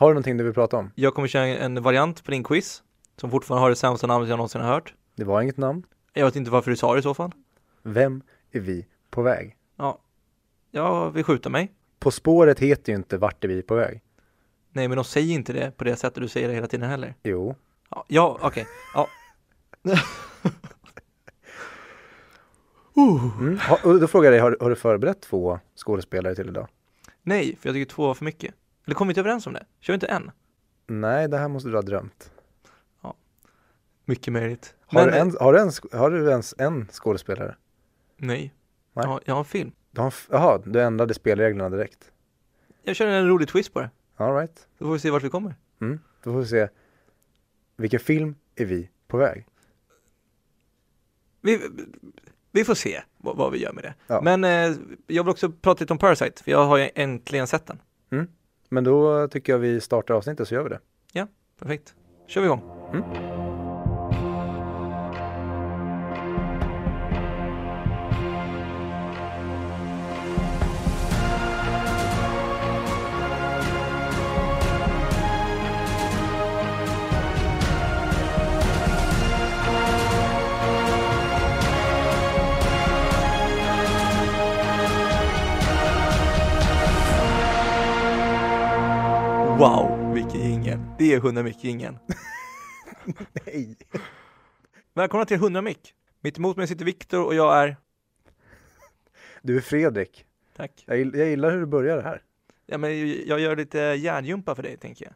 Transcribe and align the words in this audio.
Har 0.00 0.08
du 0.08 0.14
någonting 0.14 0.36
du 0.36 0.44
vill 0.44 0.54
prata 0.54 0.76
om? 0.76 0.90
Jag 0.94 1.14
kommer 1.14 1.28
köra 1.28 1.46
en 1.46 1.82
variant 1.82 2.24
på 2.24 2.30
din 2.30 2.44
quiz 2.44 2.82
som 3.16 3.30
fortfarande 3.30 3.62
har 3.64 3.70
det 3.70 3.76
sämsta 3.76 4.06
namnet 4.06 4.28
jag 4.28 4.36
någonsin 4.36 4.60
har 4.60 4.68
hört. 4.68 4.94
Det 5.16 5.24
var 5.24 5.42
inget 5.42 5.56
namn. 5.56 5.82
Jag 6.12 6.24
vet 6.24 6.36
inte 6.36 6.50
varför 6.50 6.70
du 6.70 6.76
sa 6.76 6.92
det 6.92 6.98
i 6.98 7.02
så 7.02 7.14
fall. 7.14 7.32
Vem 7.82 8.22
är 8.52 8.60
vi 8.60 8.86
på 9.10 9.22
väg? 9.22 9.56
Jag 10.70 11.10
vill 11.10 11.24
skjuta 11.24 11.48
mig. 11.48 11.72
På 11.98 12.10
spåret 12.10 12.58
heter 12.58 12.92
ju 12.92 12.96
inte 12.96 13.18
Vart 13.18 13.44
är 13.44 13.48
vi 13.48 13.62
på 13.62 13.74
väg? 13.74 14.02
Nej, 14.72 14.88
men 14.88 14.96
de 14.96 15.04
säger 15.04 15.34
inte 15.34 15.52
det 15.52 15.76
på 15.76 15.84
det 15.84 15.96
sättet 15.96 16.22
du 16.22 16.28
säger 16.28 16.48
det 16.48 16.54
hela 16.54 16.66
tiden 16.66 16.90
heller. 16.90 17.14
Jo. 17.22 17.54
Ja, 17.90 18.04
ja 18.08 18.38
okej. 18.42 18.66
Ja. 18.94 19.08
Mm. 22.96 23.58
Ha, 23.58 23.78
då 23.98 24.06
frågar 24.06 24.24
jag 24.24 24.32
dig, 24.32 24.40
har, 24.40 24.56
har 24.60 24.70
du 24.70 24.76
förberett 24.76 25.22
två 25.22 25.58
skådespelare 25.76 26.34
till 26.34 26.48
idag? 26.48 26.68
Nej, 27.22 27.56
för 27.60 27.68
jag 27.68 27.74
tycker 27.74 27.94
två 27.94 28.06
var 28.06 28.14
för 28.14 28.24
mycket. 28.24 28.54
Eller 28.90 28.94
kom 28.96 29.08
vi 29.08 29.10
inte 29.10 29.20
överens 29.20 29.46
om 29.46 29.52
det? 29.52 29.66
Kör 29.80 29.92
vi 29.92 29.94
inte 29.94 30.06
en? 30.06 30.30
Nej, 30.86 31.28
det 31.28 31.38
här 31.38 31.48
måste 31.48 31.68
du 31.68 31.74
ha 31.74 31.82
drömt. 31.82 32.32
Mycket 34.04 34.32
möjligt. 34.32 34.74
Har, 34.86 35.00
Men, 35.00 35.12
du, 35.12 35.18
en, 35.18 35.36
har, 35.40 35.52
du, 35.52 35.58
en, 35.60 35.98
har 35.98 36.10
du 36.10 36.30
ens 36.30 36.54
en 36.58 36.88
skådespelare? 36.92 37.56
Nej. 38.16 38.54
Nej. 38.92 39.04
Ja, 39.06 39.20
jag 39.24 39.34
har 39.34 39.38
en 39.38 39.44
film. 39.44 39.72
Du 39.90 40.00
har, 40.00 40.14
Jaha, 40.30 40.62
du 40.64 40.82
ändrade 40.82 41.14
spelreglerna 41.14 41.70
direkt. 41.70 42.12
Jag 42.82 42.96
kör 42.96 43.06
en 43.06 43.28
rolig 43.28 43.48
twist 43.48 43.72
på 43.72 43.80
det. 43.80 43.90
All 44.16 44.36
right. 44.36 44.68
Så 44.78 44.84
får 44.84 44.92
vi 44.92 44.98
se 44.98 45.10
vart 45.10 45.22
vi 45.22 45.30
kommer. 45.30 45.54
Mm. 45.80 46.00
Då 46.22 46.32
får 46.32 46.40
vi 46.40 46.46
se. 46.46 46.68
Vilken 47.76 48.00
film 48.00 48.34
är 48.56 48.64
vi 48.64 48.90
på 49.06 49.16
väg? 49.16 49.46
Vi, 51.40 51.60
vi 52.52 52.64
får 52.64 52.74
se 52.74 53.02
vad, 53.16 53.36
vad 53.36 53.52
vi 53.52 53.58
gör 53.58 53.72
med 53.72 53.84
det. 53.84 53.94
Ja. 54.06 54.20
Men 54.20 54.44
eh, 54.44 54.76
jag 55.06 55.24
vill 55.24 55.30
också 55.30 55.50
prata 55.50 55.80
lite 55.80 55.92
om 55.92 55.98
Parasite, 55.98 56.42
för 56.44 56.50
jag 56.50 56.64
har 56.64 56.78
ju 56.78 56.90
äntligen 56.94 57.46
sett 57.46 57.66
den. 57.66 57.78
Men 58.72 58.84
då 58.84 59.28
tycker 59.28 59.52
jag 59.52 59.58
vi 59.58 59.80
startar 59.80 60.14
avsnittet 60.14 60.48
så 60.48 60.54
gör 60.54 60.62
vi 60.62 60.68
det. 60.68 60.80
Perfekt. 61.58 61.94
kör 62.26 62.40
vi 62.40 62.46
igång. 62.46 62.60
Wow, 89.60 90.14
vilken 90.14 90.40
jingel. 90.40 90.78
Det 90.98 91.12
är 91.12 91.16
100 91.16 91.42
mick 91.42 91.64
jingeln. 91.64 91.98
Nej. 93.46 93.76
Välkomna 94.94 95.24
till 95.24 95.36
100 95.36 95.62
mick. 95.62 95.94
Mitt 96.20 96.38
emot 96.38 96.56
mig 96.56 96.66
sitter 96.66 96.84
Viktor 96.84 97.24
och 97.24 97.34
jag 97.34 97.62
är... 97.62 97.76
Du 99.42 99.56
är 99.56 99.60
Fredrik. 99.60 100.24
Tack. 100.56 100.84
Jag, 100.86 101.16
jag 101.16 101.28
gillar 101.28 101.50
hur 101.50 101.60
du 101.60 101.66
börjar 101.66 101.96
det 101.96 102.02
här. 102.02 102.22
Ja, 102.66 102.78
men 102.78 103.08
jag 103.26 103.40
gör 103.40 103.56
lite 103.56 103.78
hjärngympa 103.78 104.54
för 104.54 104.62
dig, 104.62 104.76
tänker 104.76 105.04
jag. 105.04 105.14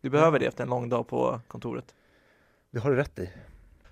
Du 0.00 0.10
behöver 0.10 0.38
det 0.38 0.46
efter 0.46 0.64
en 0.64 0.70
lång 0.70 0.88
dag 0.88 1.08
på 1.08 1.40
kontoret. 1.48 1.94
Det 2.70 2.78
har 2.78 2.90
du 2.90 2.96
rätt 2.96 3.18
i. 3.18 3.30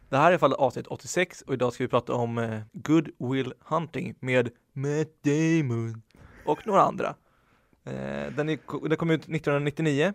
Det 0.08 0.16
här 0.16 0.27
är 0.27 0.30
i 0.30 0.33
alla 0.33 0.39
fall 0.39 0.52
avsnitt 0.52 0.86
86 0.86 1.42
och 1.42 1.55
idag 1.55 1.72
ska 1.72 1.84
vi 1.84 1.89
prata 1.89 2.14
om 2.14 2.39
eh, 2.39 2.61
Good 2.72 3.08
Will 3.18 3.55
Hunting 3.61 4.14
med 4.20 4.50
Matt 4.72 5.22
Damon 5.22 6.02
och 6.44 6.66
några 6.66 6.83
andra. 6.83 7.14
Eh, 7.84 8.32
den, 8.32 8.48
är, 8.48 8.88
den 8.88 8.96
kom 8.96 9.10
ut 9.10 9.20
1999. 9.20 10.12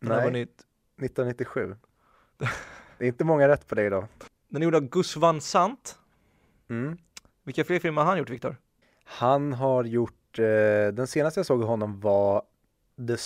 Den 0.00 0.08
Nej, 0.08 0.24
vunnit 0.24 0.48
1997. 0.48 1.76
Det 2.98 3.04
är 3.04 3.08
inte 3.08 3.24
många 3.24 3.48
rätt 3.48 3.66
på 3.66 3.74
dig 3.74 3.86
idag. 3.86 4.06
Den 4.48 4.62
är 4.62 4.64
gjord 4.64 4.74
av 4.74 4.88
Gus 4.88 5.16
Van 5.16 5.40
Sant. 5.40 5.98
Mm. 6.68 6.98
Vilka 7.44 7.64
fler 7.64 7.78
filmer 7.78 8.02
har 8.02 8.08
han 8.08 8.18
gjort, 8.18 8.30
Viktor? 8.30 8.56
Han 9.04 9.52
har 9.52 9.84
gjort, 9.84 10.38
eh, 10.38 10.44
den 10.92 11.06
senaste 11.06 11.40
jag 11.40 11.46
såg 11.46 11.62
honom 11.62 12.00
var 12.00 12.42
The, 13.08 13.16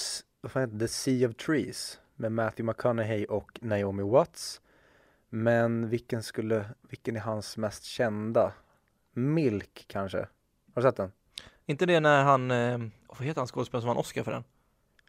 vad? 0.41 0.81
The 0.81 0.89
Sea 0.89 1.29
of 1.29 1.37
Trees 1.37 2.01
med 2.17 2.33
Matthew 2.33 2.63
McConaughey 2.63 3.25
och 3.25 3.59
Naomi 3.63 4.03
Watts. 4.03 4.61
Men 5.29 5.89
vilken 5.89 6.23
skulle, 6.23 6.65
vilken 6.89 7.17
är 7.17 7.21
hans 7.21 7.57
mest 7.57 7.85
kända? 7.85 8.53
Milk 9.13 9.85
kanske? 9.89 10.19
Har 10.19 10.27
du 10.75 10.83
sett 10.83 10.97
den? 10.97 11.13
Inte 11.67 11.87
det 11.87 12.01
när 12.01 12.25
han, 12.25 12.51
eh, 12.51 12.79
vad 13.19 13.27
heter 13.27 13.41
han 13.41 13.47
skådespelaren 13.47 13.83
som 13.83 13.89
vann 13.89 13.97
Oscar 13.97 14.23
för 14.23 14.33
den? 14.33 14.45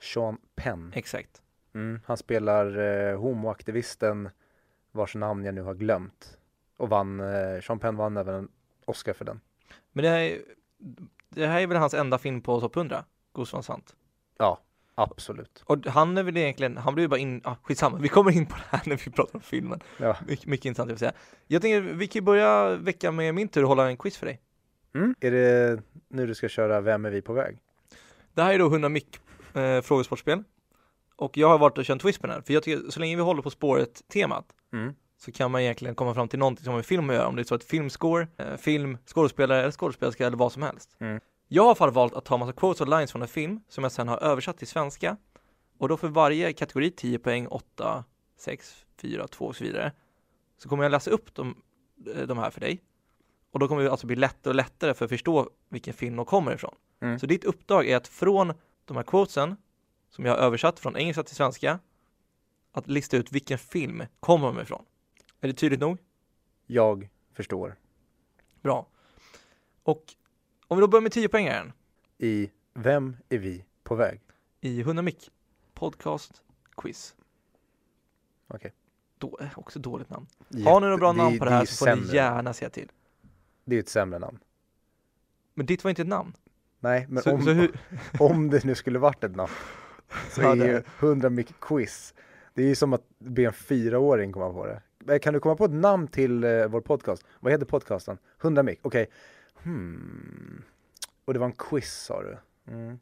Sean 0.02 0.38
Penn. 0.56 0.92
Exakt. 0.96 1.42
Mm. 1.74 2.00
Han 2.06 2.18
spelar 2.18 2.78
eh, 2.78 3.20
homoaktivisten 3.20 4.30
vars 4.92 5.16
namn 5.16 5.46
jag 5.46 5.56
nu 5.56 5.62
har 5.62 5.74
glömt. 5.74 6.38
Och 6.78 6.90
vann, 6.90 7.20
eh, 7.20 7.62
Sean 7.62 7.80
Penn 7.80 7.96
vann 7.96 8.18
även 8.18 8.36
en 8.36 8.50
Oscar 8.86 9.14
för 9.14 9.26
den. 9.26 9.40
Men 9.92 10.04
det 10.04 10.10
här, 10.10 10.20
är, 10.20 10.42
det 11.30 11.48
här 11.48 11.62
är 11.62 11.68
väl 11.68 11.78
hans 11.78 11.94
enda 11.94 12.18
film 12.18 12.42
på 12.42 12.60
topp 12.62 12.76
100? 12.76 13.06
Gus 13.34 13.54
Van 13.54 13.64
Sant. 13.64 13.96
Ja, 14.38 14.60
absolut. 14.96 15.64
Och 15.66 15.88
han 15.88 16.18
är 16.18 16.24
väl 16.24 16.38
egentligen, 16.38 16.78
han 16.78 16.94
blir 16.94 17.04
ju 17.04 17.08
bara 17.08 17.20
in, 17.20 17.42
ah, 17.44 17.56
skitsamma, 17.64 17.98
vi 17.98 18.08
kommer 18.08 18.32
in 18.32 18.46
på 18.46 18.56
det 18.56 18.78
här 18.78 18.82
när 18.86 18.96
vi 19.06 19.12
pratar 19.12 19.36
om 19.36 19.42
filmen. 19.42 19.80
Ja. 19.98 20.18
Mycket, 20.28 20.46
mycket 20.46 20.66
intressant 20.66 20.90
jag 20.90 20.94
vill 20.94 21.00
säga. 21.00 21.14
Jag 21.48 21.62
tänker, 21.62 21.82
vi 21.82 22.08
kan 22.08 22.20
ju 22.20 22.24
börja 22.24 22.76
veckan 22.76 23.16
med 23.16 23.36
min 23.36 23.48
tur 23.48 23.64
och 23.64 23.70
hålla 23.70 23.90
en 23.90 23.98
quiz 23.98 24.18
för 24.18 24.26
dig. 24.26 24.42
Mm. 24.96 25.16
Är 25.20 25.32
det 25.32 25.82
nu 26.08 26.28
du 26.28 26.36
ska 26.36 26.50
köra 26.50 26.82
Vem 26.82 27.06
är 27.06 27.12
vi 27.12 27.22
på 27.22 27.34
väg? 27.34 27.60
Det 28.34 28.44
här 28.44 28.54
är 28.54 28.60
då 28.60 28.66
100 28.66 28.90
mick 28.90 29.20
eh, 29.54 29.82
frågesportspel. 29.82 30.44
Och 31.16 31.38
jag 31.38 31.50
har 31.50 31.58
varit 31.58 31.78
och 31.78 31.84
kört 31.84 31.94
en 31.94 32.00
twist 32.00 32.22
på 32.22 32.28
den 32.28 32.36
här, 32.36 32.42
för 32.42 32.54
jag 32.54 32.64
tycker 32.64 32.92
så 32.92 33.00
länge 33.00 33.16
vi 33.16 33.22
håller 33.22 33.42
på 33.42 33.50
spåret 33.50 34.02
temat 34.08 34.46
Mm. 34.74 34.94
så 35.18 35.32
kan 35.32 35.52
man 35.52 35.62
egentligen 35.62 35.96
komma 35.96 36.14
fram 36.14 36.28
till 36.28 36.40
någonting 36.40 36.64
som 36.64 36.72
har 36.72 36.78
med 36.78 36.86
film 36.86 37.10
att 37.10 37.16
göra, 37.16 37.28
om 37.28 37.36
det 37.36 37.42
är 37.42 37.44
så 37.44 37.56
att 37.56 37.64
filmscore, 37.64 38.28
eh, 38.38 38.56
film, 38.58 38.98
skådespelare 39.06 39.62
eller 39.62 39.72
skådespelerska 39.72 40.28
eller 40.28 40.38
vad 40.38 40.52
som 40.52 40.64
helst. 40.64 40.96
Mm. 41.00 41.20
Jag 41.48 41.64
har 41.64 41.68
i 41.68 41.70
alla 41.70 41.76
fall 41.76 41.92
valt 41.92 42.14
att 42.14 42.26
ta 42.26 42.38
massa 42.38 42.54
quotes 42.54 42.82
och 42.82 42.88
lines 42.88 43.12
från 43.12 43.22
en 43.22 43.28
film 43.28 43.60
som 43.68 43.84
jag 43.84 43.92
sen 43.92 44.08
har 44.08 44.18
översatt 44.18 44.58
till 44.58 44.68
svenska 44.68 45.18
och 45.78 45.90
då 45.90 45.98
för 45.98 46.08
varje 46.08 46.54
kategori 46.54 46.92
10 46.92 47.20
poäng, 47.20 47.48
8, 47.48 48.04
6, 48.38 48.86
4, 49.02 49.28
2 49.28 49.46
och 49.46 49.56
så 49.56 49.64
vidare 49.64 49.92
så 50.58 50.70
kommer 50.70 50.84
jag 50.84 50.92
läsa 50.92 51.12
upp 51.12 51.36
de, 51.36 51.56
eh, 52.16 52.22
de 52.28 52.38
här 52.38 52.50
för 52.50 52.60
dig 52.62 52.82
och 53.52 53.60
då 53.60 53.68
kommer 53.68 53.84
det 53.84 53.92
alltså 53.92 54.08
bli 54.08 54.16
lättare 54.16 54.52
och 54.52 54.56
lättare 54.56 54.94
för 54.94 55.06
att 55.06 55.12
förstå 55.12 55.50
vilken 55.70 55.94
film 55.94 56.16
de 56.16 56.26
kommer 56.26 56.54
ifrån. 56.56 56.76
Mm. 57.04 57.20
Så 57.20 57.26
ditt 57.26 57.44
uppdrag 57.44 57.88
är 57.88 57.98
att 57.98 58.08
från 58.08 58.54
de 58.86 58.98
här 58.98 59.04
quotesen 59.04 59.58
som 60.10 60.26
jag 60.26 60.32
har 60.32 60.40
översatt 60.40 60.80
från 60.80 60.98
engelska 60.98 61.24
till 61.24 61.36
svenska 61.36 61.80
att 62.72 62.88
lista 62.88 63.18
ut 63.18 63.32
vilken 63.32 63.58
film 63.58 64.04
kommer 64.20 64.48
de 64.48 64.60
ifrån. 64.60 64.86
Är 65.42 65.48
det 65.48 65.54
tydligt 65.54 65.80
nog? 65.80 65.98
Jag 66.66 67.10
förstår. 67.34 67.76
Bra. 68.62 68.88
Och 69.84 70.04
om 70.68 70.78
vi 70.78 70.82
då 70.82 70.88
börjar 70.88 71.02
med 71.02 71.12
10 71.12 71.30
poängaren 71.30 71.74
I 72.18 72.52
Vem 72.74 73.18
är 73.30 73.38
vi 73.38 73.66
på 73.84 73.96
väg? 73.96 74.22
i 74.62 74.80
100 74.82 75.04
mick 75.04 75.32
podcast 75.74 76.42
quiz. 76.78 77.16
Okej. 78.48 78.74
Då, 79.18 79.38
eh, 79.42 79.60
också 79.60 79.80
dåligt 79.80 80.10
namn. 80.10 80.28
Har 80.66 80.80
ni 80.80 80.86
några 80.86 80.98
bra 80.98 81.12
namn 81.12 81.40
på 81.40 81.46
det 81.46 81.52
här 81.52 81.66
så 81.66 81.86
får 81.86 81.96
ni 81.96 82.16
gärna 82.16 82.54
säga 82.54 82.70
till. 82.70 82.92
Det 83.66 83.76
är 83.76 83.80
ett 83.80 83.90
sämre 83.90 84.20
namn. 84.20 84.40
Men 85.54 85.66
ditt 85.66 85.84
var 85.84 85.90
inte 85.90 86.02
ett 86.02 86.08
namn. 86.08 86.34
Nej, 86.84 87.06
men 87.10 87.24
så, 87.24 87.32
om, 87.32 87.44
så 87.44 87.52
hur, 87.52 87.72
om 88.20 88.50
det 88.50 88.64
nu 88.64 88.76
skulle 88.76 89.00
varit 89.00 89.24
ett 89.24 89.36
namn 89.36 89.52
så 90.30 90.42
är 90.42 90.56
ju 90.56 90.76
är. 90.76 90.84
100 91.00 91.30
mycket 91.30 91.60
quiz. 91.60 92.14
Det 92.54 92.64
är 92.64 92.68
ju 92.68 92.76
som 92.76 92.94
att 92.94 93.04
be 93.20 93.44
en 93.44 93.54
fyraåring 93.54 94.32
komma 94.32 94.54
på 94.54 94.66
det. 94.66 94.82
Eh, 95.14 95.20
Kan 95.20 95.34
du 95.34 95.40
komma 95.40 95.56
på 95.56 95.66
ett 95.66 95.72
namn 95.72 96.08
till 96.08 96.44
eh, 96.44 96.68
vår 96.68 96.82
podcast? 96.82 97.26
Vad 97.40 97.52
heter 97.52 97.66
podcasten? 97.66 98.18
100 98.42 98.64
mick, 98.64 98.80
okej. 98.82 99.10
Hmm. 99.64 100.64
Och 101.26 101.34
det 101.34 101.40
var 101.40 101.46
en 101.46 101.54
quiz 101.54 101.94
sa 101.94 102.22
du? 102.24 102.38
Mm. 102.72 103.00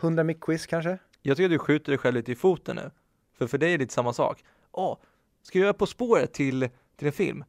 100 0.00 0.24
mick 0.24 0.40
quiz 0.40 0.66
kanske? 0.66 0.98
jag 1.22 1.36
tycker 1.36 1.44
att 1.44 1.50
du 1.50 1.58
skjuter 1.58 1.92
dig 1.92 1.98
själv 1.98 2.14
lite 2.16 2.32
i 2.32 2.34
foten 2.34 2.76
nu. 2.76 2.90
För 3.38 3.46
för 3.46 3.58
dig 3.58 3.68
är 3.68 3.78
det 3.78 3.82
lite 3.84 3.94
samma 3.94 4.12
sak. 4.12 4.44
Åh, 4.72 4.98
ska 5.42 5.58
jag 5.58 5.64
göra 5.64 5.74
På 5.74 5.86
spåret 5.86 6.32
till, 6.32 6.68
till 6.96 7.06
en 7.06 7.12
film? 7.12 7.44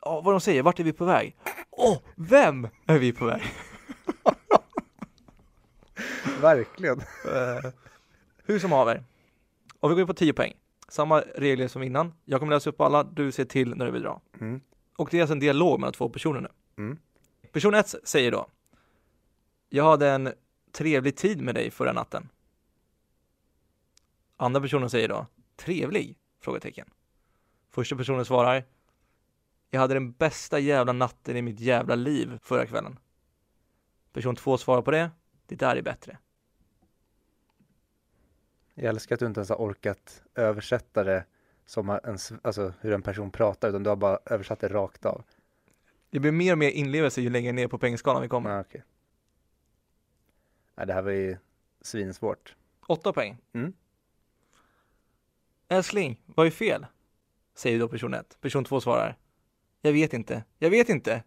Ja, 0.00 0.20
vad 0.24 0.34
de 0.34 0.40
säger, 0.40 0.62
vart 0.62 0.80
är 0.80 0.84
vi 0.84 0.92
på 0.92 1.04
väg? 1.04 1.36
Åh, 1.70 1.98
vem 2.16 2.68
är 2.86 2.98
vi 2.98 3.12
på 3.12 3.26
väg? 3.26 3.42
Verkligen. 6.40 7.00
Eh, 7.00 7.70
hur 8.44 8.58
som 8.58 8.72
haver. 8.72 9.04
Och 9.80 9.90
vi 9.90 9.94
går 9.94 10.00
in 10.00 10.06
på 10.06 10.14
10 10.14 10.32
poäng. 10.32 10.54
Samma 10.88 11.20
regler 11.20 11.68
som 11.68 11.82
innan. 11.82 12.14
Jag 12.24 12.40
kommer 12.40 12.54
läsa 12.54 12.70
upp 12.70 12.80
alla, 12.80 13.04
du 13.04 13.32
ser 13.32 13.44
till 13.44 13.74
när 13.74 13.86
du 13.86 13.92
vill 13.92 14.02
dra. 14.02 14.20
Mm. 14.40 14.60
Och 14.96 15.08
det 15.10 15.16
är 15.16 15.20
alltså 15.20 15.32
en 15.32 15.40
dialog 15.40 15.80
mellan 15.80 15.92
två 15.92 16.08
personer 16.08 16.40
nu. 16.40 16.48
Mm. 16.82 16.98
Person 17.52 17.74
1 17.74 17.94
säger 18.04 18.32
då 18.32 18.46
Jag 19.68 19.84
hade 19.84 20.10
en 20.10 20.32
trevlig 20.72 21.16
tid 21.16 21.40
med 21.42 21.54
dig 21.54 21.70
förra 21.70 21.92
natten. 21.92 22.28
Andra 24.36 24.60
personen 24.60 24.90
säger 24.90 25.08
då 25.08 25.26
Trevlig? 25.56 26.18
Frågetecken. 26.40 26.90
Första 27.70 27.96
personen 27.96 28.24
svarar 28.24 28.64
Jag 29.70 29.80
hade 29.80 29.94
den 29.94 30.12
bästa 30.12 30.58
jävla 30.58 30.92
natten 30.92 31.36
i 31.36 31.42
mitt 31.42 31.60
jävla 31.60 31.94
liv 31.94 32.38
förra 32.42 32.66
kvällen. 32.66 32.98
Person 34.12 34.36
2 34.36 34.58
svarar 34.58 34.82
på 34.82 34.90
det 34.90 35.10
Det 35.52 35.66
där 35.66 35.76
är 35.76 35.82
bättre. 35.82 36.18
Jag 38.74 38.84
älskar 38.84 39.14
att 39.16 39.20
du 39.20 39.26
inte 39.26 39.40
ens 39.40 39.48
har 39.48 39.56
orkat 39.56 40.22
översätta 40.34 41.04
det 41.04 41.24
som 41.66 41.90
en, 41.90 42.18
alltså 42.42 42.72
hur 42.80 42.92
en 42.92 43.02
person 43.02 43.30
pratar, 43.30 43.68
utan 43.68 43.82
du 43.82 43.88
har 43.88 43.96
bara 43.96 44.18
översatt 44.24 44.60
det 44.60 44.68
rakt 44.68 45.06
av. 45.06 45.24
Det 46.10 46.20
blir 46.20 46.32
mer 46.32 46.52
och 46.52 46.58
mer 46.58 46.70
inlevelse 46.70 47.20
ju 47.20 47.30
längre 47.30 47.52
ner 47.52 47.68
på 47.68 47.78
poängskalan 47.78 48.22
vi 48.22 48.28
kommer. 48.28 48.50
Ah, 48.50 48.60
okej. 48.60 48.84
Nej, 50.74 50.86
det 50.86 50.92
här 50.92 51.02
var 51.02 51.10
ju 51.10 51.36
svinsvårt. 51.80 52.56
Åtta 52.86 53.12
poäng. 53.12 53.38
Mm. 53.52 53.72
Älskling, 55.68 56.20
vad 56.26 56.46
är 56.46 56.50
fel? 56.50 56.86
Säger 57.54 57.78
då 57.78 57.88
person 57.88 58.14
ett. 58.14 58.40
Person 58.40 58.64
två 58.64 58.80
svarar. 58.80 59.18
Jag 59.80 59.92
vet 59.92 60.12
inte. 60.12 60.44
Jag 60.58 60.70
vet 60.70 60.88
inte. 60.88 61.22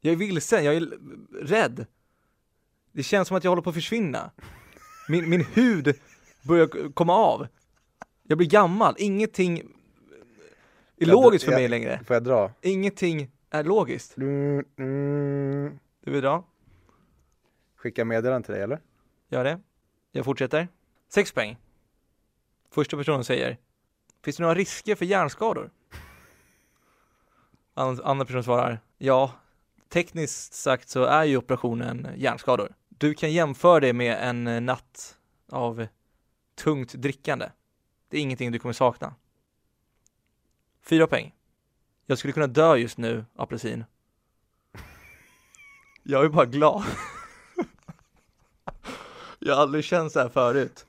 Jag 0.00 0.12
är 0.12 0.16
vilsen. 0.16 0.64
Jag 0.64 0.74
är 0.74 0.98
rädd. 1.46 1.86
Det 2.92 3.02
känns 3.02 3.28
som 3.28 3.36
att 3.36 3.44
jag 3.44 3.50
håller 3.50 3.62
på 3.62 3.70
att 3.70 3.74
försvinna. 3.76 4.30
Min, 5.08 5.30
min 5.30 5.44
hud 5.44 5.94
börjar 6.42 6.92
komma 6.92 7.12
av. 7.14 7.46
Jag 8.22 8.38
blir 8.38 8.48
gammal. 8.48 8.94
Ingenting 8.98 9.58
är 9.58 9.64
Jag- 10.96 11.08
logiskt 11.08 11.44
för 11.44 11.52
jag- 11.52 11.58
mig 11.58 11.68
längre. 11.68 12.00
Får 12.06 12.14
jag 12.16 12.24
dra? 12.24 12.52
Ingenting 12.62 13.30
är 13.50 13.64
logiskt. 13.64 14.16
Mm, 14.16 14.64
mm. 14.78 15.78
Du 16.04 16.10
vill 16.10 16.22
dra? 16.22 16.44
Skicka 17.76 18.04
meddelande 18.04 18.46
till 18.46 18.54
dig 18.54 18.62
eller? 18.62 18.80
Gör 19.28 19.44
det. 19.44 19.60
Jag 20.12 20.24
fortsätter. 20.24 20.68
Sex 21.08 21.32
poäng. 21.32 21.56
Första 22.70 22.96
personen 22.96 23.24
säger. 23.24 23.56
Finns 24.24 24.36
det 24.36 24.42
några 24.42 24.54
risker 24.54 24.94
för 24.94 25.04
hjärnskador? 25.04 25.70
An- 27.74 28.00
Andra 28.04 28.24
personen 28.24 28.44
svarar. 28.44 28.80
Ja, 28.98 29.32
tekniskt 29.88 30.54
sagt 30.54 30.88
så 30.88 31.04
är 31.04 31.24
ju 31.24 31.36
operationen 31.36 32.08
hjärnskador. 32.16 32.74
Du 33.00 33.14
kan 33.14 33.32
jämföra 33.32 33.80
det 33.80 33.92
med 33.92 34.28
en 34.28 34.46
eh, 34.46 34.60
natt 34.60 35.18
av 35.48 35.86
tungt 36.54 36.92
drickande. 36.92 37.50
Det 38.08 38.16
är 38.16 38.20
ingenting 38.20 38.52
du 38.52 38.58
kommer 38.58 38.72
sakna. 38.72 39.14
Fyra 40.82 41.06
poäng. 41.06 41.34
Jag 42.06 42.18
skulle 42.18 42.32
kunna 42.32 42.46
dö 42.46 42.76
just 42.76 42.98
nu, 42.98 43.24
apelsin. 43.36 43.84
Jag 46.02 46.24
är 46.24 46.28
bara 46.28 46.46
glad. 46.46 46.84
Jag 49.38 49.54
har 49.54 49.62
aldrig 49.62 49.84
känt 49.84 50.12
så 50.12 50.20
här 50.20 50.28
förut. 50.28 50.86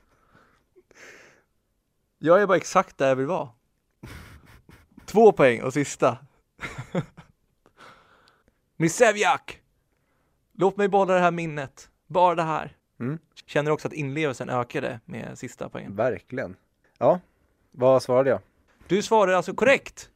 Jag 2.19 2.41
är 2.41 2.47
bara 2.47 2.57
exakt 2.57 2.97
där 2.97 3.07
jag 3.07 3.15
vill 3.15 3.25
vara. 3.25 3.49
Två 5.05 5.31
poäng 5.31 5.61
och 5.61 5.73
sista. 5.73 6.17
Misevjak! 8.77 9.61
Låt 10.53 10.77
mig 10.77 10.87
behålla 10.87 11.13
det 11.13 11.19
här 11.19 11.31
minnet. 11.31 11.90
Bara 12.11 12.35
det 12.35 12.43
här. 12.43 12.77
Mm. 12.99 13.19
Känner 13.45 13.71
också 13.71 13.87
att 13.87 13.93
inlevelsen 13.93 14.49
ökade 14.49 14.99
med 15.05 15.37
sista 15.37 15.69
poängen. 15.69 15.95
Verkligen. 15.95 16.55
Ja, 16.97 17.19
vad 17.71 18.03
svarade 18.03 18.29
jag? 18.29 18.39
Du 18.87 19.01
svarade 19.01 19.37
alltså 19.37 19.53
korrekt. 19.53 20.09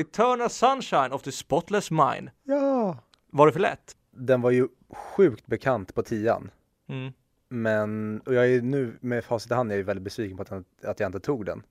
Eternal 0.00 0.50
sunshine 0.50 1.12
of 1.12 1.22
the 1.22 1.32
spotless 1.32 1.90
mind. 1.90 2.30
Ja! 2.44 2.98
Var 3.30 3.46
det 3.46 3.52
för 3.52 3.60
lätt? 3.60 3.96
Den 4.10 4.40
var 4.40 4.50
ju 4.50 4.68
sjukt 4.90 5.46
bekant 5.46 5.94
på 5.94 6.02
tian. 6.02 6.50
Mm. 6.88 7.12
Men, 7.48 8.20
och 8.20 8.34
jag 8.34 8.52
är 8.52 8.62
nu 8.62 8.98
med 9.00 9.24
facit 9.24 9.50
i 9.50 9.54
hand 9.54 9.70
är 9.70 9.74
jag 9.74 9.78
ju 9.78 9.84
väldigt 9.84 10.04
besviken 10.04 10.36
på 10.36 10.42
att 10.42 10.50
jag, 10.50 10.64
att 10.90 11.00
jag 11.00 11.08
inte 11.08 11.20
tog 11.20 11.46
den. 11.46 11.62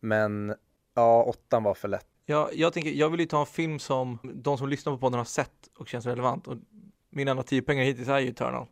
Men, 0.00 0.54
ja, 0.94 1.22
åttan 1.22 1.62
var 1.62 1.74
för 1.74 1.88
lätt. 1.88 2.06
Jag, 2.26 2.48
jag 2.54 2.72
tänker, 2.72 2.90
jag 2.90 3.10
vill 3.10 3.20
ju 3.20 3.26
ta 3.26 3.40
en 3.40 3.46
film 3.46 3.78
som 3.78 4.18
de 4.22 4.58
som 4.58 4.68
lyssnar 4.68 4.92
på 4.92 4.98
podden 4.98 5.18
har 5.18 5.24
sett 5.24 5.70
och 5.78 5.88
känns 5.88 6.06
relevant. 6.06 6.48
Och 6.48 6.56
mina 7.12 7.30
enda 7.30 7.42
tio 7.42 7.62
pengar 7.62 7.84
hittills 7.84 8.08
är 8.08 8.18
ju 8.18 8.28
Eternal. 8.28 8.66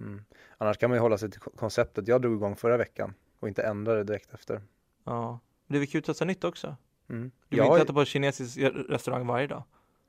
Mm. 0.00 0.24
Annars 0.58 0.78
kan 0.78 0.90
man 0.90 0.96
ju 0.96 1.00
hålla 1.00 1.18
sig 1.18 1.30
till 1.30 1.40
ko- 1.40 1.50
konceptet 1.56 2.08
jag 2.08 2.22
drog 2.22 2.32
igång 2.36 2.56
förra 2.56 2.76
veckan 2.76 3.14
och 3.40 3.48
inte 3.48 3.62
ändra 3.62 3.94
det 3.94 4.04
direkt 4.04 4.34
efter. 4.34 4.62
Ja, 5.04 5.38
det 5.66 5.78
är 5.78 5.86
kul 5.86 5.98
att 5.98 6.04
testa 6.04 6.24
nytt 6.24 6.44
också. 6.44 6.76
Mm. 7.08 7.22
Du 7.48 7.56
vill 7.56 7.58
Ja, 7.58 7.72
inte 7.72 7.82
äta 7.84 7.92
på 7.92 8.04
kinesisk 8.04 8.58
restaurang 8.88 9.26
varje 9.26 9.46
dag. 9.46 9.62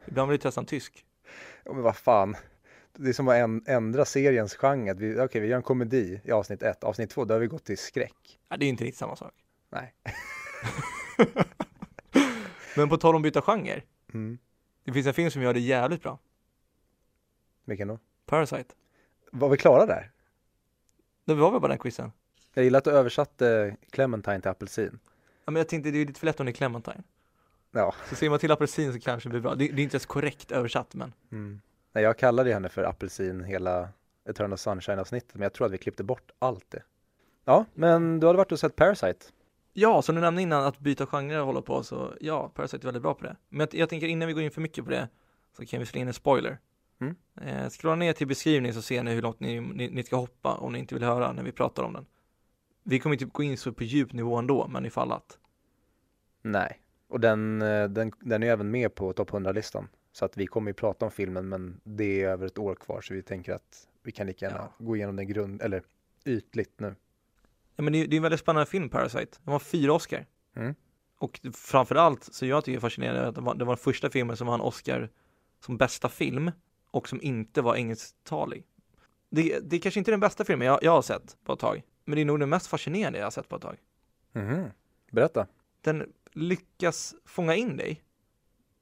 Ibland 0.08 0.30
vill 0.32 0.40
du 0.40 0.42
testa 0.42 0.62
en 0.62 0.66
tysk. 0.68 1.06
ja, 1.64 1.74
men 1.74 1.82
vad 1.84 1.96
fan. 1.96 2.36
Det 2.98 3.10
är 3.10 3.14
som 3.14 3.28
att 3.28 3.36
änd- 3.36 3.64
ändra 3.70 4.06
seriens 4.06 4.56
genre. 4.56 4.94
Vi, 4.94 5.20
okej, 5.20 5.42
vi 5.42 5.48
gör 5.48 5.58
en 5.58 5.64
komedi 5.64 6.22
i 6.24 6.32
avsnitt 6.32 6.62
ett. 6.64 6.84
Avsnitt 6.84 7.10
två, 7.10 7.26
då 7.26 7.34
har 7.34 7.40
vi 7.40 7.48
gått 7.48 7.64
till 7.64 7.78
skräck. 7.78 8.40
Ja, 8.50 8.58
det 8.58 8.66
är 8.66 8.70
inte 8.70 8.84
riktigt 8.84 9.00
samma 9.00 9.16
sak. 9.16 9.34
Nej. 9.70 9.94
Men 12.76 12.90
på 12.90 12.98
tal 12.98 13.16
om 13.16 13.22
byta 13.22 13.42
genre. 13.42 13.82
Mm. 14.14 14.38
Det 14.84 14.94
finns 14.94 15.08
en 15.08 15.14
film 15.14 15.32
som 15.32 15.42
gör 15.42 15.54
det 15.54 15.60
jävligt 15.60 16.02
bra. 16.04 16.20
Vilken 17.66 17.88
då? 17.88 18.00
Parasite. 18.26 18.76
Var 19.32 19.50
vi 19.50 19.58
klara 19.58 19.86
där? 19.86 20.12
Det 21.26 21.34
var 21.34 21.52
väl 21.52 21.62
bara 21.62 21.68
den 21.68 21.78
quizen? 21.78 22.12
Jag 22.54 22.64
gillar 22.64 22.78
att 22.78 22.84
du 22.84 22.92
översatte 22.92 23.76
Clementine 23.90 24.42
till 24.42 24.52
apelsin. 24.52 25.00
Ja, 25.46 25.52
men 25.52 25.56
jag 25.56 25.68
tänkte 25.68 25.92
det 25.92 25.98
är 26.02 26.06
lite 26.06 26.20
för 26.20 26.26
lätt 26.26 26.40
om 26.40 26.46
det 26.46 26.52
är 26.52 26.54
Clementine. 26.54 27.04
Ja. 27.72 27.96
Så 28.10 28.16
ser 28.16 28.30
man 28.30 28.40
till 28.40 28.52
apelsin 28.52 28.94
så 28.94 29.00
kanske 29.00 29.30
det 29.30 29.32
blir 29.32 29.42
bra. 29.42 29.56
Det, 29.56 29.68
det 29.68 29.82
är 29.82 29.84
inte 29.84 29.96
ens 29.96 30.06
korrekt 30.06 30.52
översatt 30.52 30.94
men. 30.94 31.14
Mm. 31.32 31.62
Nej, 31.92 32.04
jag 32.04 32.18
kallade 32.18 32.54
henne 32.54 32.70
för 32.70 32.84
apelsin 32.84 33.44
hela 33.44 33.90
Eternal 34.30 34.58
Sunshine 34.58 35.00
avsnittet, 35.00 35.34
men 35.34 35.42
jag 35.42 35.54
tror 35.54 35.68
att 35.68 35.74
vi 35.74 35.78
klippte 35.78 36.04
bort 36.04 36.32
allt 36.40 36.66
det. 36.72 36.84
Ja, 37.46 37.66
men 37.74 38.20
du 38.20 38.28
hade 38.28 38.38
varit 38.38 38.52
och 38.52 38.60
sett 38.60 38.76
Parasite. 38.76 39.26
Ja, 39.74 40.02
som 40.02 40.16
du 40.16 40.22
nämnde 40.22 40.42
innan 40.42 40.64
att 40.64 40.80
byta 40.80 41.06
genre 41.06 41.40
och 41.40 41.46
hålla 41.46 41.62
på 41.62 41.84
så 41.84 42.14
ja, 42.22 42.52
Parasite 42.54 42.84
är 42.84 42.86
väldigt 42.86 43.04
bra 43.04 43.14
på 43.14 43.24
det. 43.24 43.36
Men 43.50 43.60
jag, 43.60 43.82
jag 43.82 43.90
tänker 43.90 44.08
innan 44.08 44.28
vi 44.28 44.34
går 44.34 44.44
in 44.44 44.52
för 44.52 44.62
mycket 44.62 44.86
på 44.86 44.92
det 44.92 45.10
så 45.58 45.66
kan 45.66 45.80
vi 45.80 45.86
slå 45.86 46.00
in 46.00 46.08
en 46.08 46.14
spoiler. 46.14 46.60
Mm. 47.00 47.16
Eh, 47.42 47.70
scrolla 47.70 47.96
ner 47.96 48.14
till 48.14 48.28
beskrivningen 48.28 48.74
så 48.76 48.82
ser 48.82 49.04
ni 49.04 49.14
hur 49.14 49.22
långt 49.22 49.40
ni, 49.40 49.60
ni, 49.62 49.90
ni 49.90 50.04
ska 50.04 50.16
hoppa 50.16 50.54
om 50.54 50.74
ni 50.74 50.80
inte 50.80 50.96
vill 50.96 51.04
höra 51.04 51.32
när 51.34 51.44
vi 51.44 51.52
pratar 51.52 51.84
om 51.84 51.94
den. 51.94 52.06
Vi 52.84 53.00
kommer 53.00 53.14
inte 53.16 53.26
gå 53.26 53.44
in 53.44 53.58
så 53.58 53.74
på 53.74 53.84
djup 53.84 54.14
nivå 54.14 54.36
ändå, 54.36 54.68
men 54.68 54.86
ifall 54.86 55.12
att. 55.12 55.38
Nej, 56.42 56.80
och 57.08 57.20
den, 57.20 57.62
eh, 57.62 57.88
den, 57.90 58.12
den 58.20 58.44
är 58.44 58.48
även 58.48 58.72
med 58.72 58.96
på 58.96 59.14
topp 59.14 59.32
100-listan. 59.32 59.88
Så 60.12 60.26
att 60.26 60.38
vi 60.38 60.48
kommer 60.48 60.70
ju 60.70 60.74
prata 60.74 61.06
om 61.06 61.12
filmen, 61.12 61.50
men 61.50 61.82
det 61.84 62.24
är 62.24 62.30
över 62.30 62.46
ett 62.46 62.58
år 62.58 62.76
kvar, 62.76 63.02
så 63.02 63.14
vi 63.14 63.22
tänker 63.22 63.54
att 63.54 63.88
vi 64.04 64.12
kan 64.12 64.28
lika 64.28 64.46
gärna 64.46 64.70
gå 64.78 64.96
igenom 64.96 65.16
den 65.16 65.28
grund, 65.28 65.62
eller 65.62 65.84
ytligt 66.26 66.80
nu. 66.80 66.96
Ja, 67.76 67.84
men 67.84 67.94
det, 67.94 68.00
är- 68.02 68.08
det 68.08 68.16
är 68.16 68.18
en 68.18 68.24
väldigt 68.24 68.40
spännande 68.40 68.66
film, 68.66 68.90
Parasite. 68.90 69.38
Den 69.44 69.52
var 69.52 69.60
fyra 69.60 69.94
Oscar. 69.94 70.26
Mm. 70.56 70.76
Och 71.18 71.40
framförallt 71.54 72.24
så 72.24 72.46
jag 72.46 72.64
tycker 72.66 72.74
det 72.74 72.80
är 72.80 72.82
fascinerande 72.82 73.28
att 73.28 73.36
det 73.36 73.42
var, 73.42 73.56
det 73.56 73.66
var 73.66 73.74
den 73.76 73.84
första 73.84 74.10
filmen 74.10 74.38
som 74.38 74.48
vann 74.48 74.62
Oscar 74.62 75.10
som 75.60 75.78
bästa 75.78 76.10
film 76.10 76.52
och 76.96 77.10
som 77.10 77.22
inte 77.22 77.62
var 77.62 77.76
engelsktalig. 77.76 78.64
Det, 79.30 79.60
det 79.60 79.76
är 79.76 79.80
kanske 79.80 80.00
inte 80.00 80.10
är 80.10 80.14
den 80.14 80.20
bästa 80.20 80.46
filmen 80.46 80.68
jag, 80.68 80.80
jag 80.84 80.92
har 80.92 81.02
sett 81.02 81.38
på 81.44 81.54
ett 81.54 81.60
tag, 81.60 81.84
men 82.06 82.16
det 82.16 82.22
är 82.22 82.26
nog 82.26 82.40
den 82.40 82.50
mest 82.50 82.68
fascinerande 82.68 83.20
jag 83.20 83.26
har 83.26 83.32
sett 83.32 83.50
på 83.50 83.56
ett 83.56 83.62
tag. 83.62 83.78
Mhm. 84.32 84.66
Berätta. 85.12 85.48
Den 85.82 86.14
lyckas 86.34 87.16
fånga 87.26 87.56
in 87.56 87.78
dig 87.78 88.04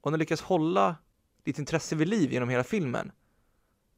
och 0.00 0.10
den 0.10 0.20
lyckas 0.20 0.42
hålla 0.42 0.96
ditt 1.42 1.58
intresse 1.58 1.96
vid 1.96 2.08
liv 2.08 2.32
genom 2.32 2.48
hela 2.48 2.64
filmen. 2.64 3.12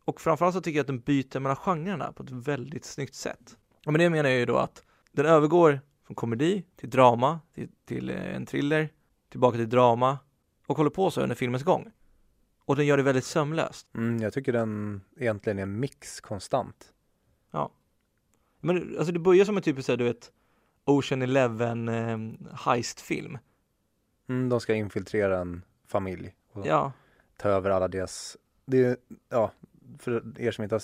Och 0.04 0.20
framförallt 0.20 0.54
så 0.54 0.61
tycker 0.61 0.78
jag 0.78 0.82
att 0.82 0.87
den 0.87 1.00
byter 1.00 1.40
mellan 1.40 1.56
genrerna 1.56 2.12
på 2.12 2.23
ett 2.23 2.30
väldigt 2.30 2.85
snyggt 2.85 3.14
sätt. 3.14 3.56
Och 3.87 3.92
med 3.92 4.00
det 4.00 4.11
menar 4.11 4.30
jag 4.30 4.38
ju 4.38 4.46
då 4.46 4.56
att 4.56 4.82
den 5.12 5.26
övergår 5.26 5.80
från 6.06 6.14
komedi 6.14 6.64
till 6.76 6.90
drama, 6.90 7.40
till, 7.54 7.68
till 7.85 8.11
eh, 8.11 8.37
en 8.37 8.46
thriller, 8.46 8.88
tillbaka 9.28 9.56
till 9.56 9.68
drama 9.68 10.18
och 10.66 10.76
håller 10.76 10.90
på 10.90 11.11
så 11.11 11.20
under 11.20 11.37
filmens 11.37 11.64
gång. 11.64 11.92
Och 12.66 12.76
den 12.76 12.87
gör 12.87 12.96
det 12.96 13.02
väldigt 13.02 13.25
sömlöst. 13.25 13.87
Mm, 13.94 14.18
jag 14.23 14.32
tycker 14.32 14.52
den 14.52 15.00
egentligen 15.16 15.58
är 15.58 15.62
en 15.62 15.80
mix 15.80 16.20
konstant. 16.20 16.92
Men 18.66 18.96
alltså 18.99 19.12
det 19.12 19.18
börjar 19.18 19.44
som 19.44 19.56
en 19.56 19.62
typisk, 19.62 19.88
du 19.88 20.04
vet, 20.04 20.32
Ocean 20.85 21.23
Eleven 21.23 21.88
eh, 21.88 22.18
heist-film. 22.52 23.38
Mm, 24.28 24.49
de 24.49 24.61
ska 24.61 24.75
infiltrera 24.75 25.38
en 25.38 25.62
familj 25.87 26.35
och 26.52 26.66
Ja, 26.66 26.92
ta 27.37 27.49
över 27.49 27.70
alla 27.70 27.88
deras, 27.88 28.37
det 28.64 28.85
är, 28.85 28.96
ja, 29.28 29.52
för 29.99 30.40
er 30.40 30.50
som 30.50 30.62
inte 30.62 30.75
har, 30.75 30.82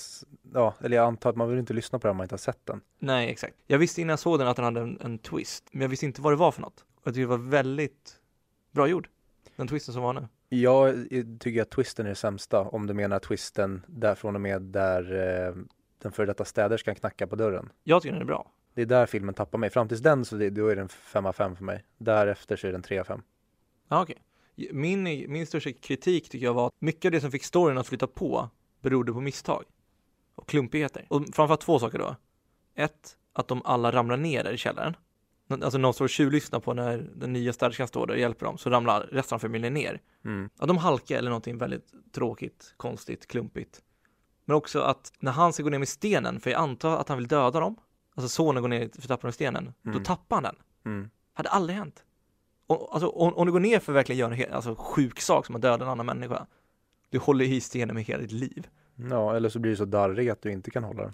ja, 0.54 0.74
eller 0.80 0.96
jag 0.96 1.06
antar 1.06 1.30
att 1.30 1.36
man 1.36 1.48
vill 1.48 1.58
inte 1.58 1.74
lyssna 1.74 1.98
på 1.98 2.06
den 2.06 2.10
om 2.10 2.16
man 2.16 2.24
inte 2.24 2.32
har 2.32 2.38
sett 2.38 2.66
den. 2.66 2.80
Nej, 2.98 3.30
exakt. 3.30 3.54
Jag 3.66 3.78
visste 3.78 4.00
innan 4.00 4.10
jag 4.10 4.18
såg 4.18 4.38
den 4.38 4.48
att 4.48 4.56
den 4.56 4.64
hade 4.64 4.80
en, 4.80 4.98
en 5.00 5.18
twist, 5.18 5.68
men 5.72 5.82
jag 5.82 5.88
visste 5.88 6.06
inte 6.06 6.22
vad 6.22 6.32
det 6.32 6.36
var 6.36 6.52
för 6.52 6.60
något. 6.60 6.84
Och 6.94 7.06
jag 7.06 7.14
tycker 7.14 7.20
det 7.20 7.36
var 7.36 7.50
väldigt 7.50 8.20
bra 8.70 8.86
gjord, 8.88 9.08
den 9.56 9.68
twisten 9.68 9.94
som 9.94 10.02
var 10.02 10.12
nu. 10.12 10.28
Jag 10.49 11.09
tycker 11.40 11.62
att 11.62 11.71
twisten 11.71 12.06
är 12.06 12.11
det 12.11 12.16
sämsta, 12.16 12.61
om 12.61 12.87
du 12.87 12.94
menar 12.94 13.18
twisten 13.18 13.85
där 13.88 14.14
från 14.14 14.35
och 14.35 14.40
med 14.40 14.62
där 14.62 15.02
eh, 15.49 15.54
den 15.99 16.12
före 16.12 16.26
detta 16.26 16.44
städerskan 16.44 16.94
knackar 16.94 17.26
på 17.26 17.37
dörren. 17.37 17.73
Jag 17.85 18.02
tycker 18.02 18.12
den 18.12 18.23
är 18.23 18.26
bra. 18.26 18.52
Det 18.75 18.82
är 18.82 18.87
där 18.87 19.06
filmen 19.06 19.35
tappar 19.35 19.59
mig. 19.59 19.71
Fram 19.71 19.88
tills 19.88 20.00
den 20.00 20.25
så 20.25 20.37
det, 20.37 20.50
då 20.50 20.68
är 20.68 20.76
den 20.76 20.88
5 20.88 21.26
av 21.26 21.32
5 21.32 21.56
för 21.56 21.64
mig. 21.64 21.85
Därefter 21.99 22.56
så 22.56 22.66
är 22.66 22.73
den 22.73 22.82
3 22.82 22.99
av 22.99 23.04
5. 23.04 23.23
Ja, 23.88 24.02
okej. 24.02 24.23
Min, 24.73 25.02
min 25.04 25.47
största 25.47 25.73
kritik 25.73 26.28
tycker 26.28 26.47
jag 26.47 26.54
var 26.54 26.66
att 26.66 26.73
mycket 26.78 27.04
av 27.04 27.12
det 27.12 27.21
som 27.21 27.30
fick 27.30 27.44
storyn 27.44 27.78
att 27.78 27.87
flytta 27.87 28.06
på 28.06 28.50
berodde 28.80 29.12
på 29.12 29.21
misstag 29.21 29.64
och 30.35 30.49
klumpigheter. 30.49 31.06
Och 31.09 31.23
framförallt 31.32 31.61
två 31.61 31.78
saker 31.78 31.99
då. 31.99 32.16
Ett, 32.75 33.16
att 33.32 33.49
de 33.49 33.62
alla 33.64 33.92
ramlar 33.92 34.16
ner 34.16 34.44
där 34.44 34.52
i 34.52 34.56
källaren. 34.56 34.97
Alltså 35.49 35.78
någon 35.78 35.94
står 35.94 36.04
och 36.04 36.11
tjuvlyssnar 36.11 36.61
på 36.61 36.75
när 36.75 36.99
den 37.16 37.32
nya 37.32 37.52
städerskan 37.52 37.88
står 37.88 38.06
där 38.06 38.14
och 38.14 38.20
hjälper 38.20 38.46
dem, 38.46 38.58
så 38.58 38.70
ramlar 38.70 39.00
resten 39.00 39.37
av 39.37 39.38
familjen 39.38 39.75
ner. 39.75 40.00
Mm. 40.25 40.50
Ja, 40.61 40.66
de 40.66 40.78
halkar 40.78 41.18
eller 41.18 41.30
någonting 41.30 41.58
väldigt 41.58 41.92
tråkigt, 42.12 42.75
konstigt, 42.76 43.26
klumpigt. 43.26 43.82
Men 44.44 44.56
också 44.56 44.80
att 44.80 45.12
när 45.20 45.32
han 45.32 45.52
ska 45.52 45.62
gå 45.62 45.70
ner 45.70 45.78
med 45.78 45.88
stenen, 45.88 46.40
för 46.40 46.50
jag 46.50 46.61
antar 46.61 46.96
att 46.96 47.08
han 47.08 47.18
vill 47.18 47.28
döda 47.28 47.61
dem, 47.61 47.76
alltså 48.14 48.28
sonen 48.28 48.62
går 48.62 48.68
ner 48.68 48.90
för 49.00 49.08
trappan 49.08 49.28
och 49.28 49.34
stenen, 49.34 49.75
Mm. 49.84 49.99
då 49.99 50.04
tappar 50.04 50.37
han 50.37 50.42
den. 50.42 50.56
Mm. 50.84 51.11
Hade 51.34 51.49
aldrig 51.49 51.78
hänt. 51.78 52.04
Och, 52.66 52.88
alltså, 52.94 53.08
om, 53.08 53.34
om 53.34 53.46
du 53.46 53.52
går 53.52 53.61
ner 53.61 53.78
för 53.78 53.92
att 53.92 53.96
verkligen 53.96 54.18
göra 54.18 54.32
en 54.34 54.38
he- 54.40 54.52
alltså, 54.52 54.75
sjuk 54.78 55.20
sak 55.20 55.46
som 55.46 55.56
att 55.56 55.62
döda 55.62 55.84
en 55.84 55.90
annan 55.90 56.06
människa, 56.06 56.46
du 57.11 57.18
håller 57.18 57.44
i 57.44 57.61
stenen 57.61 57.94
med 57.94 58.04
hela 58.04 58.22
ditt 58.22 58.32
liv. 58.32 58.68
Ja, 59.11 59.37
eller 59.37 59.49
så 59.49 59.58
blir 59.58 59.70
du 59.70 59.76
så 59.76 59.84
darrig 59.84 60.28
att 60.28 60.42
du 60.42 60.52
inte 60.52 60.70
kan 60.70 60.84
hålla 60.84 61.02
den. 61.02 61.12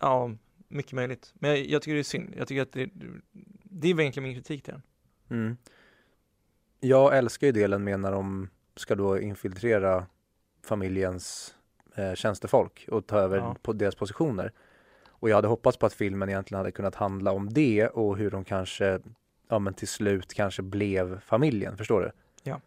Ja, 0.00 0.30
mycket 0.70 0.92
möjligt. 0.92 1.32
Men 1.34 1.50
jag, 1.50 1.58
jag 1.58 1.82
tycker 1.82 1.94
det 1.94 2.00
är 2.00 2.04
synd. 2.04 2.34
Jag 2.36 2.48
tycker 2.48 2.62
att 2.62 2.72
det, 2.72 2.90
det 3.62 3.88
är 3.88 4.00
egentligen 4.00 4.24
min 4.28 4.34
kritik 4.34 4.62
till 4.62 4.74
den. 4.74 4.82
Mm. 5.38 5.56
Jag 6.80 7.16
älskar 7.18 7.46
ju 7.46 7.52
delen 7.52 7.84
med 7.84 8.00
när 8.00 8.12
de 8.12 8.48
ska 8.76 8.94
då 8.94 9.20
infiltrera 9.20 10.06
familjens 10.64 11.54
eh, 11.94 12.14
tjänstefolk 12.14 12.86
och 12.90 13.06
ta 13.06 13.18
över 13.18 13.36
Ja. 13.38 13.56
på 13.62 13.72
deras 13.72 13.94
positioner. 13.94 14.52
Och 15.08 15.30
jag 15.30 15.34
hade 15.36 15.48
hoppats 15.48 15.76
på 15.78 15.86
att 15.86 15.92
filmen 15.92 16.28
egentligen 16.28 16.58
hade 16.58 16.72
kunnat 16.72 16.94
handla 16.94 17.32
om 17.32 17.48
det 17.52 17.88
och 17.88 18.16
hur 18.16 18.30
de 18.30 18.44
kanske, 18.44 19.00
ja 19.48 19.58
men 19.58 19.74
till 19.74 19.88
slut 19.88 20.34
kanske 20.34 20.62
blev 20.62 21.20
familjen, 21.20 21.76
förstår 21.76 22.00
du? 22.00 22.10
Ja. 22.42 22.60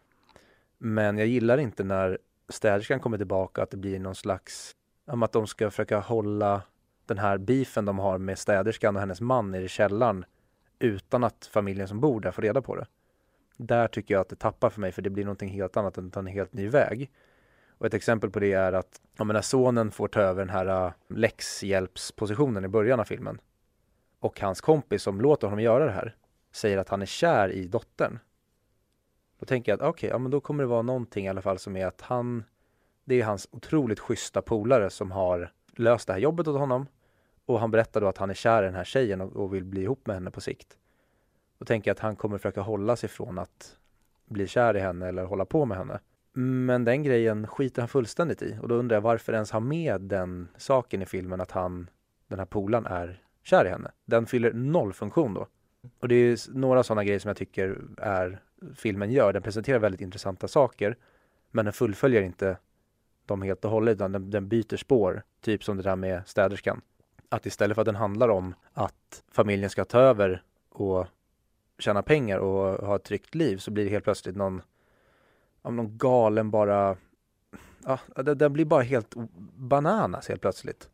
Men 0.78 1.18
jag 1.18 1.26
gillar 1.26 1.58
inte 1.58 1.84
när 1.84 2.18
städerskan 2.48 3.00
kommer 3.00 3.16
tillbaka 3.16 3.62
att 3.62 3.70
det 3.70 3.76
blir 3.76 3.98
någon 3.98 4.14
slags, 4.14 4.76
att 5.06 5.32
de 5.32 5.46
ska 5.46 5.70
försöka 5.70 5.98
hålla 5.98 6.62
den 7.06 7.18
här 7.18 7.38
beefen 7.38 7.84
de 7.84 7.98
har 7.98 8.18
med 8.18 8.38
städerskan 8.38 8.96
och 8.96 9.00
hennes 9.00 9.20
man 9.20 9.50
nere 9.50 9.64
i 9.64 9.68
källaren 9.68 10.24
utan 10.78 11.24
att 11.24 11.46
familjen 11.52 11.88
som 11.88 12.00
bor 12.00 12.20
där 12.20 12.30
får 12.30 12.42
reda 12.42 12.62
på 12.62 12.76
det. 12.76 12.86
Där 13.56 13.88
tycker 13.88 14.14
jag 14.14 14.20
att 14.20 14.28
det 14.28 14.36
tappar 14.36 14.70
för 14.70 14.80
mig 14.80 14.92
för 14.92 15.02
det 15.02 15.10
blir 15.10 15.24
någonting 15.24 15.48
helt 15.48 15.76
annat 15.76 15.98
än 15.98 16.06
att 16.06 16.12
ta 16.12 16.20
en 16.20 16.26
helt 16.26 16.52
ny 16.52 16.68
väg. 16.68 17.10
Och 17.78 17.86
ett 17.86 17.94
exempel 17.94 18.30
på 18.30 18.40
det 18.40 18.52
är 18.52 18.72
att 18.72 19.00
ja, 19.16 19.24
när 19.24 19.40
sonen 19.40 19.90
får 19.90 20.08
ta 20.08 20.20
över 20.20 20.40
den 20.40 20.50
här 20.50 20.86
äh, 20.86 20.92
läxhjälpspositionen 21.08 22.64
i 22.64 22.68
början 22.68 23.00
av 23.00 23.04
filmen 23.04 23.40
och 24.20 24.40
hans 24.40 24.60
kompis 24.60 25.02
som 25.02 25.20
låter 25.20 25.46
honom 25.46 25.60
göra 25.60 25.86
det 25.86 25.92
här 25.92 26.16
säger 26.52 26.78
att 26.78 26.88
han 26.88 27.02
är 27.02 27.06
kär 27.06 27.48
i 27.48 27.66
dottern. 27.66 28.18
Då 29.38 29.46
tänker 29.46 29.72
jag 29.72 29.82
att 29.82 29.88
okej, 29.88 30.10
ja 30.10 30.18
men 30.18 30.30
då 30.30 30.40
kommer 30.40 30.62
det 30.62 30.68
vara 30.68 30.82
någonting 30.82 31.26
i 31.26 31.28
alla 31.28 31.42
fall 31.42 31.58
som 31.58 31.76
är 31.76 31.86
att 31.86 32.00
han 32.00 32.44
det 33.04 33.20
är 33.20 33.24
hans 33.24 33.48
otroligt 33.50 34.00
schyssta 34.00 34.42
polare 34.42 34.90
som 34.90 35.10
har 35.10 35.52
löst 35.76 36.06
det 36.06 36.12
här 36.12 36.20
jobbet 36.20 36.48
åt 36.48 36.58
honom 36.58 36.86
och 37.46 37.60
han 37.60 37.70
berättar 37.70 38.00
då 38.00 38.06
att 38.06 38.18
han 38.18 38.30
är 38.30 38.34
kär 38.34 38.62
i 38.62 38.66
den 38.66 38.74
här 38.74 38.84
tjejen 38.84 39.20
och, 39.20 39.36
och 39.36 39.54
vill 39.54 39.64
bli 39.64 39.82
ihop 39.82 40.06
med 40.06 40.16
henne 40.16 40.30
på 40.30 40.40
sikt. 40.40 40.78
Då 41.58 41.64
tänker 41.64 41.90
jag 41.90 41.94
att 41.94 42.00
han 42.00 42.16
kommer 42.16 42.38
försöka 42.38 42.60
hålla 42.60 42.96
sig 42.96 43.08
från 43.08 43.38
att 43.38 43.76
bli 44.26 44.46
kär 44.46 44.76
i 44.76 44.80
henne 44.80 45.08
eller 45.08 45.24
hålla 45.24 45.44
på 45.44 45.64
med 45.64 45.78
henne. 45.78 46.00
Men 46.32 46.84
den 46.84 47.02
grejen 47.02 47.46
skiter 47.46 47.82
han 47.82 47.88
fullständigt 47.88 48.42
i 48.42 48.58
och 48.62 48.68
då 48.68 48.74
undrar 48.74 48.96
jag 48.96 49.00
varför 49.00 49.32
ens 49.32 49.50
ha 49.50 49.60
med 49.60 50.00
den 50.00 50.48
saken 50.56 51.02
i 51.02 51.06
filmen 51.06 51.40
att 51.40 51.50
han, 51.50 51.90
den 52.28 52.38
här 52.38 52.46
polan 52.46 52.86
är 52.86 53.22
kär 53.42 53.64
i 53.64 53.68
henne. 53.68 53.90
Den 54.04 54.26
fyller 54.26 54.52
noll 54.52 54.92
funktion 54.92 55.34
då. 55.34 55.46
Och 56.00 56.08
det 56.08 56.14
är 56.14 56.38
några 56.54 56.82
sådana 56.82 57.04
grejer 57.04 57.18
som 57.18 57.28
jag 57.28 57.36
tycker 57.36 57.80
är 57.98 58.40
filmen 58.74 59.12
gör. 59.12 59.32
Den 59.32 59.42
presenterar 59.42 59.78
väldigt 59.78 60.00
intressanta 60.00 60.48
saker 60.48 60.96
men 61.50 61.64
den 61.64 61.72
fullföljer 61.72 62.22
inte 62.22 62.56
dem 63.26 63.42
helt 63.42 63.64
och 63.64 63.70
hållet 63.70 63.94
utan 63.94 64.12
den, 64.12 64.30
den 64.30 64.48
byter 64.48 64.76
spår. 64.76 65.22
Typ 65.40 65.64
som 65.64 65.76
det 65.76 65.82
där 65.82 65.96
med 65.96 66.22
städerskan. 66.26 66.80
Att 67.28 67.46
istället 67.46 67.74
för 67.74 67.82
att 67.82 67.86
den 67.86 67.94
handlar 67.94 68.28
om 68.28 68.54
att 68.72 69.22
familjen 69.32 69.70
ska 69.70 69.84
ta 69.84 69.98
över 69.98 70.42
och 70.68 71.06
tjäna 71.78 72.02
pengar 72.02 72.38
och 72.38 72.86
ha 72.86 72.96
ett 72.96 73.04
tryggt 73.04 73.34
liv 73.34 73.56
så 73.56 73.70
blir 73.70 73.84
det 73.84 73.90
helt 73.90 74.04
plötsligt 74.04 74.36
någon, 74.36 74.62
ja, 75.62 75.70
någon 75.70 75.98
galen 75.98 76.50
bara, 76.50 76.96
ja, 77.84 77.98
den, 78.16 78.38
den 78.38 78.52
blir 78.52 78.64
bara 78.64 78.82
helt 78.82 79.14
bananas 79.56 80.28
helt 80.28 80.40
plötsligt. 80.40 80.88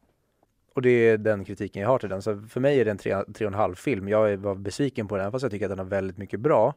Och 0.75 0.83
det 0.83 0.91
är 0.91 1.19
den 1.19 1.45
kritiken 1.45 1.83
jag 1.83 1.89
har 1.89 1.99
till 1.99 2.09
den. 2.09 2.23
Så 2.23 2.41
för 2.41 2.61
mig 2.61 2.81
är 2.81 2.85
det 2.85 2.91
en 2.91 2.99
tre, 2.99 3.25
tre 3.35 3.47
och 3.47 3.53
en 3.53 3.59
halv 3.59 3.75
film. 3.75 4.09
Jag 4.09 4.37
var 4.37 4.55
besviken 4.55 5.09
på 5.09 5.17
den, 5.17 5.33
fast 5.33 5.43
jag 5.43 5.53
tycker 5.53 5.67
att 5.67 5.71
den 5.71 5.79
har 5.79 5.87
väldigt 5.87 6.19
mycket 6.19 6.41
bra. 6.41 6.75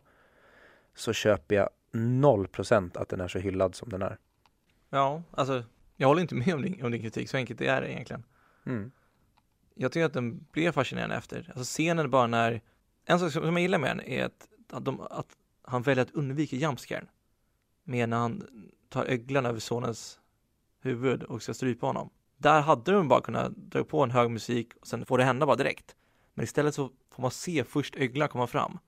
Så 0.96 1.14
köper 1.14 1.56
jag 1.56 1.70
noll 1.92 2.48
procent 2.48 2.98
att 2.98 3.10
den 3.10 3.22
är 3.22 3.28
så 3.28 3.40
hyllad 3.40 3.76
som 3.76 3.90
den 3.90 4.02
är. 4.02 4.18
Ja, 4.94 5.24
alltså 5.32 5.64
jag 5.98 6.08
håller 6.08 6.22
inte 6.22 6.36
med 6.36 6.54
om 6.54 6.62
din, 6.62 6.86
om 6.86 6.92
din 6.92 7.02
kritik, 7.02 7.30
så 7.30 7.38
enkelt 7.38 7.60
det 7.60 7.68
är 7.68 7.82
det 7.82 7.92
egentligen. 7.92 8.24
Mm. 8.66 8.92
Jag 9.76 9.92
tycker 9.92 10.06
att 10.06 10.14
den 10.14 10.46
blev 10.52 10.72
fascinerande 10.72 11.16
efter. 11.16 11.52
Alltså 11.56 11.64
scenen 11.64 12.10
bara 12.10 12.28
när, 12.28 12.62
en 13.06 13.20
sak 13.20 13.32
som 13.32 13.44
jag 13.44 13.62
gillar 13.62 13.78
med 13.78 13.98
den 13.98 14.08
är 14.08 14.26
att, 14.26 14.48
att, 14.72 14.86
de, 14.86 15.02
att 15.02 15.28
han 15.62 15.82
väljer 15.82 16.04
att 16.04 16.12
undvika 16.12 16.56
jumpscaren. 16.56 17.08
Med 17.84 18.10
när 18.10 18.18
han 18.18 18.48
tar 18.90 19.06
öglan 19.06 19.46
över 19.46 19.60
sonens 19.60 20.20
huvud 20.82 21.24
och 21.24 21.42
ska 21.42 21.54
strypa 21.54 21.86
honom. 21.86 22.10
Där 22.38 22.62
hade 22.62 22.92
de 22.92 23.08
bara 23.08 23.22
kunnat 23.22 23.56
dra 23.56 23.84
på 23.84 24.04
en 24.04 24.12
hög 24.12 24.32
musik 24.32 24.74
och 24.82 24.88
sen 24.88 25.06
får 25.06 25.18
det 25.18 25.24
hända 25.24 25.46
bara 25.46 25.56
direkt. 25.56 25.96
Men 26.34 26.44
istället 26.44 26.76
så 26.76 26.92
får 27.12 27.22
man 27.22 27.32
se 27.32 27.64
först 27.64 27.96
öglan 27.96 28.30
komma 28.30 28.48
fram 28.48 28.80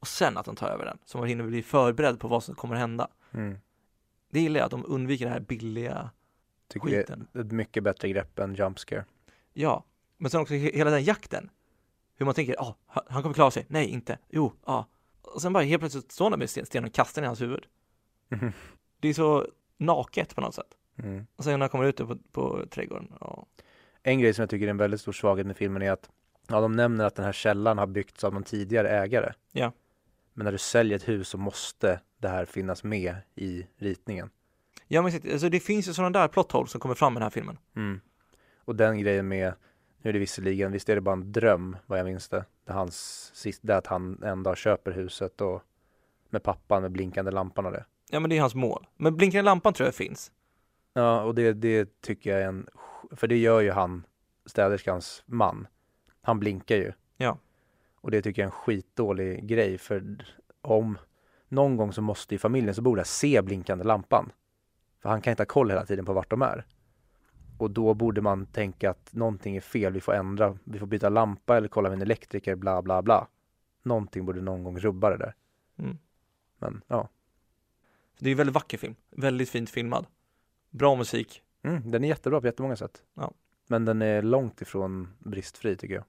och 0.00 0.08
sen 0.08 0.36
att 0.36 0.46
han 0.46 0.56
tar 0.56 0.68
över 0.68 0.84
den. 0.84 0.98
Så 1.04 1.18
man 1.18 1.28
hinner 1.28 1.44
bli 1.44 1.62
förberedd 1.62 2.20
på 2.20 2.28
vad 2.28 2.44
som 2.44 2.54
kommer 2.54 2.76
hända. 2.76 3.08
Mm. 3.32 3.58
Det 4.30 4.40
gillar 4.40 4.60
jag, 4.60 4.64
att 4.64 4.70
de 4.70 4.84
undviker 4.86 5.24
det 5.24 5.30
här 5.32 5.40
billiga 5.40 6.10
Tycker 6.68 6.88
det 6.88 6.96
skiten. 6.96 7.28
är 7.32 7.40
ett 7.40 7.52
mycket 7.52 7.82
bättre 7.82 8.08
grepp 8.08 8.38
än 8.38 8.54
jump 8.54 8.78
scare. 8.78 9.04
Ja, 9.52 9.84
men 10.16 10.30
sen 10.30 10.40
också 10.40 10.54
he- 10.54 10.74
hela 10.76 10.90
den 10.90 11.04
jakten. 11.04 11.50
Hur 12.16 12.26
man 12.26 12.34
tänker, 12.34 12.54
ja, 12.58 12.76
han 12.86 13.22
kommer 13.22 13.34
klara 13.34 13.50
sig. 13.50 13.66
Nej, 13.68 13.86
inte. 13.88 14.18
Jo, 14.28 14.52
ja. 14.66 14.86
Och 15.22 15.42
sen 15.42 15.52
bara 15.52 15.64
helt 15.64 15.80
plötsligt 15.80 16.12
står 16.12 16.30
han 16.30 16.38
med 16.38 16.48
sten- 16.48 16.64
stenen 16.66 16.88
och 16.88 16.94
kastar 16.94 17.22
den 17.22 17.26
i 17.26 17.28
hans 17.28 17.40
huvud. 17.40 17.64
Mhm. 18.28 18.52
Det 19.00 19.08
är 19.08 19.14
så 19.14 19.46
naket 19.76 20.34
på 20.34 20.40
något 20.40 20.54
sätt. 20.54 20.74
Mm. 20.98 21.26
Och 21.36 21.44
sen 21.44 21.52
när 21.52 21.58
han 21.60 21.68
kommer 21.68 21.84
ut 21.84 21.96
på, 21.96 22.18
på 22.32 22.66
trädgården, 22.70 23.12
ja. 23.20 23.46
En 24.02 24.18
grej 24.20 24.34
som 24.34 24.42
jag 24.42 24.50
tycker 24.50 24.66
är 24.66 24.70
en 24.70 24.76
väldigt 24.76 25.00
stor 25.00 25.12
svaghet 25.12 25.46
med 25.46 25.56
filmen 25.56 25.82
är 25.82 25.90
att 25.92 26.10
ja, 26.48 26.60
de 26.60 26.72
nämner 26.72 27.04
att 27.04 27.14
den 27.14 27.24
här 27.24 27.32
källaren 27.32 27.78
har 27.78 27.86
byggts 27.86 28.24
av 28.24 28.34
någon 28.34 28.42
tidigare 28.44 28.88
ägare. 28.90 29.32
Ja. 29.52 29.72
Men 30.32 30.44
när 30.44 30.52
du 30.52 30.58
säljer 30.58 30.96
ett 30.96 31.08
hus 31.08 31.28
så 31.28 31.38
måste 31.38 32.00
det 32.20 32.28
här 32.28 32.44
finnas 32.44 32.84
med 32.84 33.16
i 33.34 33.66
ritningen. 33.76 34.30
Ja, 34.88 35.02
men 35.02 35.12
alltså, 35.32 35.48
det 35.48 35.60
finns 35.60 35.88
ju 35.88 35.92
sådana 35.92 36.18
där 36.18 36.28
plot 36.28 36.52
holes 36.52 36.70
som 36.70 36.80
kommer 36.80 36.94
fram 36.94 37.12
i 37.12 37.14
den 37.14 37.22
här 37.22 37.30
filmen. 37.30 37.58
Mm. 37.76 38.00
Och 38.58 38.76
den 38.76 38.98
grejen 38.98 39.28
med, 39.28 39.54
nu 40.02 40.08
är 40.08 40.12
det 40.12 40.18
visserligen, 40.18 40.72
visst 40.72 40.88
är 40.88 40.94
det 40.94 41.00
bara 41.00 41.12
en 41.12 41.32
dröm 41.32 41.76
vad 41.86 41.98
jag 41.98 42.06
minns 42.06 42.28
det. 42.28 42.44
Det 42.66 42.72
hans, 42.72 43.30
sist, 43.34 43.60
det 43.62 43.72
är 43.72 43.78
att 43.78 43.86
han 43.86 44.22
en 44.22 44.42
dag 44.42 44.56
köper 44.56 44.92
huset 44.92 45.40
och 45.40 45.62
med 46.30 46.42
pappan 46.42 46.82
med 46.82 46.90
blinkande 46.90 47.30
lampan 47.30 47.66
och 47.66 47.72
det. 47.72 47.84
Ja, 48.10 48.20
men 48.20 48.30
det 48.30 48.36
är 48.36 48.40
hans 48.40 48.54
mål. 48.54 48.86
Men 48.96 49.16
blinkande 49.16 49.42
lampan 49.42 49.72
tror 49.72 49.86
jag 49.86 49.94
finns. 49.94 50.32
Ja, 50.92 51.22
och 51.22 51.34
det, 51.34 51.52
det 51.52 52.00
tycker 52.00 52.30
jag 52.30 52.40
är 52.40 52.46
en, 52.46 52.66
för 53.10 53.26
det 53.26 53.36
gör 53.36 53.60
ju 53.60 53.70
han, 53.70 54.06
städerskans 54.46 55.22
man. 55.26 55.66
Han 56.22 56.40
blinkar 56.40 56.76
ju. 56.76 56.92
Ja. 57.16 57.38
Och 57.94 58.10
det 58.10 58.22
tycker 58.22 58.42
jag 58.42 58.46
är 58.46 58.52
en 58.52 58.60
skitdålig 58.60 59.46
grej 59.46 59.78
för 59.78 60.26
om 60.62 60.98
någon 61.50 61.76
gång 61.76 61.92
så 61.92 62.02
måste 62.02 62.34
ju 62.34 62.38
familjen 62.38 62.74
som 62.74 62.84
bor 62.84 62.96
där 62.96 63.04
se 63.04 63.42
blinkande 63.42 63.84
lampan. 63.84 64.32
För 65.02 65.08
han 65.08 65.20
kan 65.20 65.30
inte 65.30 65.40
ha 65.42 65.46
koll 65.46 65.70
hela 65.70 65.86
tiden 65.86 66.04
på 66.04 66.12
vart 66.12 66.30
de 66.30 66.42
är. 66.42 66.66
Och 67.58 67.70
då 67.70 67.94
borde 67.94 68.20
man 68.20 68.46
tänka 68.46 68.90
att 68.90 69.12
någonting 69.12 69.56
är 69.56 69.60
fel, 69.60 69.92
vi 69.92 70.00
får 70.00 70.14
ändra, 70.14 70.58
vi 70.64 70.78
får 70.78 70.86
byta 70.86 71.08
lampa 71.08 71.56
eller 71.56 71.68
kolla 71.68 71.88
med 71.88 71.96
en 71.96 72.02
elektriker, 72.02 72.54
bla 72.54 72.82
bla 72.82 73.02
bla. 73.02 73.28
Någonting 73.82 74.26
borde 74.26 74.40
någon 74.40 74.64
gång 74.64 74.78
rubba 74.78 75.10
det 75.10 75.16
där. 75.16 75.34
Mm. 75.78 75.98
Men 76.58 76.82
ja, 76.86 77.08
Det 78.18 78.28
är 78.28 78.30
en 78.30 78.36
väldigt 78.36 78.54
vacker 78.54 78.78
film. 78.78 78.94
Väldigt 79.10 79.50
fint 79.50 79.70
filmad. 79.70 80.06
Bra 80.70 80.96
musik. 80.96 81.42
mm, 81.62 81.90
den 81.90 82.04
är 82.04 82.08
jättebra 82.08 82.40
på 82.40 82.46
jättemånga 82.46 82.76
sätt. 82.76 83.02
Ja. 83.14 83.32
Men 83.66 83.84
den 83.84 84.02
är 84.02 84.22
långt 84.22 84.62
ifrån 84.62 85.08
bristfri 85.18 85.76
tycker 85.76 85.94
jag. 85.94 86.04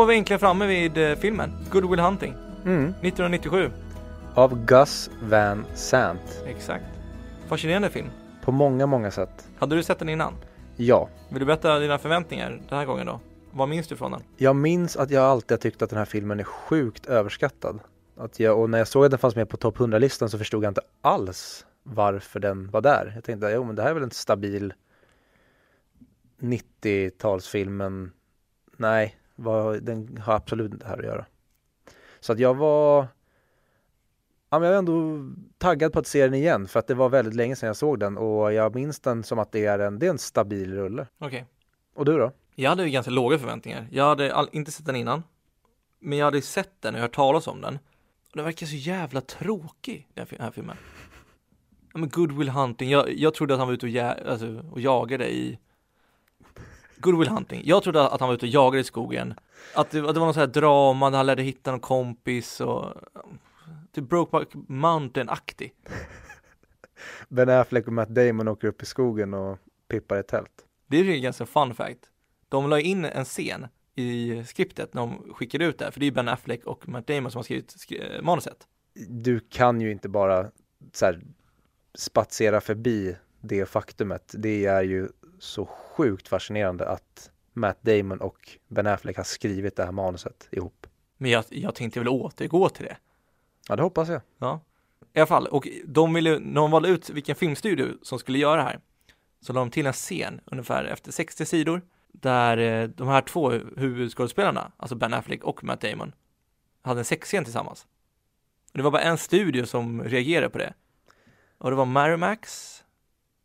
Var 0.00 0.06
vi 0.06 0.18
äntligen 0.18 0.40
framme 0.40 0.66
vid 0.66 0.98
eh, 0.98 1.16
filmen. 1.16 1.52
Good 1.70 1.90
Will 1.90 2.00
Hunting. 2.00 2.34
Mm. 2.64 2.84
1997. 2.84 3.70
Av 4.34 4.64
Gus 4.64 5.10
Van 5.22 5.66
Sant. 5.74 6.42
Exakt. 6.46 6.84
Fascinerande 7.48 7.90
film. 7.90 8.06
På 8.44 8.52
många, 8.52 8.86
många 8.86 9.10
sätt. 9.10 9.48
Hade 9.58 9.76
du 9.76 9.82
sett 9.82 9.98
den 9.98 10.08
innan? 10.08 10.34
Ja. 10.76 11.08
Vill 11.28 11.38
du 11.40 11.46
berätta 11.46 11.78
dina 11.78 11.98
förväntningar 11.98 12.60
den 12.68 12.78
här 12.78 12.86
gången 12.86 13.06
då? 13.06 13.20
Vad 13.50 13.68
minns 13.68 13.88
du 13.88 13.96
från 13.96 14.10
den? 14.10 14.22
Jag 14.36 14.56
minns 14.56 14.96
att 14.96 15.10
jag 15.10 15.24
alltid 15.24 15.50
har 15.50 15.58
tyckt 15.58 15.82
att 15.82 15.90
den 15.90 15.98
här 15.98 16.04
filmen 16.04 16.40
är 16.40 16.44
sjukt 16.44 17.06
överskattad. 17.06 17.80
Att 18.16 18.40
jag, 18.40 18.60
och 18.60 18.70
när 18.70 18.78
jag 18.78 18.88
såg 18.88 19.04
att 19.04 19.10
den 19.10 19.18
fanns 19.18 19.36
med 19.36 19.48
på 19.48 19.56
topp 19.56 19.78
100-listan 19.78 20.30
så 20.30 20.38
förstod 20.38 20.64
jag 20.64 20.70
inte 20.70 20.82
alls 21.00 21.66
varför 21.82 22.40
den 22.40 22.70
var 22.70 22.80
där. 22.80 23.12
Jag 23.14 23.24
tänkte, 23.24 23.50
jo 23.54 23.64
men 23.64 23.76
det 23.76 23.82
här 23.82 23.90
är 23.90 23.94
väl 23.94 24.02
en 24.02 24.10
stabil 24.10 24.72
90-talsfilm, 26.40 27.70
men 27.70 28.12
nej, 28.76 29.16
vad, 29.42 29.82
den 29.82 30.18
har 30.18 30.34
absolut 30.34 30.72
inte 30.72 30.86
här 30.86 30.98
att 30.98 31.04
göra. 31.04 31.26
Så 32.20 32.32
att 32.32 32.38
jag 32.38 32.54
var, 32.54 33.06
ja 34.50 34.58
men 34.58 34.62
jag 34.62 34.70
var 34.70 34.78
ändå 34.78 35.30
taggad 35.58 35.92
på 35.92 35.98
att 35.98 36.06
se 36.06 36.24
den 36.24 36.34
igen 36.34 36.68
för 36.68 36.78
att 36.78 36.86
det 36.86 36.94
var 36.94 37.08
väldigt 37.08 37.34
länge 37.34 37.56
sedan 37.56 37.66
jag 37.66 37.76
såg 37.76 38.00
den 38.00 38.16
och 38.16 38.52
jag 38.52 38.74
minns 38.74 39.00
den 39.00 39.22
som 39.22 39.38
att 39.38 39.52
det 39.52 39.66
är 39.66 39.78
en, 39.78 39.98
det 39.98 40.06
är 40.06 40.10
en 40.10 40.18
stabil 40.18 40.74
rulle. 40.74 41.06
Okej. 41.18 41.46
Och 41.94 42.04
du 42.04 42.18
då? 42.18 42.32
Jag 42.54 42.70
hade 42.70 42.84
ju 42.84 42.90
ganska 42.90 43.10
låga 43.10 43.38
förväntningar. 43.38 43.88
Jag 43.90 44.04
hade 44.04 44.34
all, 44.34 44.48
inte 44.52 44.72
sett 44.72 44.86
den 44.86 44.96
innan. 44.96 45.22
Men 45.98 46.18
jag 46.18 46.24
hade 46.24 46.42
sett 46.42 46.82
den 46.82 46.94
och 46.94 47.00
hört 47.00 47.14
talas 47.14 47.46
om 47.46 47.60
den. 47.60 47.78
Och 48.30 48.36
den 48.36 48.44
verkar 48.44 48.66
så 48.66 48.76
jävla 48.76 49.20
tråkig, 49.20 50.08
den 50.14 50.26
här 50.38 50.50
filmen. 50.50 50.76
Ja 51.92 51.98
men 51.98 52.08
Good 52.08 52.32
Will 52.32 52.48
Hunting, 52.48 52.90
jag, 52.90 53.12
jag 53.12 53.34
trodde 53.34 53.54
att 53.54 53.60
han 53.60 53.68
var 53.68 53.74
ute 53.74 53.86
och, 53.86 53.90
jä, 53.90 54.14
alltså, 54.28 54.64
och 54.70 54.80
jagade 54.80 55.32
i 55.32 55.58
Good 57.00 57.18
Will 57.18 57.28
Hunting, 57.28 57.62
jag 57.64 57.82
trodde 57.82 58.08
att 58.08 58.20
han 58.20 58.28
var 58.28 58.34
ute 58.34 58.46
och 58.46 58.52
jagade 58.52 58.80
i 58.80 58.84
skogen. 58.84 59.34
Att 59.74 59.90
det, 59.90 59.98
att 59.98 60.14
det 60.14 60.20
var 60.20 60.26
någon 60.26 60.34
sån 60.34 60.40
här 60.40 60.46
drama 60.46 61.10
där 61.10 61.16
han 61.16 61.26
lärde 61.26 61.42
hitta 61.42 61.70
någon 61.70 61.80
kompis 61.80 62.60
och 62.60 62.86
typ 63.92 64.08
Brokeback 64.08 64.48
Mountain-aktig. 64.68 65.72
Ben 67.28 67.48
Affleck 67.48 67.86
och 67.86 67.92
Matt 67.92 68.08
Damon 68.08 68.48
åker 68.48 68.68
upp 68.68 68.82
i 68.82 68.86
skogen 68.86 69.34
och 69.34 69.58
pippar 69.88 70.16
ett 70.16 70.28
tält. 70.28 70.64
Det 70.86 70.96
är 71.00 71.04
ju 71.04 71.20
ganska 71.20 71.46
fun 71.46 71.74
fact. 71.74 72.00
De 72.48 72.68
la 72.70 72.80
in 72.80 73.04
en 73.04 73.24
scen 73.24 73.66
i 73.94 74.44
skriptet 74.44 74.94
när 74.94 75.02
de 75.02 75.34
skickade 75.34 75.64
ut 75.64 75.78
det, 75.78 75.84
här, 75.84 75.92
för 75.92 76.00
det 76.00 76.04
är 76.04 76.10
ju 76.10 76.14
Ben 76.14 76.28
Affleck 76.28 76.64
och 76.64 76.88
Matt 76.88 77.06
Damon 77.06 77.30
som 77.30 77.38
har 77.38 77.42
skrivit 77.42 77.70
skri- 77.70 78.16
eh, 78.16 78.22
manuset. 78.22 78.66
Du 79.08 79.40
kan 79.40 79.80
ju 79.80 79.92
inte 79.92 80.08
bara 80.08 80.50
så 80.92 81.04
här, 81.06 81.20
spatsera 81.94 82.60
förbi 82.60 83.16
det 83.40 83.66
faktumet. 83.66 84.34
Det 84.38 84.66
är 84.66 84.82
ju 84.82 85.08
så 85.42 85.66
sjukt 85.66 86.28
fascinerande 86.28 86.88
att 86.88 87.30
Matt 87.52 87.82
Damon 87.82 88.20
och 88.20 88.58
Ben 88.68 88.86
Affleck 88.86 89.16
har 89.16 89.24
skrivit 89.24 89.76
det 89.76 89.84
här 89.84 89.92
manuset 89.92 90.48
ihop. 90.50 90.86
Men 91.16 91.30
jag, 91.30 91.44
jag 91.48 91.74
tänkte 91.74 92.00
väl 92.00 92.08
återgå 92.08 92.68
till 92.68 92.84
det. 92.84 92.96
Ja, 93.68 93.76
det 93.76 93.82
hoppas 93.82 94.08
jag. 94.08 94.20
Ja. 94.38 94.60
I 95.12 95.18
alla 95.18 95.26
fall, 95.26 95.46
och 95.46 95.68
de 95.84 96.14
ville, 96.14 96.38
när 96.38 96.60
de 96.60 96.70
valde 96.70 96.88
ut 96.88 97.10
vilken 97.10 97.36
filmstudio 97.36 97.86
som 98.02 98.18
skulle 98.18 98.38
göra 98.38 98.56
det 98.56 98.62
här, 98.62 98.80
så 99.40 99.52
la 99.52 99.60
de 99.60 99.70
till 99.70 99.86
en 99.86 99.92
scen 99.92 100.40
ungefär 100.44 100.84
efter 100.84 101.12
60 101.12 101.46
sidor, 101.46 101.82
där 102.12 102.56
eh, 102.58 102.88
de 102.88 103.08
här 103.08 103.20
två 103.20 103.50
huvudskådespelarna, 103.50 104.72
alltså 104.76 104.96
Ben 104.96 105.14
Affleck 105.14 105.44
och 105.44 105.64
Matt 105.64 105.80
Damon, 105.80 106.12
hade 106.82 107.00
en 107.00 107.04
sexscen 107.04 107.44
tillsammans. 107.44 107.86
Det 108.72 108.82
var 108.82 108.90
bara 108.90 109.02
en 109.02 109.18
studio 109.18 109.66
som 109.66 110.04
reagerade 110.04 110.50
på 110.50 110.58
det. 110.58 110.74
Och 111.58 111.70
det 111.70 111.76
var 111.76 111.86
Miramax, 111.86 112.76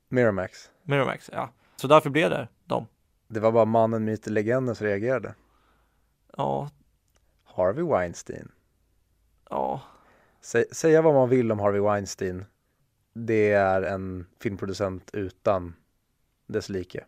Miramax. 0.10 0.70
Miramax, 0.84 1.30
ja. 1.34 1.50
Så 1.86 1.90
därför 1.90 2.10
blev 2.10 2.30
det 2.30 2.48
de. 2.66 2.88
Det 3.28 3.40
var 3.40 3.52
bara 3.52 3.66
mannen, 3.66 4.06
myten, 4.06 4.34
legenden 4.34 4.76
som 4.76 4.88
reagerade. 4.88 5.36
Ja, 6.38 6.70
Harvey 7.44 7.84
Weinstein. 7.84 8.52
ja, 9.50 9.82
Sä, 10.42 10.66
säga 10.72 11.02
vad 11.02 11.14
man 11.14 11.30
vill 11.30 11.52
om 11.52 11.60
Harvey 11.60 11.82
Weinstein. 11.82 12.46
Det 13.14 13.52
är 13.52 13.82
en 13.82 14.26
filmproducent 14.40 15.10
utan 15.14 15.74
dess 16.48 16.70
like. 16.70 17.06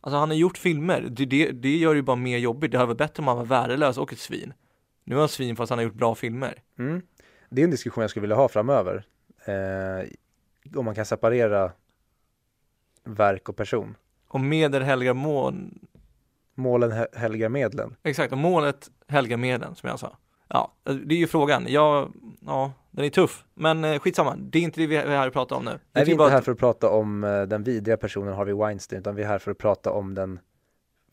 Alltså 0.00 0.16
han 0.18 0.28
har 0.28 0.36
gjort 0.36 0.58
filmer, 0.58 1.00
det, 1.10 1.24
det, 1.24 1.50
det 1.50 1.76
gör 1.76 1.94
ju 1.94 2.02
bara 2.02 2.16
mer 2.16 2.38
jobbigt. 2.38 2.70
Det 2.72 2.78
hade 2.78 2.88
varit 2.88 2.98
bättre 2.98 3.20
om 3.20 3.28
han 3.28 3.36
var 3.36 3.44
värdelös 3.44 3.98
och 3.98 4.12
ett 4.12 4.18
svin. 4.18 4.54
Nu 5.04 5.14
är 5.14 5.20
han 5.20 5.28
svin 5.28 5.56
fast 5.56 5.70
han 5.70 5.78
har 5.78 5.84
gjort 5.84 5.94
bra 5.94 6.14
filmer. 6.14 6.62
Mm. 6.78 7.02
Det 7.50 7.60
är 7.60 7.64
en 7.64 7.70
diskussion 7.70 8.02
jag 8.02 8.10
skulle 8.10 8.20
vilja 8.20 8.36
ha 8.36 8.48
framöver. 8.48 9.06
Eh, 9.44 10.08
om 10.78 10.84
man 10.84 10.94
kan 10.94 11.06
separera 11.06 11.72
verk 13.04 13.48
och 13.48 13.56
person. 13.56 13.96
Och 14.32 14.40
medel 14.40 14.82
helgar 14.82 15.14
mål, 15.14 15.70
Målen 16.54 16.92
he- 16.92 17.16
helgar 17.18 17.48
medlen. 17.48 17.96
exakt, 18.02 18.32
och 18.32 18.38
målet 18.38 18.90
helgar 19.08 19.36
medlen 19.36 19.74
som 19.74 19.88
jag 19.88 19.98
sa. 19.98 20.16
Ja, 20.48 20.72
det 20.84 21.14
är 21.14 21.18
ju 21.18 21.26
frågan. 21.26 21.64
Jag, 21.68 22.12
ja, 22.40 22.72
den 22.90 23.04
är 23.04 23.10
tuff. 23.10 23.44
Men 23.54 23.84
eh, 23.84 23.98
skitsamma, 23.98 24.36
det 24.38 24.58
är 24.58 24.62
inte 24.62 24.80
det 24.80 24.86
vi 24.86 24.96
är 24.96 25.06
här 25.06 25.26
och 25.26 25.32
pratar 25.32 25.56
om 25.56 25.64
nu. 25.64 25.70
Nej, 25.70 25.80
vi 25.92 26.00
är 26.00 26.04
tycker 26.04 26.12
inte 26.12 26.30
här 26.30 26.38
att- 26.38 26.44
för 26.44 26.52
att 26.52 26.58
prata 26.58 26.88
om 26.90 27.24
eh, 27.24 27.42
den 27.42 27.62
vidriga 27.62 27.96
personen 27.96 28.34
Harvey 28.34 28.54
Weinstein, 28.54 29.00
utan 29.00 29.14
vi 29.14 29.22
är 29.22 29.26
här 29.26 29.38
för 29.38 29.50
att 29.50 29.58
prata 29.58 29.90
om 29.92 30.14
den 30.14 30.38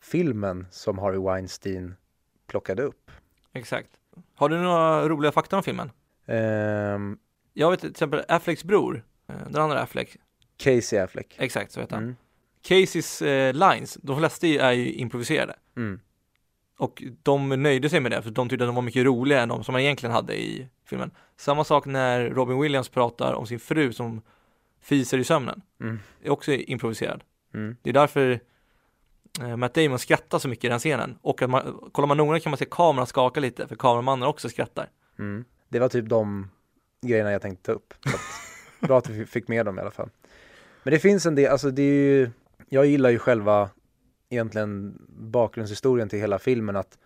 filmen 0.02 0.66
som 0.70 0.98
Harvey 0.98 1.20
Weinstein 1.20 1.94
plockade 2.46 2.82
upp. 2.82 3.10
Exakt. 3.52 3.90
Har 4.34 4.48
du 4.48 4.58
några 4.58 5.08
roliga 5.08 5.32
fakta 5.32 5.56
om 5.56 5.62
filmen? 5.62 5.90
Ehm, 6.26 7.18
Jag 7.54 7.70
vet 7.70 7.80
till 7.80 7.90
exempel 7.90 8.22
Afflecks 8.28 8.64
bror, 8.64 9.04
eh, 9.28 9.34
den 9.50 9.62
andra 9.62 9.80
Affleck, 9.80 10.16
Casey 10.56 10.98
Affleck. 10.98 11.34
exakt 11.38 11.72
så 11.72 11.80
heter 11.80 11.94
han. 11.94 12.04
Mm. 12.04 12.16
Caseys 12.62 13.22
eh, 13.22 13.54
lines, 13.54 13.98
de 14.02 14.18
flesta 14.18 14.46
är 14.46 14.72
ju 14.72 14.92
improviserade. 14.92 15.54
Mm. 15.76 16.00
Och 16.78 17.02
de 17.22 17.48
nöjde 17.48 17.90
sig 17.90 18.00
med 18.00 18.12
det, 18.12 18.22
för 18.22 18.30
de 18.30 18.48
tyckte 18.48 18.64
att 18.64 18.68
de 18.68 18.74
var 18.74 18.82
mycket 18.82 19.04
roligare 19.04 19.42
än 19.42 19.48
de 19.48 19.64
som 19.64 19.72
man 19.72 19.80
egentligen 19.80 20.14
hade 20.14 20.40
i 20.40 20.68
filmen. 20.84 21.10
Samma 21.36 21.64
sak 21.64 21.86
när 21.86 22.30
Robin 22.30 22.60
Williams 22.60 22.88
pratar 22.88 23.32
om 23.32 23.46
sin 23.46 23.60
fru 23.60 23.92
som 23.92 24.22
fiser 24.80 25.18
i 25.18 25.24
sömnen. 25.24 25.62
Mm. 25.80 25.98
är 26.22 26.30
också 26.30 26.52
improviserad. 26.52 27.24
Mm. 27.54 27.76
Det 27.82 27.90
är 27.90 27.94
därför 27.94 28.40
eh, 29.40 29.56
Matt 29.56 29.74
Damon 29.74 29.98
skrattar 29.98 30.38
så 30.38 30.48
mycket 30.48 30.64
i 30.64 30.68
den 30.68 30.78
scenen. 30.78 31.18
Och 31.22 31.42
att 31.42 31.50
man, 31.50 31.80
kollar 31.92 32.06
man 32.06 32.16
noga 32.16 32.40
kan 32.40 32.50
man 32.50 32.58
se 32.58 32.66
kameran 32.70 33.06
skaka 33.06 33.40
lite, 33.40 33.68
för 33.68 33.76
kameramannen 33.76 34.28
också 34.28 34.48
skrattar. 34.48 34.90
Mm. 35.18 35.44
Det 35.68 35.78
var 35.78 35.88
typ 35.88 36.08
de 36.08 36.50
grejerna 37.02 37.32
jag 37.32 37.42
tänkte 37.42 37.66
ta 37.66 37.72
upp. 37.72 37.94
Bra 38.80 38.98
att 38.98 39.08
vi 39.08 39.26
fick 39.26 39.48
med 39.48 39.66
dem 39.66 39.78
i 39.78 39.80
alla 39.80 39.90
fall. 39.90 40.10
Men 40.82 40.92
det 40.92 40.98
finns 40.98 41.26
en 41.26 41.34
del, 41.34 41.52
alltså 41.52 41.70
det 41.70 41.82
är 41.82 41.94
ju, 41.94 42.30
jag 42.72 42.86
gillar 42.86 43.10
ju 43.10 43.18
själva 43.18 43.70
egentligen 44.28 44.98
bakgrundshistorien 45.08 46.08
till 46.08 46.18
hela 46.18 46.38
filmen 46.38 46.76
att 46.76 46.98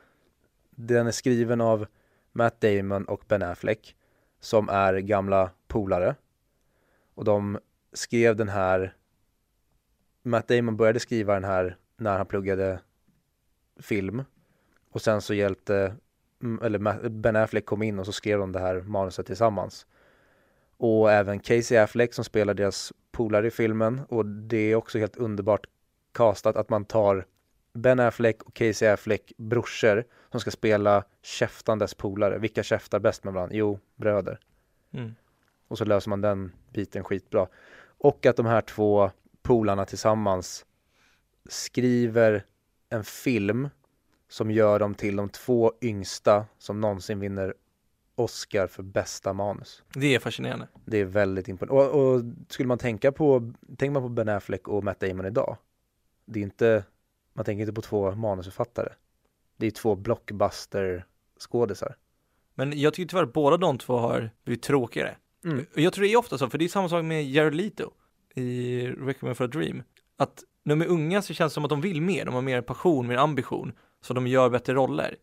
den 0.70 1.06
är 1.06 1.10
skriven 1.10 1.60
av 1.60 1.86
Matt 2.32 2.60
Damon 2.60 3.04
och 3.04 3.24
Ben 3.28 3.42
Affleck 3.42 3.96
som 4.40 4.68
är 4.68 4.94
gamla 4.98 5.50
polare. 5.68 6.14
Och 7.14 7.24
de 7.24 7.58
skrev 7.92 8.36
den 8.36 8.48
här, 8.48 8.96
Matt 10.22 10.48
Damon 10.48 10.76
började 10.76 11.00
skriva 11.00 11.34
den 11.34 11.44
här 11.44 11.76
när 11.96 12.16
han 12.16 12.26
pluggade 12.26 12.80
film 13.76 14.24
och 14.90 15.02
sen 15.02 15.22
så 15.22 15.34
hjälpte 15.34 15.96
mm, 16.42 16.64
eller 16.64 17.08
Ben 17.08 17.36
Affleck 17.36 17.66
kom 17.66 17.82
in 17.82 17.98
och 17.98 18.06
så 18.06 18.12
skrev 18.12 18.38
de 18.38 18.52
det 18.52 18.60
här 18.60 18.80
manuset 18.80 19.26
tillsammans. 19.26 19.86
Och 20.76 21.12
även 21.12 21.40
Casey 21.40 21.78
Affleck 21.78 22.14
som 22.14 22.24
spelar 22.24 22.54
deras 22.54 22.92
polare 23.14 23.46
i 23.46 23.50
filmen 23.50 24.00
och 24.08 24.26
det 24.26 24.56
är 24.72 24.74
också 24.74 24.98
helt 24.98 25.16
underbart 25.16 25.66
castat 26.12 26.56
att 26.56 26.68
man 26.68 26.84
tar 26.84 27.26
Ben 27.74 28.00
Affleck 28.00 28.42
och 28.42 28.54
Casey 28.54 28.88
Affleck 28.88 29.32
brorsor 29.36 30.04
som 30.30 30.40
ska 30.40 30.50
spela 30.50 31.04
käftandes 31.22 31.94
polare. 31.94 32.38
Vilka 32.38 32.62
käftar 32.62 32.98
bäst 32.98 33.24
med 33.24 33.34
varandra? 33.34 33.56
Jo, 33.56 33.78
bröder. 33.96 34.40
Mm. 34.92 35.14
Och 35.68 35.78
så 35.78 35.84
löser 35.84 36.10
man 36.10 36.20
den 36.20 36.52
biten 36.72 37.04
skitbra. 37.04 37.46
Och 37.98 38.26
att 38.26 38.36
de 38.36 38.46
här 38.46 38.60
två 38.60 39.10
polarna 39.42 39.84
tillsammans 39.84 40.66
skriver 41.48 42.44
en 42.88 43.04
film 43.04 43.68
som 44.28 44.50
gör 44.50 44.78
dem 44.78 44.94
till 44.94 45.16
de 45.16 45.28
två 45.28 45.72
yngsta 45.82 46.46
som 46.58 46.80
någonsin 46.80 47.20
vinner 47.20 47.54
Oscar 48.14 48.66
för 48.66 48.82
bästa 48.82 49.32
manus. 49.32 49.82
Det 49.94 50.14
är 50.14 50.18
fascinerande. 50.18 50.68
Det 50.84 50.98
är 50.98 51.04
väldigt 51.04 51.48
imponerande. 51.48 51.90
Och, 51.90 52.14
och 52.14 52.22
skulle 52.48 52.66
man 52.66 52.78
tänka 52.78 53.12
på, 53.12 53.52
tänker 53.68 53.90
man 53.90 54.02
på 54.02 54.08
Ben 54.08 54.28
Affleck 54.28 54.68
och 54.68 54.84
Matt 54.84 55.00
Damon 55.00 55.26
idag. 55.26 55.56
Det 56.24 56.40
är 56.40 56.42
inte, 56.42 56.84
man 57.32 57.44
tänker 57.44 57.60
inte 57.60 57.72
på 57.72 57.82
två 57.82 58.14
manusförfattare. 58.14 58.92
Det 59.56 59.66
är 59.66 59.70
två 59.70 59.94
blockbuster 59.94 61.06
skådisar. 61.38 61.96
Men 62.54 62.80
jag 62.80 62.94
tycker 62.94 63.08
tyvärr 63.08 63.22
att 63.22 63.32
båda 63.32 63.56
de 63.56 63.78
två 63.78 63.96
har 63.96 64.30
blivit 64.44 64.62
tråkigare. 64.62 65.16
Mm. 65.44 65.66
Jag 65.74 65.92
tror 65.92 66.04
det 66.04 66.12
är 66.12 66.16
ofta 66.16 66.38
så, 66.38 66.50
för 66.50 66.58
det 66.58 66.64
är 66.64 66.68
samma 66.68 66.88
sak 66.88 67.04
med 67.04 67.30
Jared 67.30 67.54
Leto 67.54 67.90
i 68.34 68.86
Requiem 68.86 69.34
for 69.34 69.44
a 69.44 69.48
Dream. 69.48 69.82
Att 70.16 70.44
när 70.62 70.76
de 70.76 70.84
är 70.84 70.88
unga 70.88 71.22
så 71.22 71.34
känns 71.34 71.52
det 71.52 71.54
som 71.54 71.64
att 71.64 71.70
de 71.70 71.80
vill 71.80 72.02
mer, 72.02 72.24
de 72.24 72.34
har 72.34 72.42
mer 72.42 72.62
passion, 72.62 73.06
mer 73.06 73.16
ambition, 73.16 73.72
så 74.00 74.14
de 74.14 74.26
gör 74.26 74.50
bättre 74.50 74.74
roller. 74.74 75.16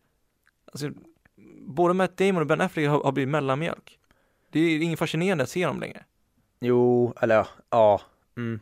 Alltså, 0.72 0.90
både 1.66 1.94
Matt 1.94 2.16
Damon 2.16 2.40
och 2.40 2.46
Ben 2.46 2.60
Affleck 2.60 2.88
har, 2.88 3.02
har 3.04 3.12
blivit 3.12 3.30
mellanmjölk. 3.30 3.98
Det 4.50 4.60
är 4.60 4.80
inget 4.82 4.98
fascinerande 4.98 5.44
att 5.44 5.50
se 5.50 5.66
dem 5.66 5.80
längre. 5.80 6.04
Jo, 6.60 7.14
eller 7.20 7.34
ja, 7.34 7.46
ja. 7.70 8.00
Mm. 8.36 8.60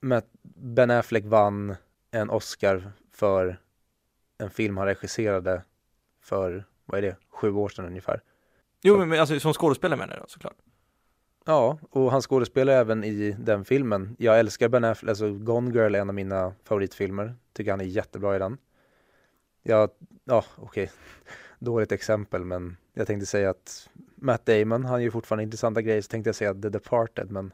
Matt, 0.00 0.26
Ben 0.42 0.90
Affleck 0.90 1.24
vann 1.24 1.76
en 2.10 2.30
Oscar 2.30 2.92
för 3.12 3.56
en 4.38 4.50
film 4.50 4.76
han 4.76 4.86
regisserade 4.86 5.62
för, 6.22 6.64
vad 6.84 6.98
är 6.98 7.02
det, 7.02 7.16
sju 7.28 7.52
år 7.52 7.68
sedan 7.68 7.84
ungefär. 7.86 8.20
Jo, 8.82 8.94
Så- 8.94 9.06
men, 9.06 9.20
alltså 9.20 9.40
som 9.40 9.52
skådespelare 9.52 9.98
menar 9.98 10.16
jag 10.16 10.30
såklart. 10.30 10.56
Ja, 11.44 11.78
och 11.90 12.10
han 12.12 12.22
skådespelar 12.22 12.72
även 12.72 13.04
i 13.04 13.36
den 13.38 13.64
filmen. 13.64 14.16
Jag 14.18 14.38
älskar 14.38 14.68
Ben 14.68 14.84
Affleck, 14.84 15.08
alltså 15.08 15.32
Gone 15.32 15.70
Girl 15.74 15.94
är 15.94 16.00
en 16.00 16.08
av 16.08 16.14
mina 16.14 16.54
favoritfilmer. 16.64 17.34
Tycker 17.52 17.70
han 17.70 17.80
är 17.80 17.84
jättebra 17.84 18.36
i 18.36 18.38
den. 18.38 18.58
Ja, 19.62 19.88
ja 20.24 20.44
okej, 20.56 20.90
dåligt 21.60 21.92
exempel 21.92 22.44
men 22.44 22.76
jag 22.94 23.06
tänkte 23.06 23.26
säga 23.26 23.50
att 23.50 23.88
Matt 24.14 24.46
Damon, 24.46 24.84
han 24.84 25.02
gör 25.02 25.10
fortfarande 25.10 25.42
intressanta 25.44 25.82
grejer, 25.82 26.02
så 26.02 26.08
tänkte 26.08 26.28
jag 26.28 26.34
säga 26.34 26.54
The 26.54 26.68
Departed 26.68 27.30
men 27.30 27.52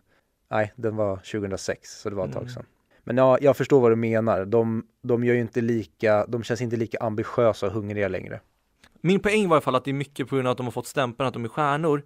nej, 0.51 0.73
den 0.77 0.97
var 0.97 1.17
2006 1.17 2.01
så 2.01 2.11
det 2.11 2.17
var 2.17 2.27
ett 2.27 2.33
tag 2.33 2.43
Mm. 2.43 2.55
sedan. 2.55 2.65
Men 3.05 3.17
ja, 3.17 3.39
jag 3.41 3.57
förstår 3.57 3.81
vad 3.81 3.93
du 3.93 3.97
menar. 3.97 4.45
De, 4.45 4.87
de 5.03 5.25
gör 5.25 5.35
ju 5.35 5.41
inte 5.41 5.61
lika, 5.61 6.27
de 6.27 6.43
känns 6.43 6.61
inte 6.61 6.77
lika 6.77 6.99
ambitiösa 7.01 7.67
och 7.67 7.73
hungriga 7.73 8.09
längre. 8.09 8.41
Min 9.01 9.21
poäng 9.21 9.49
var 9.49 9.57
i 9.57 9.59
alla 9.59 9.61
fall 9.61 9.75
att 9.75 9.85
det 9.85 9.91
är 9.91 9.95
mycket 9.95 10.29
på 10.29 10.35
grund 10.35 10.49
av 10.49 10.53
att 10.53 10.57
de 10.57 10.67
har 10.67 10.71
fått 10.71 10.87
stämpeln 10.87 11.27
att 11.27 11.35
de 11.35 11.45
är 11.45 11.49
stjärnor 11.49 12.03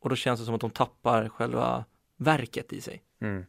och 0.00 0.08
då 0.08 0.16
känns 0.16 0.40
det 0.40 0.46
som 0.46 0.54
att 0.54 0.60
de 0.60 0.70
tappar 0.70 1.28
själva 1.28 1.84
verket 2.16 2.72
i 2.72 2.80
sig. 2.80 3.02
Mm. 3.20 3.44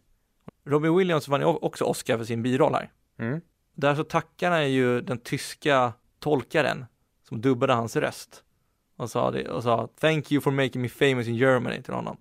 Robin 0.66 0.98
Williams 0.98 1.28
vann 1.28 1.42
ju 1.42 1.46
också 1.46 1.84
Oscar 1.86 2.18
för 2.18 2.26
sin 2.26 2.44
biroll 2.44 2.74
här. 2.74 2.92
Mm. 3.20 3.42
Där 3.74 3.96
så 3.96 4.04
tackar 4.04 4.52
han 4.52 4.72
ju 4.72 5.02
den 5.02 5.18
tyska 5.18 5.94
tolkaren 6.20 6.86
som 7.28 7.42
dubbade 7.42 7.74
hans 7.74 7.96
röst 7.96 8.44
och 8.98 9.10
sa, 9.10 9.32
det, 9.32 9.50
och 9.50 9.64
sa 9.64 9.90
Thank 10.00 10.32
you 10.32 10.42
for 10.42 10.52
making 10.52 10.82
me 10.82 10.90
famous 10.90 11.28
in 11.28 11.36
Germany 11.36 11.82
till 11.82 11.94
honom. 11.94 12.18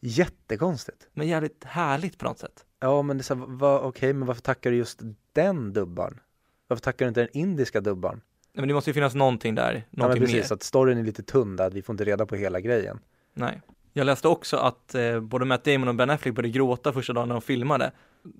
Jättekonstigt. 0.00 1.08
Men 1.12 1.28
jävligt 1.28 1.64
härligt 1.64 2.18
på 2.18 2.24
något 2.24 2.38
sätt. 2.38 2.64
Ja, 2.80 3.02
men 3.02 3.16
det 3.18 3.20
är 3.20 3.24
så 3.24 3.34
va, 3.34 3.80
okej, 3.80 4.12
men 4.12 4.26
varför 4.28 4.42
tackar 4.42 4.70
du 4.70 4.76
just 4.76 5.00
den 5.32 5.72
dubban? 5.72 6.20
Varför 6.68 6.82
tackar 6.82 7.04
du 7.04 7.08
inte 7.08 7.20
den 7.20 7.36
indiska 7.36 7.80
dubban? 7.80 8.14
Nej, 8.14 8.60
Men 8.62 8.68
det 8.68 8.74
måste 8.74 8.90
ju 8.90 8.94
finnas 8.94 9.14
någonting 9.14 9.54
där, 9.54 9.74
Ja, 9.74 9.82
men 9.90 9.98
någonting 10.02 10.22
precis, 10.22 10.50
mer. 10.50 10.54
att 10.56 10.62
storyn 10.62 10.98
är 10.98 11.02
lite 11.02 11.22
tunn 11.22 11.56
där, 11.56 11.66
att 11.66 11.74
vi 11.74 11.82
får 11.82 11.92
inte 11.92 12.04
reda 12.04 12.26
på 12.26 12.36
hela 12.36 12.60
grejen. 12.60 12.98
Nej. 13.34 13.60
Jag 13.92 14.04
läste 14.04 14.28
också 14.28 14.56
att 14.56 14.94
eh, 14.94 15.20
både 15.20 15.44
Matt 15.44 15.64
Damon 15.64 15.88
och 15.88 15.94
Ben 15.94 16.10
Affleck 16.10 16.34
började 16.34 16.52
gråta 16.52 16.92
första 16.92 17.12
dagen 17.12 17.28
när 17.28 17.34
de 17.34 17.42
filmade. 17.42 17.92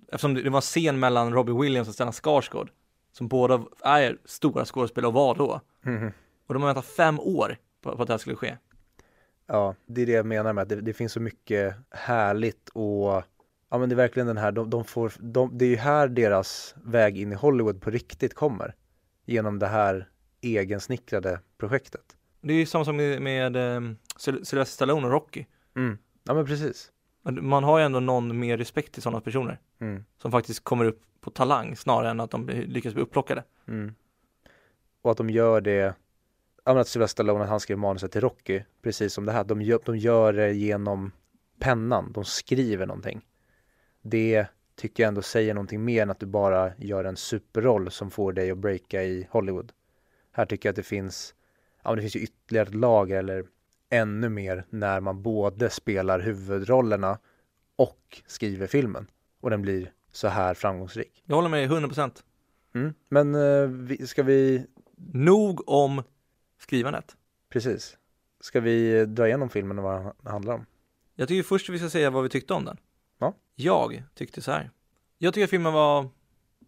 Eftersom 0.08 0.34
det 0.34 0.42
det 0.42 0.50
var 0.50 0.58
en 0.58 0.62
scen 0.62 0.98
mellan 0.98 1.32
Robbie 1.32 1.52
Williams 1.62 1.88
och 1.88 1.94
Stellan 1.94 2.12
Skarsgård. 2.12 2.70
Som 3.16 3.28
båda 3.28 3.64
är 3.84 4.18
stora 4.24 4.64
skådespelare 4.64 5.08
och 5.08 5.14
var 5.14 5.34
då. 5.34 5.60
Mhm. 5.82 6.12
Och 6.46 6.54
de 6.54 6.62
har 6.62 6.68
väntat 6.68 6.86
fem 6.86 7.20
år 7.20 7.56
på, 7.82 7.96
på 7.96 8.02
att 8.02 8.08
det 8.08 8.12
här 8.12 8.18
skulle 8.18 8.36
ske. 8.36 8.56
Ja, 9.46 9.74
det 9.86 10.02
är 10.02 10.06
det 10.06 10.12
jag 10.12 10.26
menar 10.26 10.52
med 10.52 10.62
att 10.62 10.68
det, 10.68 10.80
det 10.80 10.92
finns 10.92 11.12
så 11.12 11.20
mycket 11.20 11.74
härligt 11.90 12.68
och 12.68 13.22
ja, 13.70 13.78
men 13.78 13.88
det 13.88 13.94
är 13.94 13.96
verkligen 13.96 14.26
den 14.26 14.36
här, 14.36 14.52
de, 14.52 14.70
de 14.70 14.84
får, 14.84 15.12
de, 15.18 15.58
det 15.58 15.64
är 15.64 15.68
ju 15.68 15.76
här 15.76 16.08
deras 16.08 16.74
väg 16.84 17.18
in 17.18 17.32
i 17.32 17.34
Hollywood 17.34 17.82
på 17.82 17.90
riktigt 17.90 18.34
kommer. 18.34 18.74
Genom 19.24 19.58
det 19.58 19.66
här 19.66 20.08
egensnickrade 20.40 21.40
projektet. 21.58 22.16
Det 22.40 22.52
är 22.52 22.58
ju 22.58 22.66
samma 22.66 22.84
som 22.84 22.96
med, 22.96 23.22
med 23.22 23.56
Syl- 23.56 24.44
Sylvester 24.44 24.64
Stallone 24.64 25.06
och 25.06 25.12
Rocky. 25.12 25.44
Mm. 25.76 25.98
Ja, 26.24 26.34
men 26.34 26.46
precis. 26.46 26.92
Man 27.22 27.64
har 27.64 27.78
ju 27.78 27.84
ändå 27.84 28.00
någon 28.00 28.38
mer 28.38 28.58
respekt 28.58 28.92
till 28.92 29.02
sådana 29.02 29.20
personer. 29.20 29.60
Mm. 29.80 30.04
Som 30.18 30.30
faktiskt 30.30 30.64
kommer 30.64 30.84
upp 30.84 31.02
på 31.26 31.30
talang 31.30 31.76
snarare 31.76 32.10
än 32.10 32.20
att 32.20 32.30
de 32.30 32.46
lyckas 32.48 32.94
bli 32.94 33.02
upplockade. 33.02 33.44
Mm. 33.68 33.94
Och 35.02 35.10
att 35.10 35.16
de 35.16 35.30
gör 35.30 35.60
det, 35.60 35.94
ja 36.64 36.72
men 36.72 36.78
att 36.78 36.88
Sylvester 36.88 37.12
Stallone, 37.12 37.44
att 37.44 37.50
han 37.50 37.60
skrev 37.60 37.78
manuset 37.78 38.12
till 38.12 38.20
Rocky, 38.20 38.62
precis 38.82 39.12
som 39.12 39.26
det 39.26 39.32
här, 39.32 39.44
de 39.44 39.62
gör, 39.62 39.80
de 39.84 39.96
gör 39.96 40.32
det 40.32 40.52
genom 40.52 41.12
pennan, 41.58 42.12
de 42.12 42.24
skriver 42.24 42.86
någonting. 42.86 43.20
Det 44.02 44.46
tycker 44.76 45.02
jag 45.02 45.08
ändå 45.08 45.22
säger 45.22 45.54
någonting 45.54 45.84
mer 45.84 46.02
än 46.02 46.10
att 46.10 46.20
du 46.20 46.26
bara 46.26 46.72
gör 46.76 47.04
en 47.04 47.16
superroll 47.16 47.90
som 47.90 48.10
får 48.10 48.32
dig 48.32 48.50
att 48.50 48.58
breaka 48.58 49.02
i 49.04 49.28
Hollywood. 49.30 49.72
Här 50.32 50.46
tycker 50.46 50.68
jag 50.68 50.72
att 50.72 50.76
det 50.76 50.82
finns, 50.82 51.34
ja 51.82 51.90
men 51.90 51.96
det 51.96 52.02
finns 52.02 52.16
ju 52.16 52.20
ytterligare 52.20 52.68
ett 52.68 52.74
lager 52.74 53.18
eller 53.18 53.44
ännu 53.90 54.28
mer 54.28 54.64
när 54.70 55.00
man 55.00 55.22
både 55.22 55.70
spelar 55.70 56.20
huvudrollerna 56.20 57.18
och 57.76 58.22
skriver 58.26 58.66
filmen. 58.66 59.10
Och 59.40 59.50
den 59.50 59.62
blir 59.62 59.92
så 60.16 60.28
här 60.28 60.54
framgångsrik. 60.54 61.22
Jag 61.24 61.36
håller 61.36 61.48
med 61.48 61.70
100%. 61.70 62.22
Mm. 62.74 62.94
Men 63.08 63.34
eh, 63.34 64.06
ska 64.06 64.22
vi 64.22 64.66
Nog 65.12 65.68
om 65.68 66.02
skrivandet. 66.58 67.16
Precis. 67.52 67.96
Ska 68.40 68.60
vi 68.60 69.06
dra 69.06 69.26
igenom 69.26 69.48
filmen 69.50 69.78
och 69.78 69.84
vad 69.84 70.02
den 70.22 70.32
handlar 70.32 70.54
om? 70.54 70.66
Jag 71.14 71.28
tycker 71.28 71.42
först 71.42 71.68
vi 71.68 71.78
ska 71.78 71.88
säga 71.88 72.10
vad 72.10 72.22
vi 72.22 72.28
tyckte 72.28 72.54
om 72.54 72.64
den. 72.64 72.76
Ja. 73.18 73.34
Jag 73.54 74.02
tyckte 74.14 74.42
så 74.42 74.50
här. 74.50 74.70
Jag 75.18 75.34
tycker 75.34 75.46
filmen 75.46 75.72
var, 75.72 76.02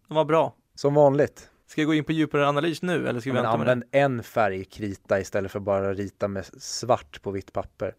den 0.07 0.15
var 0.15 0.25
bra. 0.25 0.55
Som 0.75 0.93
vanligt. 0.93 1.49
Ska 1.67 1.81
jag 1.81 1.87
gå 1.87 1.93
in 1.93 2.03
på 2.03 2.11
djupare 2.11 2.47
analys 2.47 2.81
nu 2.81 3.07
eller 3.07 3.19
ska 3.19 3.29
vi 3.29 3.33
Men 3.33 3.43
vänta 3.43 3.57
med 3.57 3.67
det? 3.67 3.71
använd 3.71 3.83
en 3.91 4.23
färgkrita 4.23 5.19
istället 5.19 5.51
för 5.51 5.59
bara 5.59 5.93
rita 5.93 6.27
med 6.27 6.45
svart 6.45 7.21
på 7.21 7.31
vitt 7.31 7.53
papper. 7.53 7.95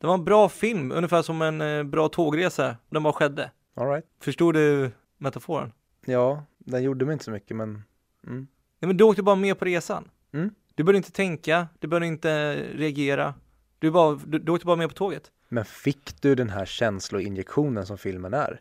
Det 0.00 0.06
var 0.06 0.14
en 0.14 0.24
bra 0.24 0.48
film, 0.48 0.92
ungefär 0.92 1.22
som 1.22 1.42
en 1.42 1.60
eh, 1.60 1.82
bra 1.82 2.08
tågresa. 2.08 2.76
Den 2.90 3.02
bara 3.02 3.12
skedde. 3.12 3.50
All 3.74 3.88
right. 3.88 4.06
Förstod 4.20 4.54
du 4.54 4.90
metaforen? 5.18 5.72
Ja, 6.06 6.44
den 6.58 6.82
gjorde 6.82 7.04
mig 7.04 7.12
inte 7.12 7.24
så 7.24 7.30
mycket 7.30 7.56
men 7.56 7.82
mm. 8.26 8.46
Nej 8.78 8.86
men 8.86 8.96
du 8.96 9.04
åkte 9.04 9.22
bara 9.22 9.36
med 9.36 9.58
på 9.58 9.64
resan. 9.64 10.10
Mm. 10.32 10.50
Du 10.74 10.84
började 10.84 10.96
inte 10.96 11.12
tänka, 11.12 11.68
du 11.78 11.88
började 11.88 12.06
inte 12.06 12.54
reagera. 12.54 13.34
Du, 13.78 13.90
bara, 13.90 14.20
du, 14.26 14.38
du 14.38 14.52
åkte 14.52 14.66
bara 14.66 14.76
med 14.76 14.88
på 14.88 14.94
tåget. 14.94 15.32
Men 15.48 15.64
fick 15.64 16.22
du 16.22 16.34
den 16.34 16.50
här 16.50 16.64
känsloinjektionen 16.64 17.86
som 17.86 17.98
filmen 17.98 18.34
är? 18.34 18.60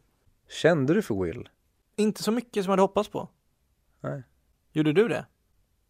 Kände 0.49 0.93
du 0.93 1.01
för 1.01 1.23
Will? 1.23 1.49
Inte 1.95 2.23
så 2.23 2.31
mycket 2.31 2.63
som 2.63 2.69
jag 2.69 2.71
hade 2.71 2.81
hoppats 2.81 3.09
på. 3.09 3.29
Nej. 4.01 4.23
Gjorde 4.71 4.93
du 4.93 5.07
det? 5.07 5.25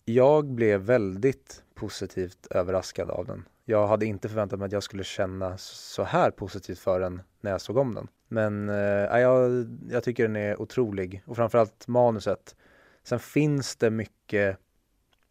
Jag 0.05 0.45
blev 0.45 0.81
väldigt 0.81 1.63
positivt 1.73 2.47
överraskad 2.49 3.09
av 3.09 3.25
den. 3.25 3.45
Jag 3.65 3.87
hade 3.87 4.05
inte 4.05 4.29
förväntat 4.29 4.59
mig 4.59 4.65
att 4.65 4.71
jag 4.71 4.83
skulle 4.83 5.03
känna 5.03 5.57
så 5.57 6.03
här 6.03 6.31
positivt 6.31 6.79
för 6.79 6.99
den 6.99 7.21
när 7.41 7.51
jag 7.51 7.61
såg 7.61 7.77
om 7.77 7.95
den. 7.95 8.07
Men 8.27 8.69
eh, 8.69 9.19
jag, 9.19 9.65
jag 9.89 10.03
tycker 10.03 10.23
den 10.23 10.35
är 10.35 10.61
otrolig 10.61 11.23
och 11.25 11.35
framförallt 11.35 11.87
manuset. 11.87 12.55
Sen 13.03 13.19
finns 13.19 13.75
det 13.75 13.89
mycket 13.89 14.57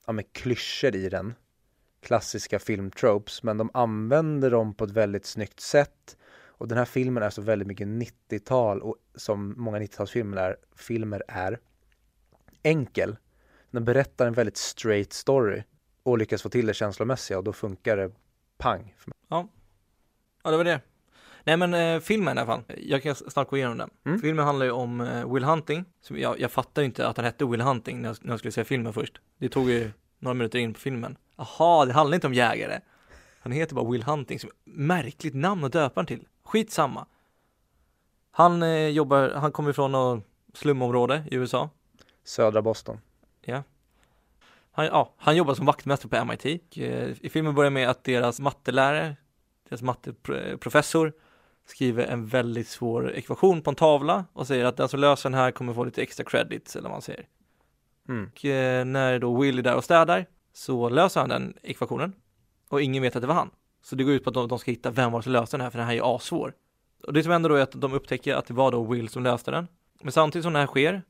ja, 0.06 0.12
med 0.12 0.32
klyschor 0.32 0.96
i 0.96 1.08
den. 1.08 1.34
Klassiska 2.00 2.58
filmtropes, 2.58 3.42
men 3.42 3.58
de 3.58 3.70
använder 3.74 4.50
dem 4.50 4.74
på 4.74 4.84
ett 4.84 4.90
väldigt 4.90 5.26
snyggt 5.26 5.60
sätt. 5.60 6.16
Och 6.44 6.68
den 6.68 6.78
här 6.78 6.84
filmen 6.84 7.22
är 7.22 7.30
så 7.30 7.42
väldigt 7.42 7.68
mycket 7.68 7.88
90-tal 7.88 8.82
och 8.82 8.96
som 9.14 9.54
många 9.56 9.78
90-talsfilmer 9.78 10.36
är, 10.36 10.56
filmer 10.76 11.22
är 11.28 11.58
enkel. 12.62 13.16
Den 13.72 13.84
berättar 13.84 14.26
en 14.26 14.32
väldigt 14.32 14.56
straight 14.56 15.12
story 15.12 15.62
och 16.02 16.18
lyckas 16.18 16.42
få 16.42 16.48
till 16.48 16.66
det 16.66 16.74
känslomässiga 16.74 17.38
och 17.38 17.44
då 17.44 17.52
funkar 17.52 17.96
det 17.96 18.10
pang. 18.58 18.94
mig. 19.04 19.14
Ja, 19.28 20.50
det 20.50 20.56
var 20.56 20.64
det. 20.64 20.80
Nej 21.44 21.56
men 21.56 21.74
eh, 21.74 22.00
filmen 22.00 22.38
i 22.38 22.40
alla 22.40 22.46
fall, 22.46 22.62
jag 22.78 23.02
kan 23.02 23.14
snart 23.14 23.48
gå 23.48 23.56
igenom 23.56 23.78
den. 23.78 23.90
Mm. 24.04 24.20
Filmen 24.20 24.44
handlar 24.44 24.66
ju 24.66 24.72
om 24.72 25.00
eh, 25.00 25.32
Will 25.32 25.44
Hunting, 25.44 25.84
som 26.00 26.18
jag, 26.18 26.40
jag 26.40 26.50
fattar 26.50 26.82
ju 26.82 26.86
inte 26.86 27.08
att 27.08 27.16
han 27.16 27.26
hette 27.26 27.44
Will 27.44 27.60
Hunting 27.60 28.02
när 28.02 28.08
jag, 28.08 28.16
när 28.20 28.32
jag 28.32 28.38
skulle 28.38 28.52
se 28.52 28.64
filmen 28.64 28.92
först. 28.92 29.20
Det 29.38 29.48
tog 29.48 29.70
ju 29.70 29.90
några 30.18 30.34
minuter 30.34 30.58
in 30.58 30.74
på 30.74 30.80
filmen. 30.80 31.16
Jaha, 31.36 31.84
det 31.84 31.92
handlar 31.92 32.14
inte 32.14 32.26
om 32.26 32.34
jägare. 32.34 32.80
Han 33.40 33.52
heter 33.52 33.74
bara 33.74 33.90
Will 33.90 34.02
Hunting, 34.02 34.38
som 34.38 34.50
märkligt 34.64 35.34
namn 35.34 35.64
att 35.64 35.72
döpa 35.72 36.00
han 36.00 36.06
till. 36.06 36.26
Skitsamma. 36.44 37.06
Han 38.30 38.62
eh, 38.62 38.88
jobbar, 38.88 39.30
han 39.30 39.52
kommer 39.52 39.72
från 39.72 39.92
något 39.92 40.24
slumområde 40.54 41.24
i 41.30 41.34
USA. 41.34 41.70
Södra 42.24 42.62
Boston. 42.62 43.00
Han, 44.72 44.86
ja, 44.86 45.14
han 45.16 45.36
jobbar 45.36 45.54
som 45.54 45.66
vaktmästare 45.66 46.08
på 46.08 46.24
MIT. 46.24 46.44
Eh, 46.76 47.10
I 47.20 47.28
filmen 47.32 47.54
börjar 47.54 47.70
med 47.70 47.88
att 47.88 48.04
deras 48.04 48.40
mattelärare, 48.40 49.16
deras 49.68 49.82
matteprofessor, 49.82 51.12
skriver 51.66 52.04
en 52.04 52.26
väldigt 52.26 52.68
svår 52.68 53.12
ekvation 53.12 53.62
på 53.62 53.70
en 53.70 53.76
tavla 53.76 54.24
och 54.32 54.46
säger 54.46 54.64
att 54.64 54.76
den 54.76 54.88
som 54.88 55.00
löser 55.00 55.30
den 55.30 55.38
här 55.38 55.50
kommer 55.50 55.74
få 55.74 55.84
lite 55.84 56.02
extra 56.02 56.24
credits, 56.24 56.76
eller 56.76 56.88
vad 56.88 56.94
man 56.94 57.02
säger. 57.02 57.26
Mm. 58.08 58.30
Och 58.32 58.44
eh, 58.44 58.84
när 58.84 59.18
då 59.18 59.40
Will 59.40 59.58
är 59.58 59.62
där 59.62 59.76
och 59.76 59.84
städar 59.84 60.26
så 60.52 60.88
löser 60.88 61.20
han 61.20 61.28
den 61.28 61.54
ekvationen 61.62 62.12
och 62.68 62.82
ingen 62.82 63.02
vet 63.02 63.16
att 63.16 63.22
det 63.22 63.28
var 63.28 63.34
han. 63.34 63.50
Så 63.82 63.96
det 63.96 64.04
går 64.04 64.14
ut 64.14 64.24
på 64.24 64.30
att 64.30 64.34
de, 64.34 64.48
de 64.48 64.58
ska 64.58 64.70
hitta 64.70 64.90
vem 64.90 65.12
var 65.12 65.22
som 65.22 65.32
löste 65.32 65.56
den 65.56 65.64
här, 65.64 65.70
för 65.70 65.78
den 65.78 65.86
här 65.86 65.94
är 65.94 66.16
assvår. 66.16 66.54
Och 67.06 67.12
det 67.12 67.22
som 67.22 67.32
händer 67.32 67.50
då 67.50 67.56
är 67.56 67.62
att 67.62 67.72
de 67.72 67.92
upptäcker 67.92 68.34
att 68.34 68.46
det 68.46 68.54
var 68.54 68.70
då 68.70 68.84
Will 68.84 69.08
som 69.08 69.22
löste 69.22 69.50
den. 69.50 69.68
Men 70.00 70.12
samtidigt 70.12 70.44
som 70.44 70.52
det 70.52 70.58
här 70.58 70.66
sker 70.66 71.02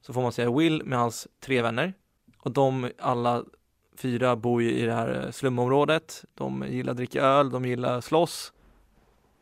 så 0.00 0.12
får 0.12 0.22
man 0.22 0.32
säga 0.32 0.50
Will 0.50 0.84
med 0.84 0.98
hans 0.98 1.28
tre 1.40 1.62
vänner 1.62 1.94
och 2.38 2.50
de 2.50 2.90
alla 2.98 3.44
fyra 3.96 4.36
bor 4.36 4.62
ju 4.62 4.70
i 4.72 4.82
det 4.86 4.92
här 4.92 5.24
eh, 5.24 5.30
slumområdet. 5.30 6.24
De 6.34 6.64
gillar 6.68 6.90
att 6.90 6.96
dricka 6.96 7.22
öl, 7.22 7.50
de 7.50 7.64
gillar 7.64 8.00
slåss. 8.00 8.52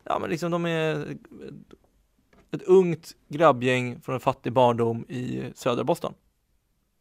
Ja 0.04 0.18
men 0.18 0.30
liksom 0.30 0.50
de 0.50 0.66
är 0.66 1.16
ett 2.50 2.62
ungt 2.62 3.16
grabbgäng 3.28 4.00
från 4.00 4.14
en 4.14 4.20
fattig 4.20 4.52
barndom 4.52 5.04
i 5.08 5.52
södra 5.54 5.84
Boston. 5.84 6.14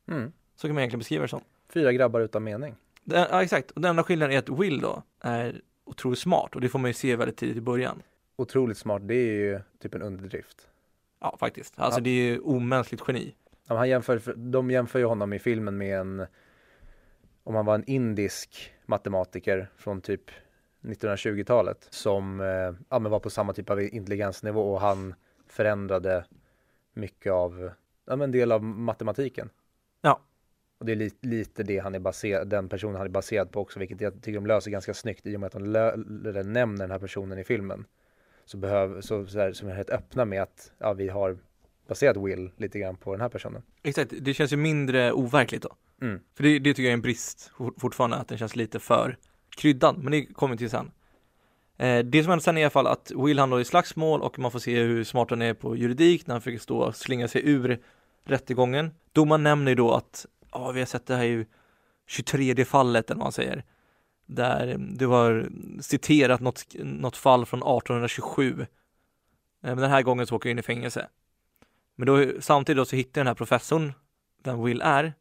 Mm. 0.07 0.31
Så 0.55 0.67
kan 0.67 0.73
man 0.75 0.81
egentligen 0.81 0.99
beskriva 0.99 1.21
det 1.21 1.27
som. 1.27 1.41
Fyra 1.69 1.93
grabbar 1.93 2.19
utan 2.21 2.43
mening. 2.43 2.75
Det, 3.03 3.27
ja 3.31 3.43
exakt, 3.43 3.71
och 3.71 3.81
den 3.81 3.89
enda 3.89 4.03
skillnaden 4.03 4.35
är 4.35 4.39
att 4.39 4.49
Will 4.49 4.79
då 4.81 5.03
är 5.19 5.61
otroligt 5.85 6.19
smart 6.19 6.55
och 6.55 6.61
det 6.61 6.69
får 6.69 6.79
man 6.79 6.89
ju 6.89 6.93
se 6.93 7.15
väldigt 7.15 7.37
tidigt 7.37 7.57
i 7.57 7.61
början. 7.61 8.01
Otroligt 8.35 8.77
smart, 8.77 9.07
det 9.07 9.15
är 9.15 9.33
ju 9.33 9.59
typ 9.81 9.95
en 9.95 10.01
underdrift. 10.01 10.67
Ja 11.19 11.37
faktiskt, 11.39 11.79
alltså 11.79 11.99
Ja. 11.99 12.03
det 12.03 12.09
är 12.09 12.23
ju 12.23 12.39
omänskligt 12.39 13.03
geni. 13.07 13.35
Han 13.67 13.89
jämför, 13.89 14.33
de 14.35 14.71
jämför 14.71 14.99
ju 14.99 15.05
honom 15.05 15.33
i 15.33 15.39
filmen 15.39 15.77
med 15.77 15.99
en, 15.99 16.25
om 17.43 17.55
han 17.55 17.65
var 17.65 17.75
en 17.75 17.83
indisk 17.87 18.73
matematiker 18.85 19.69
från 19.77 20.01
typ 20.01 20.31
1920-talet 20.81 21.87
som 21.89 22.39
eh, 22.39 22.73
ja, 22.89 22.99
men 22.99 23.11
var 23.11 23.19
på 23.19 23.29
samma 23.29 23.53
typ 23.53 23.69
av 23.69 23.81
intelligensnivå 23.81 24.73
och 24.73 24.81
han 24.81 25.13
förändrade 25.47 26.25
mycket 26.93 27.31
av, 27.31 27.71
ja 28.05 28.15
men 28.15 28.21
en 28.21 28.31
del 28.31 28.51
av 28.51 28.63
matematiken. 28.63 29.49
Ja. 30.01 30.21
Och 30.77 30.85
det 30.85 30.91
är 30.91 30.95
li 30.95 31.11
lite 31.21 31.63
det 31.63 31.79
han 31.79 31.95
är 31.95 31.99
baserad, 31.99 32.47
den 32.47 32.69
personen 32.69 32.95
han 32.95 33.05
är 33.05 33.09
baserad 33.09 33.51
på 33.51 33.61
också, 33.61 33.79
vilket 33.79 34.01
jag 34.01 34.13
tycker 34.13 34.33
de 34.33 34.45
löser 34.45 34.71
ganska 34.71 34.93
snyggt 34.93 35.25
i 35.25 35.35
och 35.35 35.39
med 35.39 35.47
att 35.47 35.53
de 35.53 35.65
lö- 35.65 36.43
nämner 36.43 36.83
den 36.83 36.91
här 36.91 36.99
personen 36.99 37.39
i 37.39 37.43
filmen. 37.43 37.85
Så 38.45 38.57
behöver, 38.57 39.01
så, 39.01 39.25
så 39.25 39.37
där, 39.37 39.53
som 39.53 39.69
är 39.69 39.73
helt 39.73 39.89
öppna 39.89 40.25
med 40.25 40.41
att, 40.41 40.71
ja 40.77 40.93
vi 40.93 41.09
har 41.09 41.37
baserat 41.87 42.17
Will 42.17 42.51
lite 42.57 42.79
grann 42.79 42.95
på 42.95 43.11
den 43.11 43.21
här 43.21 43.29
personen. 43.29 43.63
Exakt, 43.83 44.13
det 44.21 44.33
känns 44.33 44.53
ju 44.53 44.57
mindre 44.57 45.11
overkligt 45.11 45.63
då. 45.63 45.75
Mm. 46.01 46.19
För 46.35 46.43
det, 46.43 46.59
det 46.59 46.73
tycker 46.73 46.83
jag 46.83 46.89
är 46.89 46.93
en 46.93 47.01
brist 47.01 47.51
fortfarande, 47.77 48.17
att 48.17 48.27
den 48.27 48.37
känns 48.37 48.55
lite 48.55 48.79
för 48.79 49.17
kryddad, 49.57 49.97
men 49.97 50.11
det 50.11 50.25
kommer 50.25 50.55
till 50.55 50.69
sen. 50.69 50.91
Eh, 51.77 51.99
det 51.99 52.23
som 52.23 52.29
händer 52.29 52.43
sen 52.43 52.57
är 52.57 52.61
i 52.61 52.63
alla 52.63 52.69
fall 52.69 52.87
att 52.87 53.11
Will 53.15 53.39
handlar 53.39 53.59
i 53.59 53.65
slagsmål 53.65 54.21
och 54.21 54.39
man 54.39 54.51
får 54.51 54.59
se 54.59 54.83
hur 54.83 55.03
smart 55.03 55.29
han 55.29 55.41
är 55.41 55.53
på 55.53 55.75
juridik 55.75 56.27
när 56.27 56.35
han 56.35 56.41
försöker 56.41 56.59
stå 56.59 56.77
och 56.77 56.95
slinga 56.95 57.27
sig 57.27 57.41
ur 57.49 57.79
rättegången. 58.25 58.91
Domaren 59.11 59.43
nämner 59.43 59.71
ju 59.71 59.75
då 59.75 59.91
att, 59.91 60.25
ja 60.51 60.71
vi 60.71 60.79
har 60.79 60.85
sett 60.85 61.05
det 61.05 61.15
här 61.15 61.23
i 61.23 61.45
23 62.07 62.65
fallet 62.65 63.09
eller 63.09 63.19
vad 63.19 63.25
man 63.25 63.31
säger, 63.31 63.63
där 64.25 64.77
det 64.77 65.05
var 65.05 65.49
citerat 65.81 66.41
något, 66.41 66.65
något 66.79 67.17
fall 67.17 67.45
från 67.45 67.59
1827. 67.59 68.61
Eh, 68.61 68.65
men 69.61 69.77
den 69.77 69.91
här 69.91 70.01
gången 70.01 70.27
så 70.27 70.35
åker 70.35 70.49
han 70.49 70.51
in 70.51 70.59
i 70.59 70.63
fängelse. 70.63 71.07
Men 71.95 72.07
då, 72.07 72.41
samtidigt 72.41 72.77
då 72.77 72.85
så 72.85 72.95
hittar 72.95 73.21
den 73.21 73.27
här 73.27 73.33
professorn, 73.33 73.93
vem 74.43 74.63
Will 74.63 74.81
är, 74.81 75.13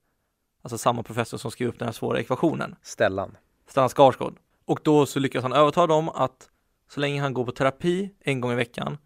alltså 0.62 0.78
samma 0.78 1.02
professor 1.02 1.38
som 1.38 1.50
skrev 1.50 1.68
upp 1.68 1.78
den 1.78 1.88
här 1.88 1.92
svåra 1.92 2.20
ekvationen. 2.20 2.76
Stellan. 2.82 3.36
Stellan 3.66 3.88
Skarsgård. 3.88 4.38
Och 4.64 4.80
då 4.82 5.06
så 5.06 5.20
lyckas 5.20 5.42
han 5.42 5.52
övertala 5.52 5.86
dem 5.86 6.08
att 6.08 6.50
så 6.88 7.00
länge 7.00 7.20
han 7.20 7.34
går 7.34 7.44
på 7.44 7.52
terapi 7.52 8.10
en 8.20 8.40
gång 8.40 8.52
i 8.52 8.54
veckan 8.54 8.98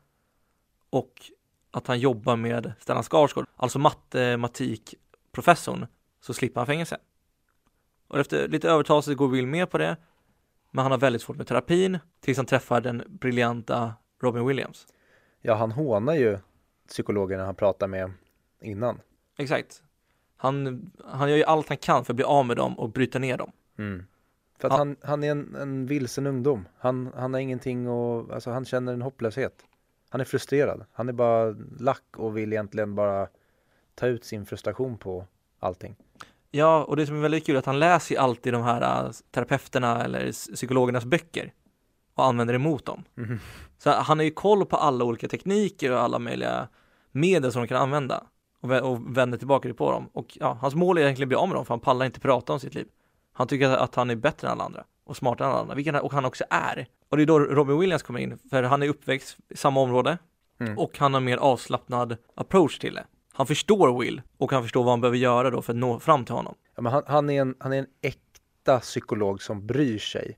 och 0.90 1.12
att 1.70 1.86
han 1.86 1.98
jobbar 1.98 2.36
med 2.36 2.72
Stellan 2.80 3.02
Skarsgård, 3.02 3.46
alltså 3.56 3.78
matematikprofessorn, 3.78 5.86
så 6.20 6.34
slipper 6.34 6.60
han 6.60 6.66
fängelse. 6.66 6.98
Och 8.08 8.18
efter 8.18 8.48
lite 8.48 8.70
övertalelse 8.70 9.14
går 9.14 9.28
Will 9.28 9.46
med 9.46 9.70
på 9.70 9.78
det, 9.78 9.96
men 10.70 10.82
han 10.82 10.92
har 10.92 10.98
väldigt 10.98 11.22
svårt 11.22 11.36
med 11.36 11.46
terapin 11.46 11.98
tills 12.20 12.36
han 12.36 12.46
träffar 12.46 12.80
den 12.80 13.02
briljanta 13.08 13.94
Robin 14.22 14.46
Williams. 14.46 14.86
Ja, 15.40 15.54
han 15.54 15.72
hånar 15.72 16.14
ju 16.14 16.38
psykologerna 16.88 17.44
han 17.44 17.54
pratar 17.54 17.86
med 17.86 18.12
innan. 18.60 19.00
Exakt. 19.38 19.82
Han, 20.36 20.90
han 21.04 21.30
gör 21.30 21.36
ju 21.36 21.44
allt 21.44 21.68
han 21.68 21.76
kan 21.78 22.04
för 22.04 22.12
att 22.12 22.16
bli 22.16 22.24
av 22.24 22.46
med 22.46 22.56
dem 22.56 22.78
och 22.78 22.88
bryta 22.90 23.18
ner 23.18 23.36
dem. 23.36 23.52
Mm. 23.78 24.06
För 24.58 24.68
att 24.68 24.72
Ja. 24.72 24.78
han, 24.78 24.96
han 25.02 25.24
är 25.24 25.30
en, 25.30 25.54
en 25.54 25.86
vilsen 25.86 26.26
ungdom. 26.26 26.68
Han, 26.78 27.12
han 27.16 27.32
har 27.34 27.40
ingenting 27.40 27.88
och, 27.88 28.34
alltså 28.34 28.50
han 28.50 28.64
känner 28.64 28.92
en 28.92 29.02
hopplöshet. 29.02 29.64
Han 30.08 30.20
är 30.20 30.24
frustrerad. 30.24 30.84
Han 30.92 31.08
är 31.08 31.12
bara 31.12 31.54
lack 31.78 32.04
och 32.16 32.36
vill 32.36 32.52
egentligen 32.52 32.94
bara 32.94 33.28
ta 33.94 34.06
ut 34.06 34.24
sin 34.24 34.46
frustration 34.46 34.98
på 34.98 35.26
allting. 35.60 35.96
Ja, 36.50 36.84
och 36.84 36.96
det 36.96 37.06
som 37.06 37.16
är 37.16 37.20
väldigt 37.20 37.46
kul 37.46 37.54
är 37.54 37.58
att 37.58 37.66
han 37.66 37.78
läser 37.78 38.14
ju 38.14 38.20
alltid 38.20 38.52
de 38.52 38.62
här 38.62 39.04
äh, 39.06 39.10
terapeuterna 39.30 40.04
eller 40.04 40.32
psykologernas 40.32 41.04
böcker 41.04 41.52
och 42.16 42.24
använder 42.24 42.54
emot 42.54 42.84
dem. 42.86 43.04
Mhm. 43.14 43.38
Så 43.78 43.90
han 43.90 44.18
har 44.18 44.24
ju 44.24 44.30
koll 44.30 44.66
på 44.66 44.76
alla 44.76 45.04
olika 45.04 45.28
tekniker 45.28 45.92
och 45.92 46.00
alla 46.00 46.18
möjliga 46.18 46.68
medel 47.12 47.52
som 47.52 47.62
de 47.62 47.68
kan 47.68 47.82
använda 47.82 48.24
och, 48.60 48.70
vä- 48.70 48.80
och 48.80 49.16
vänder 49.16 49.38
tillbaka 49.38 49.68
det 49.68 49.74
på 49.74 49.90
dem. 49.92 50.08
Och 50.12 50.26
ja, 50.40 50.58
hans 50.60 50.74
mål 50.74 50.98
är 50.98 51.02
egentligen 51.02 51.26
att 51.26 51.28
bli 51.28 51.36
av 51.36 51.48
med 51.48 51.56
dem 51.56 51.64
för 51.66 51.74
han 51.74 51.80
pallar 51.80 52.06
inte 52.06 52.20
prata 52.20 52.52
om 52.52 52.60
sitt 52.60 52.74
liv. 52.74 52.86
Han 53.32 53.46
tycker 53.46 53.68
att 53.70 53.94
han 53.94 54.10
är 54.10 54.16
bättre 54.16 54.46
än 54.48 54.52
alla 54.52 54.64
andra 54.64 54.84
och 55.04 55.16
smartare 55.16 55.46
än 55.48 55.52
alla 55.52 55.60
andra, 55.62 55.74
vilket 55.74 55.94
han, 55.94 56.02
och 56.02 56.12
han 56.12 56.24
också 56.24 56.44
är. 56.50 56.86
Och 57.08 57.16
det 57.16 57.22
är 57.22 57.26
då 57.26 57.38
Robin 57.38 57.78
Williams 57.78 58.02
kommer 58.02 58.20
in, 58.20 58.38
för 58.50 58.62
han 58.62 58.82
är 58.82 58.88
uppväxt 58.88 59.36
i 59.48 59.56
samma 59.56 59.80
område 59.80 60.18
Mm. 60.60 60.78
och 60.78 60.98
han 60.98 61.14
har 61.14 61.20
mer 61.20 61.36
avslappnad 61.36 62.16
approach 62.34 62.78
till 62.78 62.94
det. 62.94 63.04
Han 63.32 63.46
förstår 63.46 64.00
Will 64.00 64.22
och 64.38 64.52
han 64.52 64.62
förstår 64.62 64.84
vad 64.84 64.92
han 64.92 65.00
behöver 65.00 65.18
göra 65.18 65.50
då 65.50 65.62
för 65.62 65.72
att 65.72 65.76
nå 65.76 66.00
fram 66.00 66.24
till 66.24 66.34
honom. 66.34 66.54
Ja, 66.76 66.82
men 66.82 66.92
han, 66.92 67.02
han, 67.06 67.30
är 67.30 67.40
en, 67.40 67.54
han 67.58 67.72
är 67.72 67.78
en 67.78 67.86
äkta 68.02 68.80
psykolog 68.80 69.42
som 69.42 69.66
bryr 69.66 69.98
sig. 69.98 70.36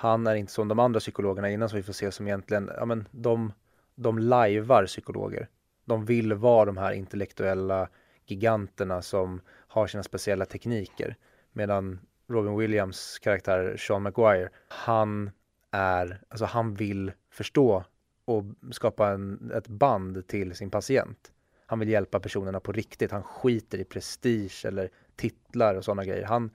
Han 0.00 0.26
är 0.26 0.34
inte 0.34 0.52
som 0.52 0.68
de 0.68 0.78
andra 0.78 1.00
psykologerna 1.00 1.50
innan 1.50 1.68
som 1.68 1.76
vi 1.76 1.82
får 1.82 1.92
se 1.92 2.12
som 2.12 2.26
egentligen, 2.26 2.70
ja 2.76 2.84
men 2.84 3.08
de, 3.10 3.52
de 3.94 4.18
lajvar 4.18 4.86
psykologer. 4.86 5.48
De 5.84 6.04
vill 6.04 6.34
vara 6.34 6.64
de 6.64 6.76
här 6.76 6.92
intellektuella 6.92 7.88
giganterna 8.26 9.02
som 9.02 9.40
har 9.48 9.86
sina 9.86 10.02
speciella 10.02 10.46
tekniker. 10.46 11.16
Medan 11.52 11.98
Robin 12.28 12.56
Williams 12.56 13.18
karaktär 13.18 13.76
Sean 13.76 14.02
Maguire, 14.02 14.48
han 14.68 15.30
är, 15.70 16.22
alltså 16.28 16.44
han 16.44 16.74
vill 16.74 17.12
förstå 17.30 17.84
och 18.24 18.44
skapa 18.70 19.08
en, 19.08 19.50
ett 19.54 19.68
band 19.68 20.26
till 20.26 20.54
sin 20.54 20.70
patient. 20.70 21.32
Han 21.66 21.78
vill 21.78 21.88
hjälpa 21.88 22.20
personerna 22.20 22.60
på 22.60 22.72
riktigt. 22.72 23.10
Han 23.10 23.22
skiter 23.22 23.78
i 23.78 23.84
prestige 23.84 24.64
eller 24.64 24.90
titlar 25.16 25.74
och 25.74 25.84
sådana 25.84 26.04
grejer. 26.04 26.24
Han, 26.24 26.50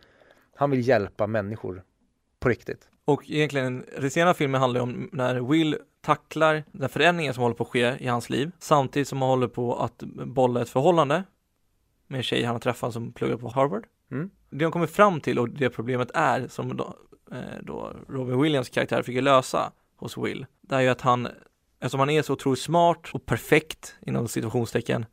han 0.56 0.72
vill 0.72 0.88
hjälpa 0.88 1.28
människor 1.28 1.84
på 2.40 2.50
riktigt. 2.50 2.90
Och 3.06 3.30
egentligen, 3.30 3.86
den 4.00 4.12
senare 4.12 4.34
filmen 4.34 4.62
handlar 4.62 4.80
ju 4.80 4.84
om 4.84 5.10
när 5.12 5.40
Will 5.40 5.78
tacklar 6.02 6.64
den 6.72 6.90
förändringen 6.90 7.34
som 7.34 7.44
håller 7.44 7.56
på 7.56 7.64
att 7.64 7.70
ske 7.70 7.98
i 8.00 8.08
hans 8.08 8.30
liv, 8.30 8.52
samtidigt 8.60 9.08
som 9.08 9.22
han 9.22 9.30
håller 9.30 9.48
på 9.48 9.76
att 9.76 10.04
bolla 10.26 10.62
ett 10.62 10.70
förhållande 10.70 11.24
med 12.08 12.18
en 12.18 12.24
tjej 12.24 12.44
han 12.44 12.56
har 12.56 12.60
träffat 12.60 12.94
som 12.94 13.14
pluggar 13.14 13.38
på 13.38 13.50
Harvard. 13.50 13.86
Mm. 14.12 14.30
Det 14.50 14.66
de 14.66 14.72
kommer 14.72 14.88
fram 14.88 15.22
till 15.22 15.40
och 15.40 15.50
det 15.50 15.70
problemet 15.70 16.12
är, 16.14 16.48
som 16.48 16.78
då, 16.78 16.96
eh, 17.32 17.38
då 17.62 17.94
Robin 18.10 18.42
Williams 18.42 18.70
karaktär 18.70 19.02
försöker 19.02 19.22
lösa 19.22 19.72
hos 19.96 20.18
Will, 20.18 20.46
det 20.62 20.76
är 20.76 20.82
ju 20.82 20.88
att 20.88 21.02
han, 21.02 21.28
eftersom 21.80 22.00
han 22.00 22.10
är 22.10 22.22
så 22.22 22.34
otroligt 22.34 22.60
smart 22.60 23.10
och 23.14 23.26
perfekt 23.26 23.96
inom 24.02 24.28
situationstecken, 24.28 25.06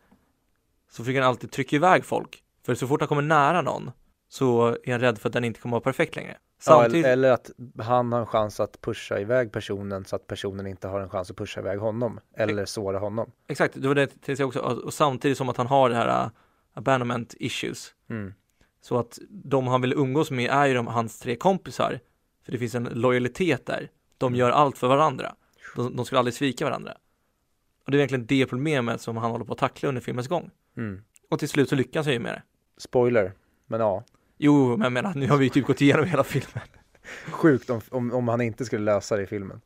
så 0.90 1.04
försöker 1.04 1.20
han 1.20 1.28
alltid 1.28 1.50
trycka 1.50 1.76
iväg 1.76 2.04
folk. 2.04 2.42
För 2.66 2.74
så 2.74 2.86
fort 2.86 3.00
han 3.00 3.08
kommer 3.08 3.22
nära 3.22 3.62
någon 3.62 3.90
så 4.28 4.76
är 4.84 4.92
han 4.92 5.00
rädd 5.00 5.18
för 5.18 5.28
att 5.28 5.32
den 5.32 5.44
inte 5.44 5.60
kommer 5.60 5.76
att 5.76 5.84
vara 5.84 5.92
perfekt 5.92 6.16
längre. 6.16 6.36
Ja, 6.66 6.82
Samtidigt, 6.82 7.06
eller 7.06 7.30
att 7.30 7.50
han 7.78 8.12
har 8.12 8.20
en 8.20 8.26
chans 8.26 8.60
att 8.60 8.80
pusha 8.80 9.20
iväg 9.20 9.52
personen 9.52 10.04
så 10.04 10.16
att 10.16 10.26
personen 10.26 10.66
inte 10.66 10.88
har 10.88 11.00
en 11.00 11.10
chans 11.10 11.30
att 11.30 11.36
pusha 11.36 11.60
iväg 11.60 11.78
honom. 11.78 12.20
Eller 12.36 12.64
såra 12.64 12.98
honom. 12.98 13.32
Exakt, 13.48 13.74
det 13.82 13.88
var 13.88 13.94
det 13.94 14.00
jag 14.00 14.20
tänkte 14.20 14.44
också. 14.44 14.60
Och 14.60 14.94
samtidigt 14.94 15.38
som 15.38 15.48
att 15.48 15.56
han 15.56 15.66
har 15.66 15.90
det 15.90 15.96
här 15.96 16.24
uh, 16.24 16.30
abandonment 16.74 17.34
issues. 17.38 17.94
Mm. 18.10 18.34
Så 18.80 18.98
att 18.98 19.18
de 19.28 19.66
han 19.66 19.80
vill 19.80 19.92
umgås 19.92 20.30
med 20.30 20.50
är 20.50 20.66
ju 20.66 20.74
de, 20.74 20.86
hans 20.86 21.18
tre 21.18 21.36
kompisar. 21.36 22.00
För 22.44 22.52
det 22.52 22.58
finns 22.58 22.74
en 22.74 22.84
lojalitet 22.84 23.66
där. 23.66 23.90
De 24.18 24.34
gör 24.34 24.50
allt 24.50 24.78
för 24.78 24.88
varandra. 24.88 25.34
De, 25.76 25.96
de 25.96 26.04
skulle 26.04 26.18
aldrig 26.18 26.34
svika 26.34 26.64
varandra. 26.64 26.96
Och 27.84 27.90
det 27.90 27.96
är 27.96 27.98
egentligen 27.98 28.26
det 28.26 28.46
problemet 28.46 29.00
som 29.00 29.16
han 29.16 29.30
håller 29.30 29.44
på 29.44 29.52
att 29.52 29.58
tackla 29.58 29.88
under 29.88 30.02
filmens 30.02 30.28
gång. 30.28 30.50
Mm. 30.76 31.02
Och 31.30 31.38
till 31.38 31.48
slut 31.48 31.68
så 31.68 31.74
lyckas 31.74 32.06
han 32.06 32.12
ju 32.12 32.20
med 32.20 32.34
det. 32.34 32.42
Spoiler, 32.76 33.32
men 33.66 33.80
ja. 33.80 34.04
Jo, 34.44 34.68
men 34.76 34.80
jag 34.80 34.92
menar, 34.92 35.14
nu 35.14 35.28
har 35.28 35.36
vi 35.36 35.44
ju 35.44 35.50
typ 35.50 35.66
gått 35.66 35.80
igenom 35.80 36.06
hela 36.06 36.24
filmen. 36.24 36.68
Sjukt 37.30 37.70
om, 37.70 37.80
om, 37.90 38.12
om 38.12 38.28
han 38.28 38.40
inte 38.40 38.64
skulle 38.64 38.84
lösa 38.84 39.16
det 39.16 39.22
i 39.22 39.26
filmen. 39.26 39.60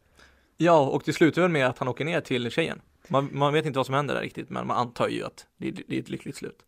Ja, 0.56 0.88
och 0.88 1.02
det 1.04 1.12
slutar 1.12 1.42
väl 1.42 1.50
med 1.50 1.66
att 1.66 1.78
han 1.78 1.88
åker 1.88 2.04
ner 2.04 2.20
till 2.20 2.50
tjejen. 2.50 2.80
Man, 3.08 3.28
man 3.32 3.52
vet 3.52 3.66
inte 3.66 3.78
vad 3.78 3.86
som 3.86 3.94
händer 3.94 4.14
där 4.14 4.22
riktigt, 4.22 4.50
men 4.50 4.66
man 4.66 4.76
antar 4.76 5.08
ju 5.08 5.24
att 5.24 5.46
det, 5.56 5.70
det 5.70 5.96
är 5.96 6.00
ett 6.00 6.08
lyckligt 6.08 6.36
slut. 6.36 6.58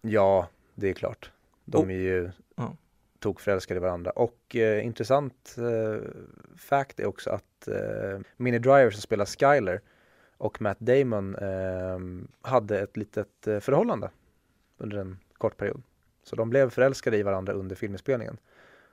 Ja, 0.00 0.48
det 0.74 0.88
är 0.88 0.92
klart. 0.92 1.30
De 1.64 1.90
är 1.90 1.94
ju 1.94 2.30
Ja. 2.56 2.76
tokförälskade 3.18 3.78
i 3.78 3.80
varandra. 3.80 4.10
Och 4.10 4.56
eh, 4.56 4.84
intressant 4.86 5.56
eh, 5.58 6.08
fact 6.56 7.00
är 7.00 7.06
också 7.06 7.30
att 7.30 7.68
eh, 7.68 8.20
Minnie 8.36 8.58
Driver 8.58 8.90
som 8.90 9.00
spelar 9.00 9.24
Skyler 9.26 9.80
och 10.36 10.62
Matt 10.62 10.80
Damon 10.80 11.34
eh, 11.36 11.98
hade 12.50 12.80
ett 12.80 12.96
litet 12.96 13.46
eh, 13.46 13.60
förhållande 13.60 14.10
under 14.78 14.96
en 14.96 15.18
kort 15.38 15.56
period. 15.56 15.82
Så 16.24 16.36
de 16.36 16.50
blev 16.50 16.70
förälskade 16.70 17.16
i 17.16 17.22
varandra 17.22 17.52
under 17.52 17.76
filminspelningen. 17.76 18.36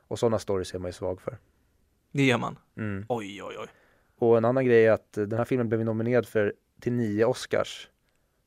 Och 0.08 0.20
sådana 0.20 0.40
stories 0.40 0.74
är 0.74 0.80
man 0.80 0.90
ju 0.90 0.94
svag 0.94 1.22
för. 1.22 1.38
Det 2.12 2.24
gör 2.24 2.38
man. 2.38 2.60
Mm. 2.78 3.06
Oj, 3.10 3.44
oj, 3.44 3.56
oj. 3.60 3.68
Och 4.16 4.38
en 4.38 4.46
annan 4.46 4.66
grej 4.66 4.86
är 4.86 4.92
att 4.92 5.14
den 5.14 5.34
här 5.34 5.46
filmen 5.46 5.70
blev 5.70 5.86
nominerad 5.86 6.28
för 6.28 6.54
till 6.80 6.94
nio 6.94 7.26
Oscars. 7.26 7.90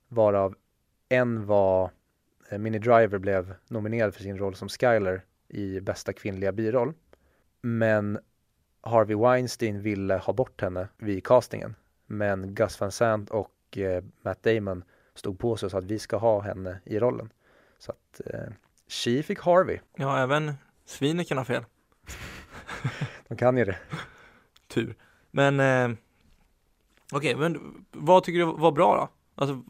Varav 0.08 0.54
en 1.08 1.46
var 1.46 1.90
eh, 2.48 2.58
Minnie 2.58 2.78
Driver 2.78 3.18
blev 3.18 3.54
nominerad 3.68 4.14
för 4.14 4.22
sin 4.22 4.38
roll 4.38 4.54
som 4.54 4.68
Skyler 4.68 5.24
i 5.48 5.80
bästa 5.80 6.12
kvinnliga 6.12 6.52
biroll. 6.52 6.92
Men 7.60 8.18
Harvey 8.80 9.16
Weinstein 9.16 9.82
ville 9.82 10.14
ha 10.14 10.32
bort 10.32 10.60
henne 10.60 10.88
vid 10.98 11.26
castingen. 11.26 11.74
Men 12.06 12.54
Gus 12.54 12.80
Van 12.80 12.92
Sant 12.92 13.30
och 13.30 13.78
eh, 13.78 14.04
Matt 14.22 14.42
Damon 14.42 14.84
stod 15.14 15.38
på 15.38 15.56
sig 15.56 15.66
och 15.66 15.70
sa 15.70 15.78
att 15.78 15.84
vi 15.84 15.98
ska 15.98 16.16
ha 16.16 16.40
henne 16.40 16.80
i 16.84 16.98
rollen. 16.98 17.32
Så 17.78 17.92
att 17.92 18.20
eh, 18.26 18.52
She 18.88 19.22
fick 19.22 19.40
Harvey. 19.40 19.78
Ja, 19.96 20.18
även 20.18 20.52
svinet 20.84 21.28
kan 21.28 21.38
ha 21.38 21.44
fel. 21.44 21.64
De 23.28 23.36
kan 23.36 23.56
ju 23.56 23.64
det. 23.64 23.76
Tur. 24.68 24.94
Men, 25.30 25.60
eh, 25.60 25.96
okej, 27.12 27.36
men 27.36 27.84
vad 27.92 28.24
tycker 28.24 28.38
du 28.38 28.44
var 28.44 28.72
bra 28.72 28.96
då? 28.96 29.08
Alltså, 29.42 29.62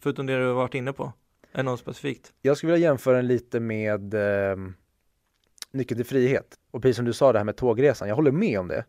förutom 0.00 0.26
det 0.26 0.38
du 0.38 0.46
har 0.46 0.54
varit 0.54 0.74
inne 0.74 0.92
på. 0.92 1.12
Är 1.52 1.62
något 1.62 1.80
specifikt? 1.80 2.32
Jag 2.42 2.56
skulle 2.56 2.72
vilja 2.72 2.88
jämföra 2.88 3.16
den 3.16 3.26
lite 3.26 3.60
med 3.60 4.14
eh, 4.14 4.56
Nyckeln 5.72 5.98
till 5.98 6.06
frihet. 6.06 6.58
Och 6.70 6.82
precis 6.82 6.96
som 6.96 7.04
du 7.04 7.12
sa 7.12 7.32
det 7.32 7.38
här 7.38 7.44
med 7.44 7.56
tågresan, 7.56 8.08
jag 8.08 8.16
håller 8.16 8.32
med 8.32 8.60
om 8.60 8.68
det. 8.68 8.84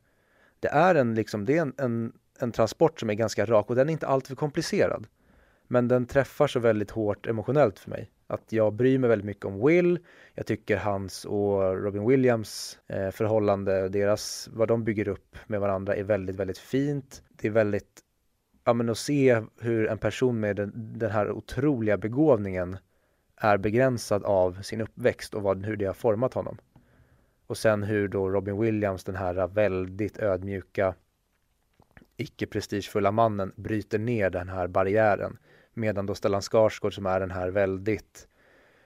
det 0.59 0.67
är 0.67 0.95
en, 0.95 1.15
liksom, 1.15 1.45
det 1.45 1.57
är 1.57 1.61
en, 1.61 1.73
en, 1.77 2.13
en 2.39 2.51
transport 2.51 2.99
som 2.99 3.09
är 3.09 3.13
ganska 3.13 3.45
rak 3.45 3.69
och 3.69 3.75
den 3.75 3.89
är 3.89 3.93
inte 3.93 4.07
alltför 4.07 4.35
komplicerad. 4.35 5.07
Men 5.67 5.87
den 5.87 6.05
träffar 6.05 6.47
så 6.47 6.59
väldigt 6.59 6.91
hårt 6.91 7.27
emotionellt 7.27 7.79
för 7.79 7.89
mig. 7.89 8.11
Att 8.31 8.51
jag 8.51 8.73
bryr 8.73 8.97
mig 8.97 9.09
väldigt 9.09 9.25
mycket 9.25 9.45
om 9.45 9.65
Will. 9.65 9.99
Jag 10.33 10.45
tycker 10.45 10.77
hans 10.77 11.25
och 11.25 11.83
Robin 11.83 12.07
Williams 12.07 12.79
eh, 12.87 13.11
förhållande, 13.11 13.89
deras, 13.89 14.49
vad 14.53 14.67
de 14.67 14.83
bygger 14.83 15.07
upp 15.07 15.37
med 15.47 15.61
varandra 15.61 15.95
är 15.95 16.03
väldigt, 16.03 16.35
väldigt 16.35 16.57
fint. 16.57 17.23
Det 17.29 17.47
är 17.47 17.51
väldigt, 17.51 17.99
ja 18.63 18.73
men 18.73 18.89
att 18.89 18.97
se 18.97 19.41
hur 19.59 19.87
en 19.87 19.97
person 19.97 20.39
med 20.39 20.55
den, 20.55 20.71
den 20.75 21.11
här 21.11 21.31
otroliga 21.31 21.97
begåvningen 21.97 22.77
är 23.35 23.57
begränsad 23.57 24.23
av 24.23 24.61
sin 24.61 24.81
uppväxt 24.81 25.33
och 25.33 25.41
vad, 25.41 25.65
hur 25.65 25.75
det 25.77 25.85
har 25.85 25.93
format 25.93 26.33
honom. 26.33 26.57
Och 27.47 27.57
sen 27.57 27.83
hur 27.83 28.07
då 28.07 28.29
Robin 28.29 28.59
Williams, 28.59 29.03
den 29.03 29.15
här 29.15 29.47
väldigt 29.47 30.19
ödmjuka, 30.19 30.95
icke 32.17 32.45
prestigefulla 32.45 33.11
mannen, 33.11 33.53
bryter 33.55 33.99
ner 33.99 34.29
den 34.29 34.49
här 34.49 34.67
barriären 34.67 35.37
Medan 35.73 36.05
då 36.05 36.15
Stellan 36.15 36.41
Skarsgård 36.41 36.95
som 36.95 37.05
är 37.05 37.19
den 37.19 37.31
här 37.31 37.49
väldigt, 37.49 38.27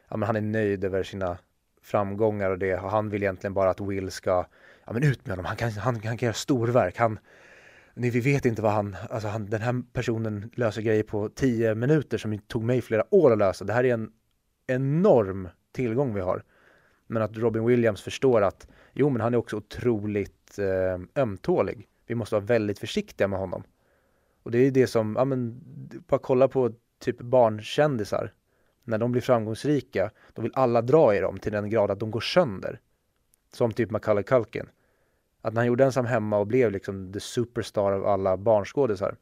ja 0.09 0.17
men 0.17 0.27
han 0.27 0.35
är 0.35 0.41
nöjd 0.41 0.83
över 0.83 1.03
sina 1.03 1.37
framgångar 1.81 2.49
och 2.49 2.59
det 2.59 2.75
och 2.75 2.91
han 2.91 3.09
vill 3.09 3.23
egentligen 3.23 3.53
bara 3.53 3.69
att 3.69 3.81
Will 3.81 4.11
ska, 4.11 4.45
ja 4.85 4.93
men 4.93 5.03
ut 5.03 5.25
med 5.25 5.31
honom, 5.31 5.45
han 5.45 5.57
kan, 5.57 5.71
han, 5.71 5.95
han 5.95 6.17
kan 6.17 6.25
göra 6.25 6.33
storverk, 6.33 6.97
han, 6.97 7.19
ni, 7.95 8.09
vi 8.09 8.19
vet 8.19 8.45
inte 8.45 8.61
vad 8.61 8.71
han, 8.71 8.95
alltså 9.09 9.27
han, 9.27 9.45
den 9.45 9.61
här 9.61 9.83
personen 9.93 10.51
löser 10.55 10.81
grejer 10.81 11.03
på 11.03 11.29
tio 11.29 11.75
minuter 11.75 12.17
som 12.17 12.39
tog 12.39 12.63
mig 12.63 12.81
flera 12.81 13.15
år 13.15 13.31
att 13.31 13.37
lösa. 13.37 13.65
Det 13.65 13.73
här 13.73 13.83
är 13.83 13.93
en 13.93 14.11
enorm 14.67 15.49
tillgång 15.71 16.13
vi 16.13 16.21
har. 16.21 16.43
Men 17.07 17.21
att 17.21 17.37
Robin 17.37 17.65
Williams 17.65 18.01
förstår 18.01 18.41
att, 18.41 18.67
jo 18.93 19.09
men 19.09 19.21
han 19.21 19.33
är 19.33 19.37
också 19.37 19.57
otroligt 19.57 20.59
eh, 20.59 21.21
ömtålig. 21.23 21.87
Vi 22.07 22.15
måste 22.15 22.35
vara 22.35 22.45
väldigt 22.45 22.79
försiktiga 22.79 23.27
med 23.27 23.39
honom. 23.39 23.63
Och 24.45 24.51
det 24.51 24.57
är 24.57 24.63
ju 24.63 24.71
det 24.71 24.87
som, 24.87 25.15
ja 25.17 25.25
men, 25.25 25.61
bara 26.07 26.19
kolla 26.19 26.47
på 26.47 26.71
typ 26.99 27.21
barnkändisar. 27.21 28.33
När 28.83 28.97
de 28.97 29.11
blir 29.11 29.21
framgångsrika, 29.21 30.11
då 30.33 30.41
vill 30.41 30.51
alla 30.55 30.81
dra 30.81 31.15
i 31.15 31.19
dem 31.19 31.37
till 31.37 31.51
den 31.51 31.69
grad 31.69 31.91
att 31.91 31.99
de 31.99 32.11
går 32.11 32.19
sönder. 32.19 32.79
Som 33.53 33.71
typ 33.71 33.91
Macaulay 33.91 34.23
Culkin. 34.23 34.69
Att 35.41 35.53
när 35.53 35.61
han 35.61 35.67
gjorde 35.67 35.85
ensam 35.85 36.05
hemma 36.05 36.37
och 36.37 36.47
blev 36.47 36.71
liksom 36.71 37.13
the 37.13 37.19
superstar 37.19 37.91
av 37.91 38.05
alla 38.05 38.37
barnskådisar. 38.37 39.15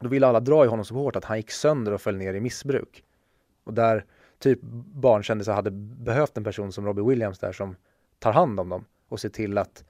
Då 0.00 0.08
ville 0.08 0.26
alla 0.26 0.40
dra 0.40 0.64
i 0.64 0.68
honom 0.68 0.84
så 0.84 0.94
hårt 0.94 1.16
att 1.16 1.24
han 1.24 1.36
gick 1.36 1.50
sönder 1.50 1.92
och 1.92 2.00
föll 2.00 2.16
ner 2.16 2.34
i 2.34 2.40
missbruk. 2.40 3.04
Och 3.64 3.74
där 3.74 4.04
typ 4.38 4.58
barnkändisar 4.94 5.54
hade 5.54 5.70
behövt 5.70 6.36
en 6.36 6.44
person 6.44 6.72
som 6.72 6.86
Robbie 6.86 7.02
Williams 7.02 7.38
där 7.38 7.52
som 7.52 7.76
tar 8.18 8.32
hand 8.32 8.60
om 8.60 8.68
dem 8.68 8.84
och 9.08 9.20
ser 9.20 9.28
till 9.28 9.58
att 9.58 9.84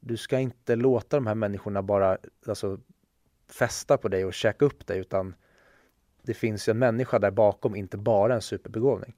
du 0.00 0.16
ska 0.16 0.38
inte 0.38 0.76
låta 0.76 1.16
de 1.16 1.26
här 1.26 1.34
människorna 1.34 1.82
bara 1.82 2.18
alltså, 2.46 2.78
fästa 3.52 3.96
på 3.96 4.08
dig 4.08 4.24
och 4.24 4.34
käka 4.34 4.64
upp 4.64 4.86
dig 4.86 4.98
utan 4.98 5.34
det 6.22 6.34
finns 6.34 6.68
ju 6.68 6.70
en 6.70 6.78
människa 6.78 7.18
där 7.18 7.30
bakom, 7.30 7.76
inte 7.76 7.96
bara 7.96 8.34
en 8.34 8.42
superbegåvning. 8.42 9.14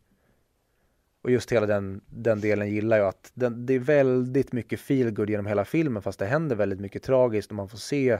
Och 1.23 1.31
just 1.31 1.53
hela 1.53 1.66
den, 1.66 2.01
den 2.07 2.40
delen 2.40 2.71
gillar 2.71 2.99
jag 2.99 3.09
att 3.09 3.31
den, 3.35 3.66
det 3.66 3.75
är 3.75 3.79
väldigt 3.79 4.53
mycket 4.53 4.81
feelgood 4.81 5.31
genom 5.31 5.47
hela 5.47 5.64
filmen 5.64 6.03
fast 6.03 6.18
det 6.18 6.27
händer 6.27 6.57
väldigt 6.57 6.81
mycket 6.81 7.03
tragiskt 7.03 7.51
och 7.51 7.57
man 7.57 7.68
får 7.68 7.79
se 7.79 8.18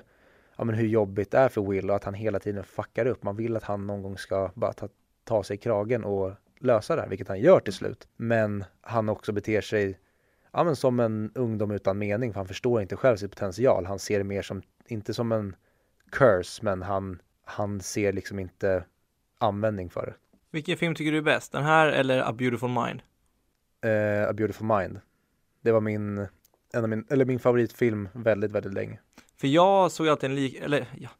ja, 0.57 0.65
men 0.65 0.75
hur 0.75 0.87
jobbigt 0.87 1.31
det 1.31 1.39
är 1.39 1.49
för 1.49 1.63
Will 1.63 1.91
och 1.91 1.97
att 1.97 2.05
han 2.05 2.15
hela 2.15 2.39
tiden 2.39 2.65
fuckar 2.65 3.07
upp. 3.07 3.23
Man 3.23 3.37
vill 3.37 3.57
att 3.57 3.63
han 3.63 3.87
någon 3.87 4.03
gång 4.03 4.19
ska 4.19 4.51
bara 4.55 4.73
ta, 4.73 4.89
ta 5.25 5.43
sig 5.43 5.55
i 5.55 5.59
kragen 5.59 6.05
och 6.05 6.33
lösa 6.59 6.97
det 6.97 7.03
här, 7.03 7.09
vilket 7.09 7.29
han 7.29 7.41
gör 7.41 7.61
till 7.61 7.73
slut. 7.73 8.09
Men 8.17 8.65
han 8.81 9.09
också 9.09 9.33
beter 9.33 9.61
sig 9.61 9.99
ja, 10.53 10.65
men 10.65 10.77
som 10.77 11.01
en 11.01 11.33
ungdom 11.35 11.71
utan 11.71 11.99
mening 11.99 12.33
för 12.33 12.41
han 12.41 12.49
förstår 12.49 12.83
inte 12.83 12.97
själv 12.97 13.17
sin 13.17 13.29
potential. 13.29 13.87
Han 13.87 13.99
ser 13.99 14.19
det 14.19 14.25
mer 14.25 14.43
som, 14.43 14.63
inte 14.87 15.15
som 15.15 15.33
en 15.33 15.57
curse, 16.13 16.65
men 16.65 16.83
han, 16.83 17.19
han 17.45 17.81
ser 17.81 18.13
liksom 18.13 18.39
inte 18.39 18.85
användning 19.39 19.91
för 19.91 20.07
det. 20.07 20.15
Vilken 20.51 20.77
film 20.77 20.95
tycker 20.95 21.13
du 21.13 21.19
är 21.19 21.23
bäst? 21.23 21.53
Den 21.53 21.65
här 21.65 21.87
eller 21.87 22.21
A 22.21 22.33
Beautiful 22.33 22.69
Mind? 22.69 23.03
Uh, 23.85 24.29
A 24.29 24.33
Beautiful 24.33 24.67
Mind. 24.67 25.01
Det 25.63 25.73
var 25.73 25.81
min, 25.81 26.19
en 26.73 26.83
av 26.83 26.89
min, 26.89 27.07
eller 27.11 27.25
min 27.25 27.39
favoritfilm 27.39 28.09
väldigt, 28.13 28.51
väldigt 28.51 28.75
länge. 28.75 28.99
För 29.37 29.49
jag 29.49 29.93
såg 29.93 30.09
alltid 30.09 30.31
en 30.31 30.37
lik, 30.37 30.55
eller 30.55 30.87
ja, 30.99 31.11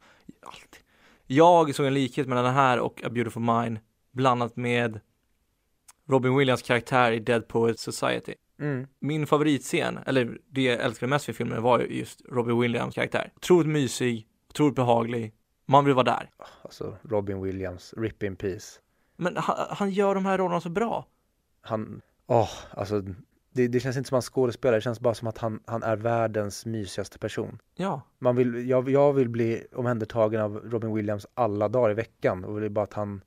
alltid. 0.41 0.81
Jag 1.25 1.75
såg 1.75 1.85
en 1.85 1.93
likhet 1.93 2.27
mellan 2.27 2.43
den 2.43 2.53
här 2.53 2.79
och 2.79 3.03
A 3.03 3.09
Beautiful 3.09 3.43
Mind 3.43 3.79
blandat 4.11 4.55
med 4.55 4.99
Robin 6.07 6.35
Williams 6.35 6.61
karaktär 6.61 7.11
i 7.11 7.19
Dead 7.19 7.47
Poets 7.47 7.81
Society. 7.83 8.33
Mm. 8.59 8.87
Min 8.99 9.27
favoritscen, 9.27 9.99
eller 10.05 10.37
det 10.49 10.61
jag 10.61 10.79
älskade 10.79 11.09
mest 11.09 11.25
för 11.25 11.33
filmen 11.33 11.61
var 11.61 11.79
just 11.79 12.21
Robin 12.29 12.59
Williams 12.59 12.95
karaktär. 12.95 13.31
Otroligt 13.35 13.67
mysig, 13.67 14.27
otroligt 14.53 14.75
behaglig. 14.75 15.33
Man 15.65 15.85
vill 15.85 15.93
vara 15.93 16.03
där. 16.03 16.29
Alltså 16.61 16.97
Robin 17.01 17.41
Williams, 17.41 17.93
Rip 17.97 18.23
in 18.23 18.35
Peace. 18.35 18.79
Men 19.17 19.37
han, 19.37 19.55
han 19.69 19.89
gör 19.89 20.15
de 20.15 20.25
här 20.25 20.37
rollerna 20.37 20.61
så 20.61 20.69
bra. 20.69 21.05
Han, 21.61 22.01
åh, 22.27 22.41
oh, 22.41 22.49
alltså 22.71 23.01
det, 23.51 23.67
det, 23.67 23.79
känns 23.79 23.97
inte 23.97 24.07
som 24.09 24.15
han 24.15 24.21
skådespelare, 24.21 24.77
det 24.77 24.81
känns 24.81 24.99
bara 24.99 25.13
som 25.13 25.27
att 25.27 25.37
han, 25.37 25.59
han 25.65 25.83
är 25.83 25.95
världens 25.95 26.65
mysigaste 26.65 27.19
person. 27.19 27.59
Ja. 27.75 28.01
Man 28.19 28.35
vill, 28.35 28.69
jag, 28.69 28.89
jag 28.89 29.13
vill 29.13 29.29
bli 29.29 29.67
omhändertagen 29.75 30.41
av 30.41 30.55
Robin 30.55 30.93
Williams 30.93 31.27
alla 31.33 31.69
dagar 31.69 31.91
i 31.91 31.93
veckan 31.93 32.45
och 32.45 32.59
det 32.59 32.65
är 32.65 32.69
bara 32.69 32.83
att 32.83 32.93
han, 32.93 33.21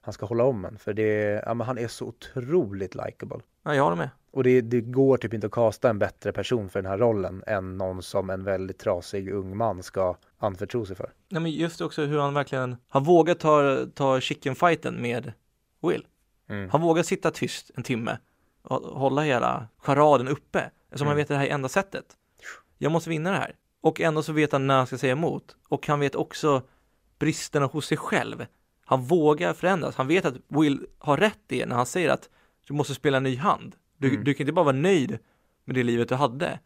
han 0.00 0.14
ska 0.14 0.26
hålla 0.26 0.44
om 0.44 0.64
en. 0.64 0.78
För 0.78 0.92
det, 0.92 1.42
ja, 1.46 1.54
men 1.54 1.66
han 1.66 1.78
är 1.78 1.88
så 1.88 2.06
otroligt 2.06 2.94
likable. 2.94 3.40
Ja, 3.62 3.74
jag 3.74 3.84
håller 3.84 3.96
med. 3.96 4.10
Och 4.30 4.44
det, 4.44 4.60
det, 4.60 4.80
går 4.80 5.16
typ 5.16 5.34
inte 5.34 5.46
att 5.46 5.52
kasta 5.52 5.90
en 5.90 5.98
bättre 5.98 6.32
person 6.32 6.68
för 6.68 6.82
den 6.82 6.90
här 6.90 6.98
rollen 6.98 7.44
än 7.46 7.78
någon 7.78 8.02
som 8.02 8.30
en 8.30 8.44
väldigt 8.44 8.78
trasig 8.78 9.30
ung 9.32 9.56
man 9.56 9.82
ska 9.82 10.16
anförtro 10.44 10.86
sig 10.86 10.96
för. 10.96 11.12
Nej 11.28 11.42
men 11.42 11.52
just 11.52 11.80
också 11.80 12.04
hur 12.04 12.18
han 12.18 12.34
verkligen, 12.34 12.76
han 12.88 13.04
vågar 13.04 13.34
ta, 13.34 13.86
ta 13.94 14.20
chicken 14.20 14.54
fighten 14.54 15.02
med 15.02 15.32
Will. 15.82 16.06
Mm. 16.48 16.70
Han 16.70 16.80
vågar 16.80 17.02
sitta 17.02 17.30
tyst 17.30 17.70
en 17.74 17.82
timme 17.82 18.18
och 18.62 19.00
hålla 19.00 19.22
hela 19.22 19.68
charaden 19.78 20.28
uppe. 20.28 20.70
Eftersom 20.84 21.06
mm. 21.06 21.08
han 21.08 21.16
vet 21.16 21.24
att 21.24 21.28
det 21.28 21.36
här 21.36 21.46
är 21.46 21.54
enda 21.54 21.68
sättet. 21.68 22.04
Jag 22.78 22.92
måste 22.92 23.10
vinna 23.10 23.30
det 23.30 23.36
här. 23.36 23.56
Och 23.80 24.00
ändå 24.00 24.22
så 24.22 24.32
vet 24.32 24.52
han 24.52 24.66
när 24.66 24.76
han 24.76 24.86
ska 24.86 24.98
säga 24.98 25.12
emot. 25.12 25.56
Och 25.68 25.86
han 25.86 26.00
vet 26.00 26.14
också 26.14 26.62
bristerna 27.18 27.66
hos 27.66 27.86
sig 27.86 27.96
själv. 27.98 28.46
Han 28.84 29.02
vågar 29.02 29.54
förändras. 29.54 29.96
Han 29.96 30.06
vet 30.06 30.24
att 30.24 30.34
Will 30.48 30.86
har 30.98 31.16
rätt 31.16 31.52
i 31.52 31.66
när 31.66 31.76
han 31.76 31.86
säger 31.86 32.08
att 32.08 32.30
du 32.66 32.74
måste 32.74 32.94
spela 32.94 33.16
en 33.16 33.22
ny 33.22 33.36
hand. 33.36 33.76
Du, 33.96 34.08
mm. 34.08 34.24
du 34.24 34.34
kan 34.34 34.44
inte 34.44 34.52
bara 34.52 34.64
vara 34.64 34.76
nöjd 34.76 35.18
med 35.64 35.74
det 35.74 35.82
livet 35.82 36.08
du 36.08 36.14
hade. 36.14 36.58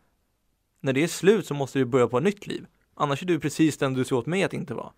När 0.81 0.93
det 0.93 1.03
är 1.03 1.09
slut 1.09 1.47
så 1.47 1.55
måste 1.55 1.79
du 1.79 1.85
börja 1.85 2.09
på 2.09 2.19
ett 2.19 2.25
nytt 2.25 2.47
liv. 2.47 2.67
Annars 3.01 3.23
är 3.23 3.27
du 3.27 3.41
precis 3.41 3.79
den 3.79 3.95
du 3.95 4.05
såg 4.05 4.19
åt 4.19 4.27
mig 4.27 4.43
att 4.43 4.53
inte 4.53 4.75
vara. 4.75 4.93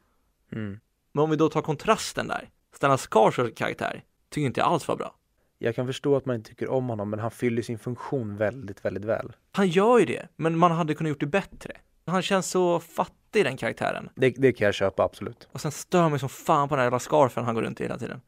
Mm. 0.52 0.80
Men 1.12 1.24
om 1.24 1.30
vi 1.30 1.36
då 1.36 1.48
tar 1.48 1.62
kontrasten 1.62 2.28
där. 2.28 2.48
Stellan 2.74 2.98
Skarsgårds 2.98 3.54
karaktär 3.56 4.04
tycker 4.28 4.46
inte 4.46 4.62
alls 4.62 4.88
var 4.88 4.96
bra. 4.96 5.14
Jag 5.58 5.74
kan 5.74 5.86
förstå 5.86 6.16
att 6.16 6.26
man 6.26 6.36
inte 6.36 6.48
tycker 6.48 6.70
om 6.70 6.88
honom, 6.88 7.10
men 7.10 7.18
han 7.18 7.30
fyller 7.30 7.62
sin 7.62 7.78
funktion 7.78 8.36
väldigt, 8.36 8.84
väldigt 8.84 9.04
väl. 9.04 9.32
Han 9.52 9.68
gör 9.68 9.98
ju 9.98 10.04
det, 10.04 10.28
men 10.36 10.58
man 10.58 10.70
hade 10.70 10.94
kunnat 10.94 11.08
gjort 11.08 11.20
det 11.20 11.26
bättre. 11.26 11.72
Han 12.06 12.22
känns 12.22 12.50
så 12.50 12.80
fattig 12.80 13.44
den 13.44 13.56
karaktären. 13.56 14.08
Det, 14.14 14.30
det 14.30 14.52
kan 14.52 14.64
jag 14.64 14.74
köpa, 14.74 15.02
absolut. 15.02 15.48
Och 15.52 15.60
sen 15.60 15.72
stör 15.72 16.08
mig 16.08 16.18
som 16.18 16.28
fan 16.28 16.68
på 16.68 16.74
den 16.74 16.80
här 16.80 16.86
jävla 16.86 16.98
scarfen 16.98 17.44
han 17.44 17.54
går 17.54 17.62
runt 17.62 17.80
i 17.80 17.84
hela 17.84 17.98
tiden. 17.98 18.20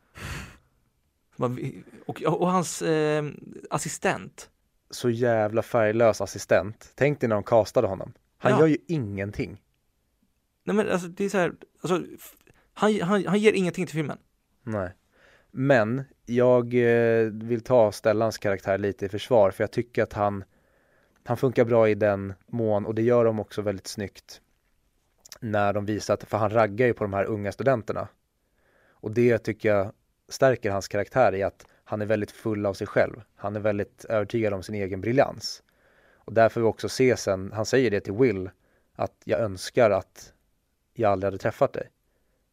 Och, 2.06 2.22
och 2.22 2.50
hans 2.50 2.82
eh, 2.82 3.24
assistent. 3.70 4.50
Så 4.90 5.10
jävla 5.10 5.62
färglös 5.62 6.20
assistent. 6.20 6.92
Tänk 6.94 7.20
dig 7.20 7.28
när 7.28 7.36
de 7.36 7.42
castade 7.42 7.88
honom. 7.88 8.12
Han 8.42 8.52
ja. 8.52 8.60
gör 8.60 8.66
ju 8.66 8.76
ingenting. 8.86 9.62
Nej 10.64 10.76
men 10.76 10.88
alltså 10.88 11.08
det 11.08 11.24
är 11.24 11.28
så 11.28 11.38
här, 11.38 11.52
alltså, 11.80 12.02
han, 12.72 13.00
han, 13.00 13.26
han 13.26 13.38
ger 13.38 13.52
ingenting 13.52 13.86
till 13.86 13.94
filmen. 13.94 14.18
Nej. 14.62 14.90
Men 15.50 16.04
jag 16.26 16.74
eh, 16.74 17.24
vill 17.24 17.60
ta 17.60 17.92
Stellans 17.92 18.38
karaktär 18.38 18.78
lite 18.78 19.06
i 19.06 19.08
försvar 19.08 19.50
för 19.50 19.62
jag 19.62 19.70
tycker 19.70 20.02
att 20.02 20.12
han 20.12 20.44
han 21.24 21.36
funkar 21.36 21.64
bra 21.64 21.88
i 21.88 21.94
den 21.94 22.34
mån 22.46 22.86
och 22.86 22.94
det 22.94 23.02
gör 23.02 23.24
de 23.24 23.40
också 23.40 23.62
väldigt 23.62 23.86
snyggt 23.86 24.40
när 25.40 25.72
de 25.72 25.86
visar 25.86 26.14
att, 26.14 26.24
för 26.24 26.38
han 26.38 26.50
raggar 26.50 26.86
ju 26.86 26.94
på 26.94 27.04
de 27.04 27.12
här 27.12 27.24
unga 27.24 27.52
studenterna. 27.52 28.08
Och 28.90 29.10
det 29.10 29.38
tycker 29.38 29.68
jag 29.68 29.92
stärker 30.28 30.70
hans 30.70 30.88
karaktär 30.88 31.34
i 31.34 31.42
att 31.42 31.66
han 31.84 32.02
är 32.02 32.06
väldigt 32.06 32.30
full 32.30 32.66
av 32.66 32.74
sig 32.74 32.86
själv. 32.86 33.22
Han 33.34 33.56
är 33.56 33.60
väldigt 33.60 34.04
övertygad 34.04 34.52
om 34.52 34.62
sin 34.62 34.74
egen 34.74 35.00
briljans. 35.00 35.62
Och 36.24 36.34
därför 36.34 36.60
vi 36.60 36.66
också 36.66 36.88
se 36.88 37.16
sen, 37.16 37.52
han 37.52 37.66
säger 37.66 37.90
det 37.90 38.00
till 38.00 38.12
Will, 38.12 38.50
att 38.94 39.22
jag 39.24 39.40
önskar 39.40 39.90
att 39.90 40.32
jag 40.94 41.12
aldrig 41.12 41.26
hade 41.26 41.38
träffat 41.38 41.72
dig. 41.72 41.90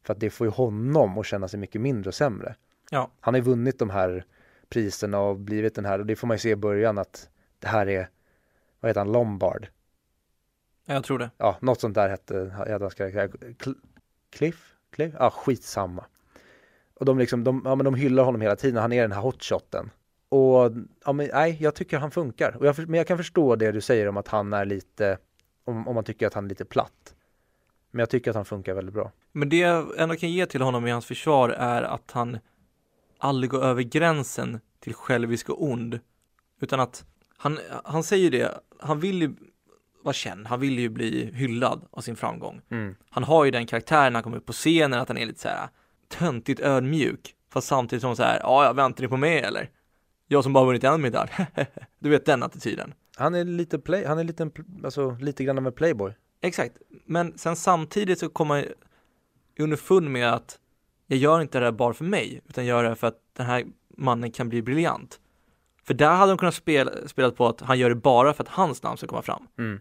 För 0.03 0.13
att 0.13 0.19
det 0.19 0.29
får 0.29 0.47
ju 0.47 0.51
honom 0.51 1.17
att 1.17 1.25
känna 1.25 1.47
sig 1.47 1.59
mycket 1.59 1.81
mindre 1.81 2.07
och 2.07 2.15
sämre. 2.15 2.55
Ja. 2.91 3.11
Han 3.19 3.33
har 3.33 3.39
ju 3.39 3.45
vunnit 3.45 3.79
de 3.79 3.89
här 3.89 4.25
priserna 4.69 5.19
och 5.19 5.39
blivit 5.39 5.75
den 5.75 5.85
här, 5.85 5.99
och 5.99 6.05
det 6.05 6.15
får 6.15 6.27
man 6.27 6.35
ju 6.35 6.39
se 6.39 6.49
i 6.49 6.55
början 6.55 6.97
att 6.97 7.29
det 7.59 7.67
här 7.67 7.87
är, 7.87 8.09
vad 8.79 8.89
heter 8.89 9.01
han, 9.01 9.11
Lombard? 9.11 9.67
Ja, 10.85 10.93
jag 10.93 11.03
tror 11.03 11.19
det. 11.19 11.29
Ja, 11.37 11.57
något 11.61 11.79
sånt 11.79 11.95
där 11.95 12.09
hette, 12.09 12.53
hette 12.57 12.83
hans 12.83 12.93
karaktär. 12.93 13.31
Cliff? 14.29 14.75
Cliff? 14.91 15.13
Ja, 15.19 15.29
skitsamma. 15.29 16.05
Och 16.93 17.05
de, 17.05 17.19
liksom, 17.19 17.43
de, 17.43 17.61
ja, 17.65 17.75
men 17.75 17.85
de 17.85 17.95
hyllar 17.95 18.23
honom 18.23 18.41
hela 18.41 18.55
tiden, 18.55 18.81
han 18.81 18.93
är 18.93 19.01
den 19.01 19.11
här 19.11 19.21
hotshoten. 19.21 19.89
Och 20.29 20.71
ja, 21.05 21.13
men, 21.13 21.29
nej, 21.33 21.57
jag 21.59 21.75
tycker 21.75 21.99
han 21.99 22.11
funkar. 22.11 22.57
Och 22.57 22.65
jag, 22.65 22.77
men 22.77 22.97
jag 22.97 23.07
kan 23.07 23.17
förstå 23.17 23.55
det 23.55 23.71
du 23.71 23.81
säger 23.81 24.07
om 24.07 24.17
att 24.17 24.27
han 24.27 24.53
är 24.53 24.65
lite 24.65 25.17
om, 25.65 25.87
om 25.87 25.95
man 25.95 26.03
tycker 26.03 26.27
att 26.27 26.33
han 26.33 26.45
är 26.45 26.49
lite 26.49 26.65
platt. 26.65 27.15
Men 27.91 27.99
jag 27.99 28.09
tycker 28.09 28.29
att 28.31 28.35
han 28.35 28.45
funkar 28.45 28.73
väldigt 28.73 28.93
bra. 28.93 29.11
Men 29.31 29.49
det 29.49 29.57
jag 29.57 29.99
ändå 29.99 30.15
kan 30.15 30.31
ge 30.31 30.45
till 30.45 30.61
honom 30.61 30.87
i 30.87 30.91
hans 30.91 31.05
försvar 31.05 31.49
är 31.49 31.81
att 31.81 32.11
han 32.11 32.39
aldrig 33.17 33.51
går 33.51 33.63
över 33.63 33.81
gränsen 33.81 34.59
till 34.79 34.93
självisk 34.93 35.49
och 35.49 35.63
ond. 35.63 35.99
Utan 36.61 36.79
att 36.79 37.05
han, 37.37 37.59
han 37.83 38.03
säger 38.03 38.31
det, 38.31 38.59
han 38.79 38.99
vill 38.99 39.21
ju 39.21 39.35
vara 40.03 40.13
känd, 40.13 40.47
han 40.47 40.59
vill 40.59 40.79
ju 40.79 40.89
bli 40.89 41.31
hyllad 41.33 41.85
av 41.91 42.01
sin 42.01 42.15
framgång. 42.15 42.61
Mm. 42.69 42.95
Han 43.09 43.23
har 43.23 43.45
ju 43.45 43.51
den 43.51 43.67
karaktären 43.67 44.13
när 44.13 44.17
han 44.17 44.23
kommer 44.23 44.37
upp 44.37 44.45
på 44.45 44.53
scenen, 44.53 44.99
att 44.99 45.07
han 45.07 45.17
är 45.17 45.25
lite 45.25 45.39
så 45.39 45.47
här 45.47 45.69
töntigt 46.07 46.59
ödmjuk. 46.59 47.35
Fast 47.49 47.67
samtidigt 47.67 48.01
som 48.01 48.15
så 48.15 48.23
här, 48.23 48.39
ja, 48.39 48.73
väntar 48.73 49.03
ni 49.03 49.07
på 49.07 49.17
mig 49.17 49.39
eller? 49.39 49.69
Jag 50.31 50.43
som 50.43 50.53
bara 50.53 50.65
vunnit 50.65 50.83
en 50.83 51.01
medalj. 51.01 51.31
du 51.99 52.09
vet 52.09 52.25
den 52.25 52.43
attityden. 52.43 52.93
Han 53.15 53.35
är 53.35 53.43
lite 53.43 53.79
play, 53.79 54.05
han 54.05 54.19
är 54.19 54.23
lite, 54.23 54.51
alltså 54.83 55.17
lite 55.19 55.43
grann 55.43 55.57
av 55.57 55.67
en 55.67 55.73
playboy. 55.73 56.13
Exakt, 56.41 56.77
men 57.05 57.37
sen 57.37 57.55
samtidigt 57.55 58.19
så 58.19 58.29
kommer 58.29 58.55
man 58.55 58.65
underfund 59.59 60.09
med 60.09 60.33
att 60.33 60.59
jag 61.07 61.19
gör 61.19 61.41
inte 61.41 61.59
det 61.59 61.65
här 61.65 61.71
bara 61.71 61.93
för 61.93 62.05
mig, 62.05 62.41
utan 62.49 62.65
gör 62.65 62.83
det 62.83 62.95
för 62.95 63.07
att 63.07 63.19
den 63.33 63.45
här 63.45 63.65
mannen 63.97 64.31
kan 64.31 64.49
bli 64.49 64.61
briljant. 64.61 65.19
För 65.83 65.93
där 65.93 66.15
hade 66.15 66.31
de 66.31 66.37
kunnat 66.37 66.55
spela, 66.55 67.07
spela 67.07 67.31
på 67.31 67.47
att 67.47 67.61
han 67.61 67.79
gör 67.79 67.89
det 67.89 67.95
bara 67.95 68.33
för 68.33 68.43
att 68.43 68.49
hans 68.49 68.83
namn 68.83 68.97
ska 68.97 69.07
komma 69.07 69.21
fram. 69.21 69.47
Mm. 69.57 69.79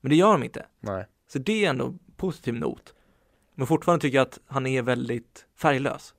Men 0.00 0.10
det 0.10 0.16
gör 0.16 0.32
de 0.32 0.42
inte. 0.42 0.66
Nej. 0.80 1.06
Så 1.28 1.38
det 1.38 1.64
är 1.64 1.70
ändå 1.70 1.94
positiv 2.16 2.54
not. 2.54 2.94
Men 3.54 3.66
fortfarande 3.66 4.02
tycker 4.02 4.18
jag 4.18 4.26
att 4.26 4.38
han 4.46 4.66
är 4.66 4.82
väldigt 4.82 5.46
färglös. 5.56 6.14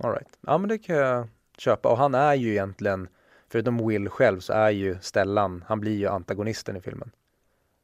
All 0.00 0.12
right. 0.12 0.38
Ja 0.40 0.58
men 0.58 0.68
det 0.68 0.78
kan 0.78 0.96
jag 0.96 1.28
köpa 1.60 1.88
och 1.88 1.96
han 1.98 2.14
är 2.14 2.34
ju 2.34 2.50
egentligen, 2.50 3.08
förutom 3.48 3.88
Will 3.88 4.08
själv 4.08 4.40
så 4.40 4.52
är 4.52 4.70
ju 4.70 4.98
Stellan, 5.00 5.64
han 5.68 5.80
blir 5.80 5.96
ju 5.96 6.06
antagonisten 6.06 6.76
i 6.76 6.80
filmen. 6.80 7.10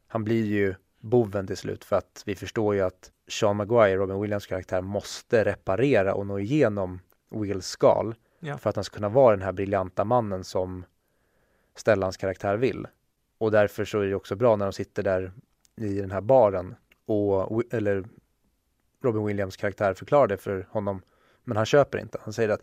Han 0.07 0.25
blir 0.25 0.45
ju 0.45 0.75
boven 1.01 1.47
till 1.47 1.57
slut 1.57 1.85
för 1.85 1.97
att 1.97 2.23
vi 2.27 2.35
förstår 2.35 2.75
ju 2.75 2.81
att 2.81 3.11
Sean 3.29 3.57
Maguire, 3.57 3.97
Robin 3.97 4.21
Williams 4.21 4.47
karaktär, 4.47 4.81
måste 4.81 5.45
reparera 5.45 6.15
och 6.15 6.27
nå 6.27 6.39
igenom 6.39 7.01
Wills 7.31 7.67
skal 7.67 8.15
Ja. 8.39 8.59
för 8.59 8.71
att 8.71 8.77
han 8.77 8.85
ska 8.85 8.95
kunna 8.95 9.09
vara 9.09 9.37
den 9.37 9.45
här 9.45 9.53
briljanta 9.53 10.05
mannen 10.05 10.45
som 10.45 10.85
Stellans 11.77 12.17
karaktär 12.17 12.57
vill. 12.57 12.87
Och 13.39 13.51
därför 13.51 13.85
så 13.85 14.01
är 14.01 14.07
det 14.07 14.15
också 14.15 14.37
bra 14.37 14.57
när 14.57 14.67
de 14.67 14.73
sitter 14.73 15.03
där 15.03 15.33
i 15.77 16.01
den 16.01 16.11
här 16.11 16.21
baren 16.21 16.75
och, 17.07 17.63
eller 17.75 18.05
Robin 19.03 19.25
Williams 19.25 19.57
karaktär 19.57 19.95
förklarar 19.95 20.27
det 20.27 20.37
för 20.37 20.67
honom, 20.71 21.03
men 21.45 21.57
han 21.57 21.67
köper 21.67 21.99
inte. 21.99 22.19
Han 22.23 22.33
säger 22.33 22.49
att 22.49 22.63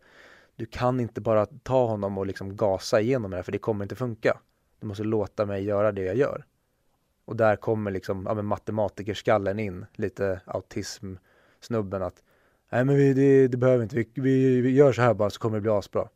du 0.61 0.67
kan 0.67 0.99
inte 0.99 1.21
bara 1.21 1.45
ta 1.45 1.85
honom 1.85 2.17
och 2.17 2.25
liksom 2.25 2.55
gasa 2.55 3.01
igenom 3.01 3.31
det 3.31 3.37
här 3.37 3.43
för 3.43 3.51
det 3.51 3.57
kommer 3.57 3.85
inte 3.85 3.95
funka. 3.95 4.39
Du 4.79 4.87
måste 4.87 5.03
låta 5.03 5.45
mig 5.45 5.63
göra 5.63 5.91
det 5.91 6.01
jag 6.01 6.15
gör. 6.15 6.45
Och 7.25 7.35
där 7.35 7.55
kommer 7.55 7.91
liksom, 7.91 8.25
ja 8.25 8.33
men 8.33 8.45
matematikerskallen 8.45 9.59
in, 9.59 9.85
lite 9.93 10.41
autism-snubben 10.45 12.01
att 12.01 12.23
nej 12.71 12.85
men 12.85 12.95
vi, 12.95 13.13
det, 13.13 13.47
det 13.47 13.57
behöver 13.57 13.83
inte, 13.83 13.95
vi, 13.95 14.09
vi, 14.13 14.61
vi 14.61 14.69
gör 14.71 14.93
så 14.93 15.01
här 15.01 15.13
bara 15.13 15.29
så 15.29 15.39
kommer 15.39 15.57
det 15.57 15.61
bli 15.61 15.71
asbra. 15.71 16.09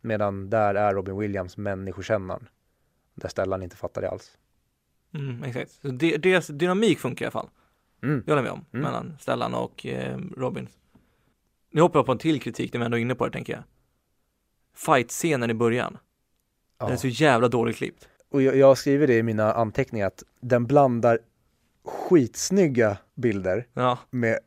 Medan 0.00 0.50
där 0.50 0.74
är 0.74 0.94
Robin 0.94 1.18
Williams 1.18 1.56
människokännaren. 1.56 2.48
Där 3.14 3.28
Stellan 3.28 3.62
inte 3.62 3.76
fattar 3.76 4.02
det 4.02 4.10
alls. 4.10 4.38
Mm, 5.14 5.44
exakt. 5.44 5.70
Så 5.70 5.88
deras 6.18 6.46
dynamik 6.46 6.98
funkar 6.98 7.24
i 7.24 7.26
alla 7.26 7.30
fall. 7.32 7.48
Mm. 8.02 8.22
Det 8.26 8.32
håller 8.32 8.42
jag 8.42 8.44
med 8.44 8.52
om. 8.52 8.64
Mm. 8.72 8.82
Mellan 8.82 9.16
Stellan 9.20 9.54
och 9.54 9.86
eh, 9.86 10.18
Robin. 10.36 10.68
Nu 11.70 11.80
hoppar 11.80 11.98
jag 11.98 12.06
på 12.06 12.12
en 12.12 12.18
till 12.18 12.40
kritik 12.40 12.72
när 12.72 12.78
vi 12.80 12.84
ändå 12.84 12.96
är 12.96 13.02
inne 13.02 13.14
på 13.14 13.26
det 13.26 13.32
tänker 13.32 13.52
jag. 13.52 13.62
Fight-scenen 14.76 15.50
i 15.50 15.54
början. 15.54 15.98
Den 16.78 16.88
är 16.88 16.92
Ja. 16.92 16.98
så 16.98 17.08
jävla 17.08 17.48
dåligt 17.48 17.76
klippt. 17.76 18.08
Och 18.30 18.42
jag, 18.42 18.56
jag 18.56 18.78
skriver 18.78 19.06
det 19.06 19.14
i 19.18 19.22
mina 19.22 19.52
anteckningar 19.52 20.06
att 20.06 20.22
den 20.40 20.66
blandar 20.66 21.18
skitsnygga 21.84 22.96
bilder 23.14 23.66
Ja, 23.74 23.98
med 24.10 24.38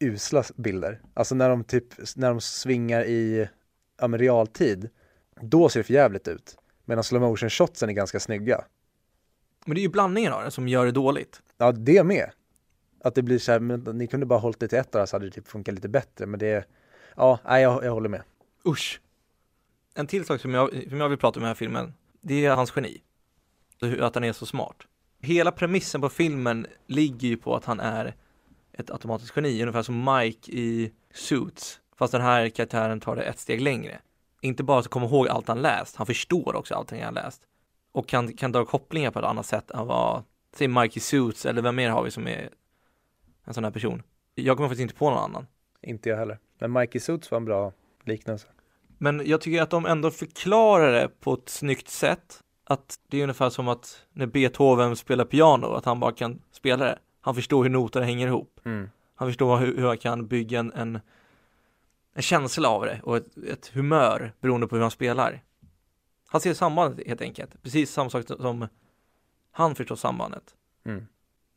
usla 0.00 0.42
bilder. 0.56 1.00
Alltså 1.14 1.34
när 1.34 1.48
de 1.48 1.64
typ, 1.64 1.84
när 2.16 2.28
de 2.28 2.40
svingar 2.40 3.04
i 3.04 3.48
ja, 4.00 4.08
men 4.08 4.20
realtid, 4.20 4.90
då 5.40 5.68
ser 5.68 5.80
det 5.80 5.84
för 5.84 5.94
jävligt 5.94 6.28
ut. 6.28 6.56
Medan 6.84 7.04
slow 7.04 7.22
motion 7.22 7.50
shotsen 7.50 7.88
är 7.88 7.92
ganska 7.92 8.20
snygga. 8.20 8.64
men 9.66 9.74
det 9.74 9.80
är 9.80 9.82
ju 9.82 9.88
blandningen 9.88 10.32
av 10.32 10.44
det 10.44 10.50
som 10.50 10.68
gör 10.68 10.84
det 10.86 10.92
dåligt. 10.92 11.42
Ja, 11.58 11.72
det 11.72 12.04
med. 12.04 12.30
Att 13.04 13.14
det 13.14 13.22
blir 13.22 13.38
så 13.38 13.52
här, 13.52 13.60
men 13.60 13.80
ni 13.80 14.06
kunde 14.06 14.26
bara 14.26 14.38
hållit 14.38 14.60
det 14.60 14.68
till 14.68 14.78
ett 14.78 14.94
år 14.94 15.06
så 15.06 15.16
hade 15.16 15.26
det 15.26 15.30
typ 15.30 15.48
funkat 15.48 15.74
lite 15.74 15.88
bättre. 15.88 16.26
Men 16.26 16.40
det, 16.40 16.64
ja, 17.16 17.38
nej, 17.44 17.62
jag, 17.62 17.84
jag 17.84 17.92
håller 17.92 18.08
med. 18.08 18.22
Usch. 18.66 19.00
En 19.94 20.06
till 20.06 20.24
sak 20.24 20.40
som 20.40 20.54
jag, 20.54 20.70
som 20.88 21.00
jag 21.00 21.08
vill 21.08 21.18
prata 21.18 21.40
om 21.40 21.42
i 21.42 21.44
den 21.44 21.48
här 21.48 21.54
filmen, 21.54 21.94
det 22.20 22.46
är 22.46 22.54
hans 22.54 22.72
geni. 22.76 23.02
Att 24.00 24.14
han 24.14 24.24
är 24.24 24.32
så 24.32 24.46
smart. 24.46 24.76
Hela 25.20 25.52
premissen 25.52 26.00
på 26.00 26.08
filmen 26.08 26.66
ligger 26.86 27.28
ju 27.28 27.36
på 27.36 27.56
att 27.56 27.64
han 27.64 27.80
är 27.80 28.14
ett 28.72 28.90
automatiskt 28.90 29.36
geni, 29.36 29.62
ungefär 29.62 29.82
som 29.82 30.04
Mike 30.04 30.52
i 30.52 30.92
Suits. 31.14 31.80
Fast 31.96 32.12
den 32.12 32.22
här 32.22 32.48
karaktären 32.48 33.00
tar 33.00 33.16
det 33.16 33.22
ett 33.22 33.38
steg 33.38 33.60
längre. 33.60 34.00
Inte 34.40 34.62
bara 34.62 34.78
att 34.78 34.88
komma 34.88 35.06
ihåg 35.06 35.28
allt 35.28 35.48
han 35.48 35.62
läst, 35.62 35.96
han 35.96 36.06
förstår 36.06 36.56
också 36.56 36.74
allting 36.74 37.02
han 37.02 37.14
läst. 37.14 37.42
Och 37.92 38.08
kan, 38.08 38.32
kan 38.36 38.52
dra 38.52 38.64
kopplingar 38.64 39.10
på 39.10 39.18
ett 39.18 39.24
annat 39.24 39.46
sätt 39.46 39.70
än 39.70 39.86
vad, 39.86 40.22
säg 40.56 40.68
Mike 40.68 40.98
i 40.98 41.00
Suits, 41.00 41.46
eller 41.46 41.62
vem 41.62 41.76
mer 41.76 41.90
har 41.90 42.02
vi 42.02 42.10
som 42.10 42.26
är 42.26 42.50
en 43.44 43.54
sån 43.54 43.64
här 43.64 43.70
person? 43.70 44.02
Jag 44.34 44.56
kommer 44.56 44.68
faktiskt 44.68 44.82
inte 44.82 44.94
på 44.94 45.10
någon 45.10 45.18
annan. 45.18 45.46
Inte 45.82 46.08
jag 46.08 46.16
heller. 46.16 46.38
Men 46.58 46.72
Mikey 46.72 47.00
Suits 47.00 47.30
var 47.30 47.36
en 47.36 47.44
bra 47.44 47.72
liknelse. 48.04 48.46
Men 48.98 49.22
jag 49.26 49.40
tycker 49.40 49.62
att 49.62 49.70
de 49.70 49.86
ändå 49.86 50.10
förklarar 50.10 50.92
det 50.92 51.08
på 51.20 51.34
ett 51.34 51.48
snyggt 51.48 51.88
sätt. 51.88 52.40
Att 52.64 52.98
det 53.08 53.18
är 53.18 53.22
ungefär 53.22 53.50
som 53.50 53.68
att 53.68 54.02
när 54.12 54.26
Beethoven 54.26 54.96
spelar 54.96 55.24
piano, 55.24 55.66
att 55.66 55.84
han 55.84 56.00
bara 56.00 56.12
kan 56.12 56.42
spela 56.50 56.84
det. 56.84 56.98
Han 57.20 57.34
förstår 57.34 57.62
hur 57.62 57.70
noterna 57.70 58.06
hänger 58.06 58.26
ihop. 58.26 58.60
Mm. 58.64 58.90
Han 59.14 59.28
förstår 59.28 59.58
hur, 59.58 59.76
hur 59.76 59.86
han 59.86 59.98
kan 59.98 60.26
bygga 60.26 60.60
en, 60.60 60.72
en, 60.72 61.00
en 62.14 62.22
känsla 62.22 62.68
av 62.68 62.84
det 62.84 63.00
och 63.02 63.16
ett, 63.16 63.36
ett 63.36 63.66
humör 63.66 64.32
beroende 64.40 64.66
på 64.66 64.74
hur 64.74 64.82
han 64.82 64.90
spelar. 64.90 65.42
Han 66.28 66.40
ser 66.40 66.54
sambandet 66.54 67.06
helt 67.06 67.20
enkelt. 67.20 67.62
Precis 67.62 67.92
samma 67.92 68.10
sak 68.10 68.26
som 68.26 68.68
han 69.50 69.74
förstår 69.74 69.96
sambandet. 69.96 70.54
Mm. 70.84 71.06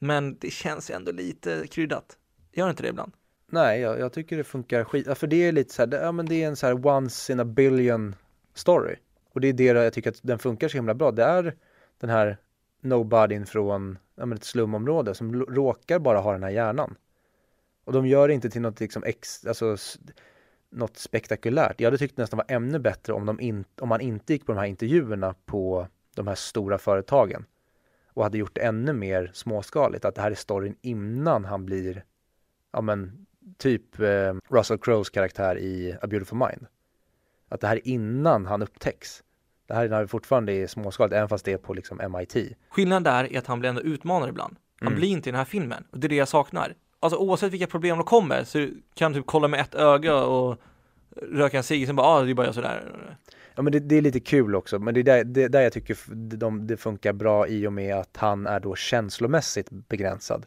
Men 0.06 0.38
det 0.40 0.50
känns 0.50 0.90
ändå 0.90 1.12
lite 1.12 1.68
kryddat. 1.68 2.18
Gör 2.54 2.70
inte 2.70 2.84
det 2.84 2.90
ibland? 2.90 3.14
Nej, 3.48 3.80
jag, 3.80 4.00
jag 4.00 4.14
tycker 4.14 4.38
det 4.38 4.44
funkar 4.44 4.84
skit. 4.84 5.08
Ja, 5.08 5.16
för 5.16 5.28
det 5.28 5.48
är 5.48 5.52
lite 5.52 5.74
så 5.74 5.82
här, 5.82 5.88
det, 5.88 5.98
ja 5.98 6.12
men 6.12 6.26
det 6.26 6.44
är 6.44 6.48
en 6.48 6.56
så 6.56 6.68
här 6.68 6.88
once 6.88 7.34
in 7.34 7.40
a 7.40 7.46
billion 7.46 8.16
story. 8.54 8.96
Och 9.34 9.42
det 9.42 9.48
är 9.48 9.54
det 9.54 9.64
jag 9.64 9.94
tycker 9.94 10.10
att 10.10 10.20
den 10.22 10.40
funkar 10.40 10.68
så 10.68 10.78
himla 10.78 10.94
bra. 10.94 11.12
Det 11.12 11.24
är 11.24 11.56
den 12.00 12.10
här 12.10 12.38
nobodyn 12.82 13.46
från 13.46 13.98
ja, 14.16 14.26
men 14.26 14.38
ett 14.38 14.44
slumområde 14.44 15.16
som 15.16 15.46
råkar 15.46 16.00
bara 16.00 16.20
ha 16.20 16.32
den 16.32 16.44
här 16.44 16.50
hjärnan. 16.50 16.96
Och 17.84 17.94
de 17.94 18.08
gör 18.08 18.28
det 18.28 18.34
inte 18.34 18.50
till 18.50 18.62
något 18.62 18.80
liksom 18.80 19.04
ex, 19.04 19.46
alltså 19.46 19.78
något 20.70 20.98
spektakulärt. 20.98 21.82
Jag 21.82 21.88
hade 21.88 21.98
tyckt 21.98 22.16
det 22.16 22.22
nästan 22.22 22.38
var 22.38 22.56
ännu 22.56 22.80
bättre 22.80 23.14
om, 23.14 23.26
de 23.26 23.40
in, 23.40 23.66
om 23.82 23.90
man 23.90 24.02
inte 24.02 24.34
gick 24.34 24.46
på 24.46 24.52
de 24.52 24.58
här 24.58 24.66
intervjuerna 24.66 25.36
på 25.46 25.88
de 26.16 26.28
här 26.28 26.36
stora 26.36 26.78
företagen 26.78 27.46
och 28.16 28.24
hade 28.24 28.38
gjort 28.38 28.56
det 28.56 28.62
ännu 28.62 28.94
mer 28.94 29.32
småskaligt. 29.34 30.06
Att 30.06 30.16
det 30.16 30.22
här 30.22 30.32
är 30.32 30.36
storyn 30.36 30.76
innan 30.82 31.46
han 31.46 31.66
blir, 31.66 32.04
ja 32.74 32.82
men 32.82 33.26
typ 33.58 34.00
eh, 34.00 34.34
Russell 34.50 34.78
Crowes 34.78 35.10
karaktär 35.10 35.58
i 35.58 35.98
A 36.02 36.08
Beautiful 36.08 36.38
Mind. 36.38 36.66
Att 37.50 37.62
det 37.62 37.68
här 37.68 37.76
är 37.76 37.88
innan 37.88 38.46
han 38.46 38.62
upptäcks. 38.62 39.24
Det 39.68 39.74
här 39.74 39.86
är 39.86 39.90
när 39.90 40.02
vi 40.02 40.08
fortfarande 40.08 40.54
är 40.54 40.68
småskaligt, 40.68 41.14
även 41.16 41.30
fast 41.30 41.46
det 41.46 41.52
är 41.54 41.58
på 41.58 41.74
liksom 41.74 41.98
MIT. 42.12 42.58
Skillnaden 42.70 43.04
där 43.04 43.34
är 43.34 43.38
att 43.40 43.48
han 43.48 43.60
blir 43.60 43.70
ändå 43.70 43.82
utmanad 43.82 44.30
ibland. 44.30 44.56
Han 44.80 44.88
Mm. 44.88 45.00
blir 45.00 45.10
inte 45.10 45.30
i 45.30 45.32
den 45.32 45.38
här 45.38 45.46
filmen 45.46 45.84
och 45.92 46.00
det 46.00 46.08
är 46.08 46.10
det 46.10 46.16
jag 46.16 46.28
saknar. 46.28 46.74
Alltså 47.00 47.18
oavsett 47.20 47.54
vilka 47.54 47.68
problem 47.68 47.98
de 47.98 48.04
kommer 48.04 48.44
så 48.44 48.70
kan 48.94 49.12
du 49.12 49.20
typ 49.20 49.28
kolla 49.28 49.48
med 49.48 49.60
ett 49.60 49.76
öga 49.76 50.16
och 50.16 50.58
röka 51.32 51.58
en 51.58 51.64
cigg, 51.64 51.88
sen 51.88 51.96
bara, 51.96 52.08
ah, 52.08 52.22
det 52.22 52.32
är 52.32 52.34
bara 52.34 52.46
jag 52.46 52.56
sådär. 52.56 52.94
Ja 53.56 53.62
men 53.62 53.74
det, 53.74 53.80
det 53.80 53.96
är 53.96 54.02
lite 54.02 54.20
kul 54.20 54.56
också, 54.56 54.80
men 54.80 54.94
det 54.94 55.00
är 55.00 55.04
där, 55.04 55.24
det, 55.24 55.48
där 55.48 55.62
jag 55.62 55.74
tycker 55.74 55.98
de, 56.38 56.68
det 56.68 56.78
funkar 56.78 57.14
bra 57.14 57.48
i 57.48 57.68
och 57.68 57.74
med 57.74 57.96
att 57.96 58.18
han 58.18 58.48
är 58.48 58.60
då 58.60 58.76
känslomässigt 58.76 59.70
begränsad. 59.70 60.46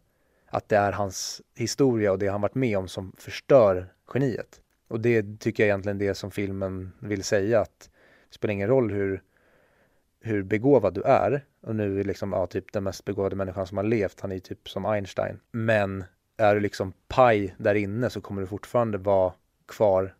Att 0.50 0.68
det 0.68 0.76
är 0.76 0.92
hans 0.92 1.42
historia 1.54 2.12
och 2.12 2.18
det 2.18 2.28
han 2.28 2.40
varit 2.40 2.54
med 2.54 2.78
om 2.78 2.88
som 2.88 3.12
förstör 3.18 3.92
geniet. 4.14 4.60
Och 4.88 5.00
det 5.00 5.40
tycker 5.40 5.62
jag 5.62 5.68
egentligen 5.68 5.98
det 5.98 6.14
som 6.14 6.30
filmen 6.30 6.92
vill 6.98 7.24
säga 7.24 7.60
att 7.60 7.90
det 8.28 8.34
spelar 8.34 8.52
ingen 8.52 8.68
roll 8.68 8.90
hur, 8.90 9.22
hur 10.20 10.42
begåvad 10.42 10.94
du 10.94 11.02
är. 11.02 11.44
Och 11.60 11.76
nu 11.76 12.00
är 12.00 12.04
liksom, 12.04 12.32
ja, 12.32 12.46
typ 12.46 12.72
den 12.72 12.84
mest 12.84 13.04
begåvade 13.04 13.36
människan 13.36 13.66
som 13.66 13.76
har 13.76 13.84
levt, 13.84 14.20
han 14.20 14.30
är 14.30 14.34
ju 14.34 14.40
typ 14.40 14.68
som 14.68 14.86
Einstein. 14.86 15.40
Men 15.50 16.04
är 16.36 16.54
du 16.54 16.60
liksom 16.60 16.92
paj 17.08 17.54
där 17.58 17.74
inne 17.74 18.10
så 18.10 18.20
kommer 18.20 18.40
du 18.40 18.46
fortfarande 18.46 18.98
vara 18.98 19.32
kvar 19.66 20.14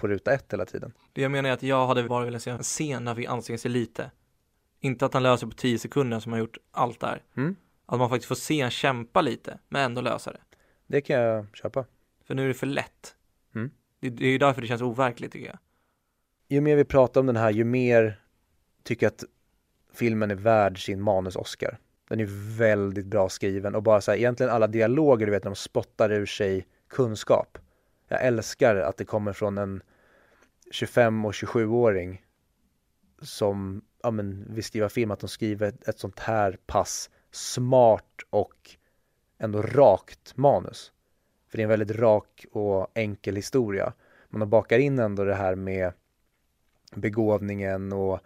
på 0.00 0.08
ruta 0.08 0.32
ett 0.32 0.52
hela 0.52 0.64
tiden. 0.64 0.92
Det 1.12 1.22
jag 1.22 1.30
menar 1.30 1.48
är 1.48 1.52
att 1.52 1.62
jag 1.62 1.86
hade 1.86 2.02
bara 2.02 2.24
velat 2.24 2.42
se 2.42 2.50
en 2.50 2.62
scen 2.62 3.04
när 3.04 3.14
vi 3.14 3.26
anstränger 3.26 3.58
sig 3.58 3.70
lite. 3.70 4.10
Inte 4.80 5.06
att 5.06 5.14
han 5.14 5.22
löser 5.22 5.46
på 5.46 5.52
10 5.52 5.78
sekunder 5.78 6.20
som 6.20 6.32
har 6.32 6.38
gjort 6.38 6.58
allt 6.70 7.00
där. 7.00 7.22
Mm. 7.36 7.56
Att 7.86 7.98
man 7.98 8.08
faktiskt 8.08 8.28
får 8.28 8.34
se 8.34 8.60
en 8.60 8.70
kämpa 8.70 9.20
lite, 9.20 9.58
men 9.68 9.82
ändå 9.82 10.00
lösa 10.00 10.32
det. 10.32 10.40
Det 10.86 11.00
kan 11.00 11.20
jag 11.20 11.46
köpa. 11.56 11.84
För 12.26 12.34
nu 12.34 12.44
är 12.44 12.48
det 12.48 12.54
för 12.54 12.66
lätt. 12.66 13.14
Mm. 13.54 13.70
Det, 14.00 14.10
det 14.10 14.26
är 14.26 14.30
ju 14.30 14.38
därför 14.38 14.60
det 14.60 14.66
känns 14.66 14.82
overkligt 14.82 15.32
tycker 15.32 15.46
jag. 15.46 15.58
ju 16.48 16.60
mer 16.60 16.76
vi 16.76 16.84
pratar 16.84 17.20
om 17.20 17.26
den 17.26 17.36
här, 17.36 17.50
ju 17.50 17.64
mer 17.64 18.20
tycker 18.82 19.06
jag 19.06 19.12
att 19.12 19.24
filmen 19.94 20.30
är 20.30 20.34
värd 20.34 20.84
sin 20.84 21.02
manus-Oscar. 21.02 21.78
Den 22.08 22.20
är 22.20 22.58
väldigt 22.58 23.06
bra 23.06 23.28
skriven 23.28 23.74
och 23.74 23.82
bara 23.82 24.00
så 24.00 24.10
här, 24.10 24.18
egentligen 24.18 24.52
alla 24.52 24.66
dialoger, 24.66 25.26
du 25.26 25.32
vet 25.32 25.44
när 25.44 25.50
de 25.50 25.56
spottar 25.56 26.12
ur 26.12 26.26
sig 26.26 26.66
kunskap. 26.88 27.58
Jag 28.08 28.24
älskar 28.24 28.76
att 28.76 28.96
det 28.96 29.04
kommer 29.04 29.32
från 29.32 29.58
en 29.58 29.82
25 30.70 31.24
och 31.24 31.32
27-åring 31.32 32.24
som 33.22 33.82
ja, 34.02 34.10
men, 34.10 34.54
vill 34.54 34.64
skriva 34.64 34.88
film, 34.88 35.10
att 35.10 35.20
de 35.20 35.28
skriver 35.28 35.68
ett, 35.68 35.88
ett 35.88 35.98
sånt 35.98 36.18
här 36.18 36.58
pass 36.66 37.10
smart 37.30 38.04
och 38.30 38.76
ändå 39.38 39.62
rakt 39.62 40.36
manus. 40.36 40.92
För 41.48 41.58
det 41.58 41.62
är 41.62 41.64
en 41.64 41.70
väldigt 41.70 41.98
rak 41.98 42.46
och 42.52 42.90
enkel 42.94 43.36
historia. 43.36 43.92
Men 44.28 44.40
de 44.40 44.50
bakar 44.50 44.78
in 44.78 44.98
ändå 44.98 45.24
det 45.24 45.34
här 45.34 45.54
med 45.54 45.92
begåvningen 46.94 47.92
och 47.92 48.20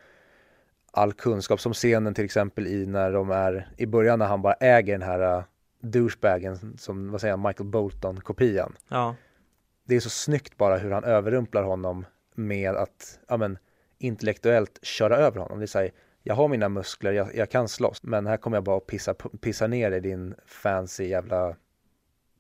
all 0.91 1.13
kunskap. 1.13 1.61
Som 1.61 1.73
scenen 1.73 2.15
till 2.15 2.25
exempel 2.25 2.67
i 2.67 2.87
när 2.87 3.13
de 3.13 3.31
är 3.31 3.69
i 3.77 3.87
början 3.87 4.19
när 4.19 4.27
han 4.27 4.43
bara 4.43 4.55
äger 4.55 4.93
den 4.93 5.09
här 5.09 5.39
äh, 5.39 5.45
douchebagen 5.81 6.79
som, 6.79 7.11
vad 7.11 7.21
säger 7.21 7.33
jag, 7.33 7.41
Michael 7.41 7.69
Bolton-kopian. 7.69 8.77
Ja. 8.89 9.15
Det 9.93 9.97
är 9.97 10.01
så 10.01 10.11
snyggt 10.11 10.57
bara 10.57 10.79
hur 10.79 10.91
han 10.91 11.05
överrumplar 11.05 11.63
honom 11.63 12.07
med 12.35 12.75
att, 12.75 13.21
ja 13.29 13.37
men, 13.37 13.59
intellektuellt 13.99 14.79
köra 14.83 15.17
över 15.17 15.41
honom. 15.41 15.59
Det 15.59 15.65
är 15.65 15.67
så 15.67 15.89
jag 16.23 16.35
har 16.35 16.49
mina 16.49 16.69
muskler, 16.69 17.13
jag, 17.13 17.37
jag, 17.37 17.51
kan 17.51 17.69
slåss, 17.69 18.03
men 18.03 18.27
här 18.27 18.37
kommer 18.37 18.57
jag 18.57 18.65
bara 18.65 18.77
att 18.77 18.87
pissa, 18.87 19.15
pissa 19.15 19.67
ner 19.67 19.93
i 19.93 20.01
din 20.01 20.35
fancy 20.47 21.05
jävla 21.05 21.57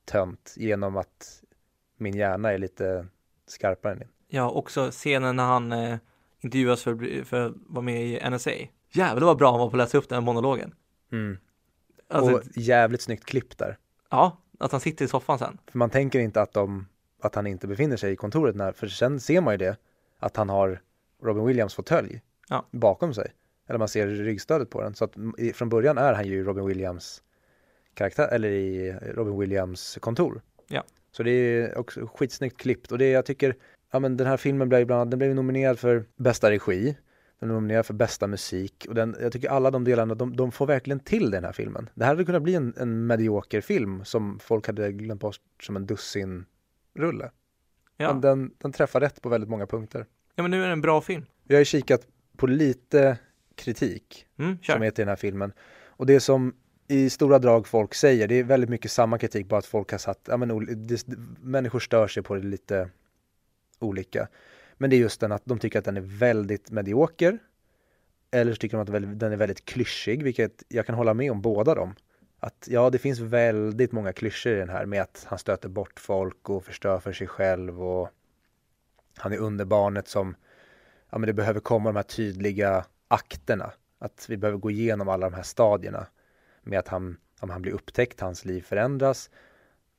tönt 0.04 0.54
genom 0.56 0.96
att 0.96 1.42
min 1.96 2.16
hjärna 2.16 2.52
är 2.52 2.58
lite 2.58 3.06
skarpare 3.46 3.92
än 3.92 3.98
din. 3.98 4.08
Ja, 4.28 4.50
också 4.50 4.90
scenen 4.90 5.36
när 5.36 5.44
han 5.44 5.72
eh, 5.72 5.96
intervjuas 6.40 6.82
för, 6.82 7.24
för 7.24 7.46
att 7.46 7.52
vara 7.56 7.82
med 7.82 8.06
i 8.06 8.30
NSA. 8.30 8.50
Jävlar 8.90 9.26
vad 9.26 9.38
bra 9.38 9.50
han 9.50 9.60
var 9.60 9.70
på 9.70 9.76
att 9.76 9.78
läsa 9.78 9.98
upp 9.98 10.08
den 10.08 10.16
här 10.16 10.24
monologen. 10.24 10.74
Mm. 11.12 11.38
Alltså, 12.08 12.34
och 12.34 12.42
jävligt 12.54 13.02
snyggt 13.02 13.24
klipp 13.24 13.58
där. 13.58 13.78
Ja, 14.10 14.38
att 14.58 14.72
han 14.72 14.80
sitter 14.80 15.04
i 15.04 15.08
soffan 15.08 15.38
sen. 15.38 15.58
För 15.66 15.78
man 15.78 15.90
tänker 15.90 16.18
inte 16.18 16.42
att, 16.42 16.52
de, 16.52 16.86
att 17.24 17.34
han 17.34 17.46
inte 17.46 17.66
befinner 17.66 17.96
sig 17.96 18.12
i 18.12 18.16
kontoret, 18.16 18.56
när, 18.56 18.72
för 18.72 18.86
sen 18.86 19.20
ser 19.20 19.40
man 19.40 19.54
ju 19.54 19.58
det, 19.58 19.76
att 20.18 20.36
han 20.36 20.48
har 20.48 20.80
Robin 21.22 21.44
Williams 21.44 21.74
fåtölj 21.74 22.20
ja. 22.48 22.66
bakom 22.70 23.14
sig. 23.14 23.32
Eller 23.68 23.78
man 23.78 23.88
ser 23.88 24.06
ryggstödet 24.06 24.70
på 24.70 24.82
den. 24.82 24.94
Så 24.94 25.04
att 25.04 25.14
från 25.54 25.68
början 25.68 25.98
är 25.98 26.12
han 26.12 26.26
ju 26.26 26.44
Robin 26.44 26.66
Williams 26.66 27.22
karaktär, 27.94 28.28
eller 28.32 28.48
i 28.48 28.92
Robin 28.92 29.38
Williams 29.38 29.98
kontor. 30.00 30.42
Ja. 30.68 30.84
Så 31.12 31.22
det 31.22 31.30
är 31.30 31.78
också 31.78 32.06
skitsnyggt 32.14 32.60
klippt 32.60 32.92
och 32.92 32.98
det 32.98 33.10
jag 33.10 33.26
tycker, 33.26 33.56
ja 33.90 33.98
men 33.98 34.16
den 34.16 34.26
här 34.26 34.36
filmen 34.36 34.68
blev 34.68 34.86
bland 34.86 35.00
annat, 35.00 35.10
den 35.10 35.18
blev 35.18 35.34
nominerad 35.34 35.78
för 35.78 36.04
bästa 36.16 36.50
regi, 36.50 36.96
den 37.38 37.50
är 37.50 37.54
nominerad 37.54 37.86
för 37.86 37.94
bästa 37.94 38.26
musik 38.26 38.86
och 38.88 38.94
den, 38.94 39.16
jag 39.20 39.32
tycker 39.32 39.48
alla 39.48 39.70
de 39.70 39.84
delarna, 39.84 40.14
de, 40.14 40.36
de 40.36 40.52
får 40.52 40.66
verkligen 40.66 41.00
till 41.00 41.30
den 41.30 41.44
här 41.44 41.52
filmen. 41.52 41.90
Det 41.94 42.04
här 42.04 42.12
hade 42.12 42.24
kunnat 42.24 42.42
bli 42.42 42.54
en, 42.54 42.74
en 42.76 43.06
medioker 43.06 43.60
film 43.60 44.04
som 44.04 44.38
folk 44.38 44.66
hade 44.66 44.92
glömt 44.92 45.20
bort 45.20 45.40
som 45.62 45.76
en 45.76 45.86
dussin 45.86 46.44
rulle. 46.94 47.30
Ja. 47.96 48.12
Den, 48.12 48.54
den 48.58 48.72
träffar 48.72 49.00
rätt 49.00 49.22
på 49.22 49.28
väldigt 49.28 49.50
många 49.50 49.66
punkter. 49.66 50.06
Ja 50.34 50.42
men 50.42 50.50
nu 50.50 50.62
är 50.62 50.66
det 50.66 50.72
en 50.72 50.80
bra 50.80 51.00
film. 51.00 51.26
Jag 51.44 51.56
har 51.56 51.64
kikat 51.64 52.06
på 52.36 52.46
lite 52.46 53.18
kritik 53.54 54.26
mm, 54.38 54.58
som 54.62 54.82
är 54.82 54.90
till 54.90 55.02
den 55.02 55.08
här 55.08 55.16
filmen. 55.16 55.52
Och 55.84 56.06
det 56.06 56.20
som 56.20 56.54
i 56.88 57.10
stora 57.10 57.38
drag 57.38 57.66
folk 57.66 57.94
säger, 57.94 58.28
det 58.28 58.34
är 58.34 58.44
väldigt 58.44 58.70
mycket 58.70 58.90
samma 58.90 59.18
kritik, 59.18 59.48
bara 59.48 59.58
att 59.58 59.66
folk 59.66 59.90
har 59.90 59.98
satt, 59.98 60.20
ja 60.28 60.36
men 60.36 60.86
det, 60.86 61.04
människor 61.40 61.80
stör 61.80 62.08
sig 62.08 62.22
på 62.22 62.34
det 62.34 62.42
lite 62.42 62.90
olika. 63.78 64.28
Men 64.74 64.90
det 64.90 64.96
är 64.96 64.98
just 64.98 65.20
den 65.20 65.32
att 65.32 65.42
de 65.44 65.58
tycker 65.58 65.78
att 65.78 65.84
den 65.84 65.96
är 65.96 66.00
väldigt 66.00 66.70
medioker. 66.70 67.38
Eller 68.30 68.52
så 68.52 68.58
tycker 68.58 68.76
de 68.76 68.96
att 68.96 69.18
den 69.20 69.32
är 69.32 69.36
väldigt 69.36 69.64
klyschig, 69.64 70.22
vilket 70.22 70.62
jag 70.68 70.86
kan 70.86 70.94
hålla 70.94 71.14
med 71.14 71.30
om 71.30 71.42
båda 71.42 71.74
dem. 71.74 71.94
Att 72.44 72.68
ja, 72.70 72.90
det 72.90 72.98
finns 72.98 73.18
väldigt 73.18 73.92
många 73.92 74.12
klyschor 74.12 74.52
i 74.52 74.56
den 74.56 74.68
här 74.68 74.86
med 74.86 75.02
att 75.02 75.26
han 75.28 75.38
stöter 75.38 75.68
bort 75.68 76.00
folk 76.00 76.50
och 76.50 76.64
förstör 76.64 77.00
för 77.00 77.12
sig 77.12 77.26
själv 77.26 77.82
och 77.82 78.10
han 79.16 79.32
är 79.32 79.38
underbarnet 79.38 80.08
som, 80.08 80.34
ja 81.10 81.18
men 81.18 81.26
det 81.26 81.32
behöver 81.32 81.60
komma 81.60 81.88
de 81.88 81.96
här 81.96 82.02
tydliga 82.02 82.84
akterna. 83.08 83.72
Att 83.98 84.26
vi 84.28 84.36
behöver 84.36 84.58
gå 84.58 84.70
igenom 84.70 85.08
alla 85.08 85.30
de 85.30 85.36
här 85.36 85.42
stadierna 85.42 86.06
med 86.62 86.78
att 86.78 86.88
han, 86.88 87.16
om 87.40 87.50
han 87.50 87.62
blir 87.62 87.72
upptäckt, 87.72 88.20
hans 88.20 88.44
liv 88.44 88.62
förändras. 88.62 89.30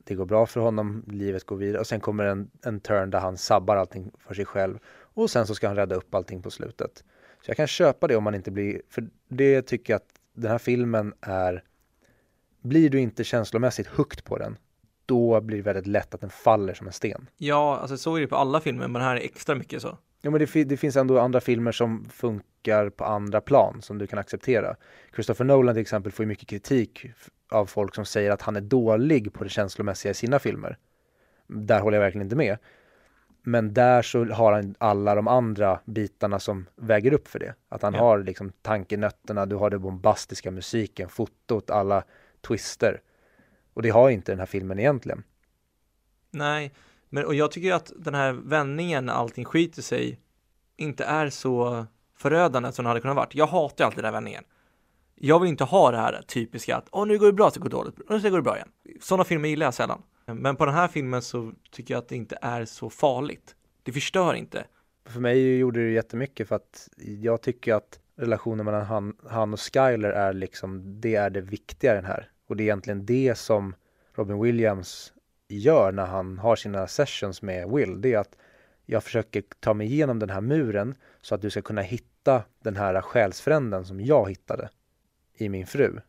Det 0.03 0.15
går 0.15 0.25
bra 0.25 0.45
för 0.45 0.59
honom, 0.59 1.03
livet 1.07 1.43
går 1.43 1.55
vidare 1.55 1.79
och 1.79 1.87
sen 1.87 1.99
kommer 1.99 2.23
en, 2.23 2.49
en 2.65 2.79
turn 2.79 3.09
där 3.09 3.19
han 3.19 3.37
sabbar 3.37 3.75
allting 3.75 4.11
för 4.19 4.33
sig 4.33 4.45
själv 4.45 4.79
och 4.87 5.29
sen 5.29 5.47
så 5.47 5.55
ska 5.55 5.67
han 5.67 5.75
rädda 5.75 5.95
upp 5.95 6.15
allting 6.15 6.41
på 6.41 6.51
slutet. 6.51 7.03
Så 7.41 7.49
jag 7.49 7.57
kan 7.57 7.67
köpa 7.67 8.07
det 8.07 8.15
om 8.15 8.23
man 8.23 8.35
inte 8.35 8.51
blir, 8.51 8.81
för 8.89 9.07
det 9.27 9.61
tycker 9.61 9.93
jag 9.93 9.97
att 9.97 10.19
den 10.33 10.51
här 10.51 10.57
filmen 10.57 11.13
är, 11.21 11.63
blir 12.64 12.89
du 12.89 12.99
inte 12.99 13.24
känslomässigt 13.24 13.88
hooked 13.88 14.24
på 14.24 14.38
den, 14.38 14.57
då 15.05 15.41
blir 15.41 15.57
det 15.57 15.64
väldigt 15.64 15.88
lätt 15.88 16.14
att 16.14 16.22
den 16.22 16.30
faller 16.30 16.74
som 16.74 16.88
en 16.88 16.93
sten. 16.93 17.30
Ja, 17.38 17.78
alltså 17.78 17.97
så 17.97 18.16
är 18.16 18.22
det 18.22 18.28
på 18.28 18.36
alla 18.36 18.61
filmer, 18.61 18.88
men 18.88 19.01
här 19.01 19.16
är 19.16 19.20
extra 19.20 19.55
mycket 19.55 19.82
så. 19.82 19.97
Ja, 20.22 20.32
men 20.32 20.39
det, 20.39 20.64
det, 20.64 20.78
finns 20.78 20.95
ändå 20.95 21.20
andra 21.20 21.41
filmer 21.41 21.72
som 21.72 22.05
funkar 22.09 22.89
på 22.89 23.05
andra 23.05 23.41
plan 23.41 23.82
som 23.82 23.97
du 23.97 24.07
kan 24.07 24.20
acceptera. 24.20 24.76
Christopher 25.14 25.45
Nolan 25.45 25.76
till 25.76 25.82
exempel 25.82 26.11
får 26.11 26.24
ju 26.24 26.28
mycket 26.28 26.49
kritik 26.49 27.05
av 27.51 27.66
folk 27.66 27.95
som 27.95 28.05
säger 28.05 28.32
att 28.32 28.41
han 28.41 28.55
är 28.55 28.61
dålig 28.61 29.34
på 29.34 29.43
det 29.43 29.49
känslomässiga 29.49 30.11
i 30.11 30.14
sina 30.14 30.39
filmer. 30.39 30.78
Där 31.47 31.82
håller 31.82 31.97
jag 31.97 32.03
verkligen 32.03 32.26
inte 32.26 32.36
med. 32.36 32.57
Men 33.41 33.74
där 33.74 34.01
så 34.01 34.26
har 34.26 34.51
han 34.51 34.76
alla 34.78 35.16
de 35.16 35.28
andra 35.28 35.80
bitarna 35.86 36.39
som 36.39 36.66
väger 36.76 37.14
upp 37.14 37.28
för 37.28 37.39
det. 37.39 37.55
Att 37.70 37.82
han 37.82 37.93
ja. 37.93 37.99
har 37.99 38.20
liksom 38.20 38.51
tankenötterna, 38.61 39.45
du 39.45 39.55
har 39.55 39.70
den 39.70 39.82
bombastiska 39.82 40.51
musiken, 40.51 41.09
fotot, 41.09 41.70
alla 41.70 42.03
twister. 42.47 43.01
Och 43.73 43.81
det 43.81 43.89
har 43.89 44.09
inte 44.09 44.31
den 44.31 44.39
här 44.39 44.45
filmen 44.45 44.79
egentligen. 44.79 45.23
Nej, 46.31 46.73
men 47.09 47.25
och 47.25 47.35
jag 47.35 47.51
tycker 47.51 47.73
att 47.73 47.91
den 47.95 48.15
här 48.15 48.31
vändningen 48.33 49.05
när 49.05 49.13
allting 49.13 49.45
skiter 49.45 49.81
sig 49.81 50.19
inte 50.75 51.03
är 51.03 51.29
så 51.29 51.85
förödande 52.17 52.71
som 52.71 52.83
det 52.83 52.89
hade 52.89 53.01
kunnat 53.01 53.15
varit. 53.15 53.35
Jag 53.35 53.47
hatar 53.47 53.85
alltid 53.85 53.97
den 53.97 54.05
här 54.05 54.11
vändningen. 54.11 54.43
Jag 55.15 55.39
vill 55.39 55.49
inte 55.49 55.63
ha 55.63 55.91
det 55.91 55.97
här 55.97 56.21
typiska 56.27 56.75
att 56.75 56.87
åh, 56.91 57.07
nu 57.07 57.17
går 57.19 57.25
det 57.27 57.33
bra, 57.33 57.51
så 57.51 57.59
går 57.59 57.69
det 57.69 57.75
dåligt, 57.75 57.99
och 57.99 58.23
nu 58.23 58.29
går 58.29 58.37
det 58.37 58.43
bra 58.43 58.55
igen. 58.55 58.69
Sådana 59.01 59.23
filmer 59.23 59.49
gillar 59.49 59.65
jag 59.65 59.73
sällan. 59.73 60.01
Men 60.25 60.55
på 60.55 60.65
den 60.65 60.75
här 60.75 60.87
filmen 60.87 61.21
så 61.21 61.53
tycker 61.71 61.93
jag 61.93 62.01
att 62.01 62.09
det 62.09 62.15
inte 62.15 62.37
är 62.41 62.65
så 62.65 62.89
farligt. 62.89 63.55
Det 63.83 63.91
förstör 63.91 64.33
inte. 64.33 64.65
För 65.05 65.19
mig 65.19 65.57
gjorde 65.57 65.85
det 65.85 65.91
jättemycket 65.91 66.47
för 66.47 66.55
att 66.55 66.89
jag 66.97 67.41
tycker 67.41 67.73
att 67.73 67.99
relationen 68.15 68.65
mellan 68.65 68.85
han, 68.85 69.15
han 69.29 69.53
och 69.53 69.59
Skyler 69.59 70.09
är 70.09 70.33
liksom, 70.33 71.01
det 71.01 71.15
är 71.15 71.29
det 71.29 71.41
viktiga 71.41 71.91
i 71.91 71.95
den 71.95 72.05
här. 72.05 72.29
Och 72.53 72.57
det 72.57 72.63
är 72.63 72.65
egentligen 72.65 73.05
det 73.05 73.35
som 73.37 73.75
Robin 74.13 74.41
Williams 74.41 75.13
gör 75.47 75.91
när 75.91 76.05
han 76.05 76.37
har 76.37 76.55
sina 76.55 76.87
sessions 76.87 77.41
med 77.41 77.69
Will. 77.69 78.01
Det 78.01 78.13
är 78.13 78.17
att 78.17 78.35
jag 78.85 79.03
försöker 79.03 79.43
ta 79.59 79.73
mig 79.73 79.87
igenom 79.87 80.19
den 80.19 80.29
här 80.29 80.41
muren 80.41 80.95
så 81.21 81.35
att 81.35 81.41
du 81.41 81.49
ska 81.49 81.61
kunna 81.61 81.81
hitta 81.81 82.43
den 82.59 82.75
här 82.75 83.01
själsfränden 83.01 83.85
som 83.85 84.01
jag 84.01 84.29
hittade 84.29 84.69
i 85.33 85.49
min 85.49 85.67
fru. 85.67 85.99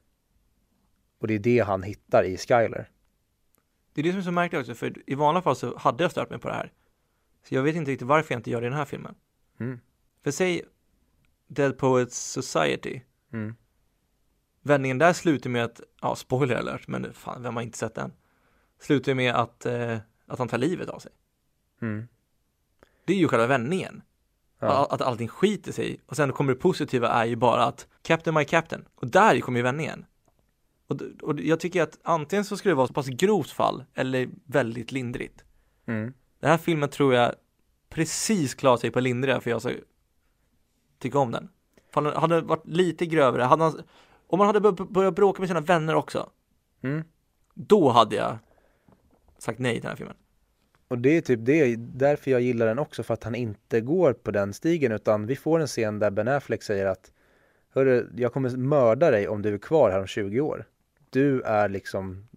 Och 1.18 1.26
det 1.26 1.34
är 1.34 1.38
det 1.38 1.58
han 1.58 1.82
hittar 1.82 2.24
i 2.24 2.36
Skyler. 2.36 2.90
Det 3.92 4.00
är 4.00 4.02
det 4.02 4.10
som 4.10 4.18
är 4.18 4.22
så 4.22 4.30
märkligt 4.30 4.60
också, 4.60 4.74
för 4.74 5.10
i 5.10 5.14
vanliga 5.14 5.42
fall 5.42 5.56
så 5.56 5.78
hade 5.78 6.04
jag 6.04 6.10
stört 6.10 6.30
mig 6.30 6.38
på 6.38 6.48
det 6.48 6.54
här. 6.54 6.72
Så 7.48 7.54
jag 7.54 7.62
vet 7.62 7.76
inte 7.76 7.90
riktigt 7.90 8.08
varför 8.08 8.34
jag 8.34 8.38
inte 8.38 8.50
gör 8.50 8.60
det 8.60 8.66
i 8.66 8.70
den 8.70 8.78
här 8.78 8.84
filmen. 8.84 9.14
Mm. 9.60 9.80
För 10.24 10.30
säg 10.30 10.62
Dead 11.46 11.78
Poets 11.78 12.32
Society. 12.32 13.00
Mm. 13.32 13.54
Vändningen 14.66 14.98
där 14.98 15.12
slutar 15.12 15.50
med 15.50 15.64
att, 15.64 15.80
ja 16.00 16.16
spoiler 16.16 16.56
alert, 16.56 16.88
men 16.88 17.12
fan, 17.12 17.42
vem 17.42 17.56
har 17.56 17.62
inte 17.62 17.78
sett 17.78 17.94
den? 17.94 18.12
Slutar 18.80 19.14
med 19.14 19.34
att, 19.34 19.66
eh, 19.66 19.98
att 20.26 20.38
han 20.38 20.48
tar 20.48 20.58
livet 20.58 20.88
av 20.88 20.98
sig. 20.98 21.12
Mm. 21.82 22.08
Det 23.04 23.12
är 23.12 23.16
ju 23.16 23.28
själva 23.28 23.46
vändningen. 23.46 24.02
Ja. 24.58 24.88
Att 24.90 25.00
allting 25.00 25.28
skiter 25.28 25.72
sig 25.72 26.00
och 26.06 26.16
sen 26.16 26.32
kommer 26.32 26.52
det 26.52 26.60
positiva 26.60 27.08
är 27.08 27.24
ju 27.24 27.36
bara 27.36 27.64
att 27.64 27.86
Captain 28.02 28.34
my 28.34 28.44
Captain 28.44 28.84
och 28.94 29.06
där 29.06 29.40
kommer 29.40 29.58
ju 29.58 29.62
vändningen. 29.62 30.04
Och, 30.86 31.00
och 31.22 31.40
jag 31.40 31.60
tycker 31.60 31.82
att 31.82 31.98
antingen 32.02 32.44
så 32.44 32.56
ska 32.56 32.68
det 32.68 32.74
vara 32.74 32.86
så 32.86 32.92
pass 32.92 33.08
grovt 33.08 33.50
fall 33.50 33.84
eller 33.94 34.28
väldigt 34.44 34.92
lindrigt. 34.92 35.44
Mm. 35.86 36.12
Den 36.40 36.50
här 36.50 36.58
filmen 36.58 36.88
tror 36.88 37.14
jag 37.14 37.34
precis 37.88 38.54
klarar 38.54 38.76
sig 38.76 38.90
på 38.90 39.00
lindriga 39.00 39.40
för 39.40 39.50
jag 39.50 39.62
ska 39.62 39.72
tycka 40.98 41.18
om 41.18 41.30
den. 41.30 41.48
För 41.92 42.12
hade 42.12 42.40
varit 42.40 42.66
lite 42.66 43.06
grövre, 43.06 43.42
hade 43.42 43.64
han, 43.64 43.82
om 44.34 44.38
man 44.38 44.46
hade 44.46 44.72
börjat 44.72 45.14
bråka 45.14 45.40
med 45.40 45.48
sina 45.48 45.60
vänner 45.60 45.94
också, 45.94 46.30
mm. 46.82 47.04
då 47.54 47.90
hade 47.90 48.16
jag 48.16 48.38
sagt 49.38 49.58
nej 49.58 49.72
till 49.72 49.82
den 49.82 49.90
här 49.90 49.96
filmen. 49.96 50.16
Och 50.88 50.98
det 50.98 51.16
är 51.16 51.20
typ 51.20 51.40
det, 51.42 51.76
därför 51.76 52.30
jag 52.30 52.40
gillar 52.40 52.66
den 52.66 52.78
också, 52.78 53.02
för 53.02 53.14
att 53.14 53.24
han 53.24 53.34
inte 53.34 53.80
går 53.80 54.12
på 54.12 54.30
den 54.30 54.52
stigen, 54.52 54.92
utan 54.92 55.26
vi 55.26 55.36
får 55.36 55.60
en 55.60 55.66
scen 55.66 55.98
där 55.98 56.10
Ben 56.10 56.28
Affleck 56.28 56.62
säger 56.62 56.86
att 56.86 57.12
Hörru, 57.74 58.08
jag 58.16 58.32
kommer 58.32 58.56
mörda 58.56 59.10
dig 59.10 59.28
om 59.28 59.42
du 59.42 59.54
är 59.54 59.58
kvar 59.58 59.90
här 59.90 60.00
om 60.00 60.06
20 60.06 60.40
år. 60.40 60.64
Du 61.10 61.42
är 61.42 61.68
liksom 61.68 62.28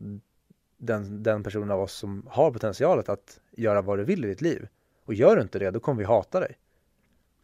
den, 0.78 1.24
den 1.24 1.44
personen 1.44 1.72
av 1.72 1.82
oss 1.82 1.94
som 1.94 2.28
har 2.30 2.52
potentialet 2.52 3.10
att 3.10 3.40
göra 3.52 3.82
vad 3.82 3.98
du 3.98 4.04
vill 4.04 4.26
i 4.26 4.28
ditt 4.28 4.42
liv. 4.42 4.68
Och 5.06 5.14
gör 5.14 5.36
du 5.36 5.42
inte 5.42 5.60
det, 5.60 5.72
då 5.72 5.80
kommer 5.80 6.00
vi 6.00 6.06
hata 6.06 6.40
dig. 6.40 6.58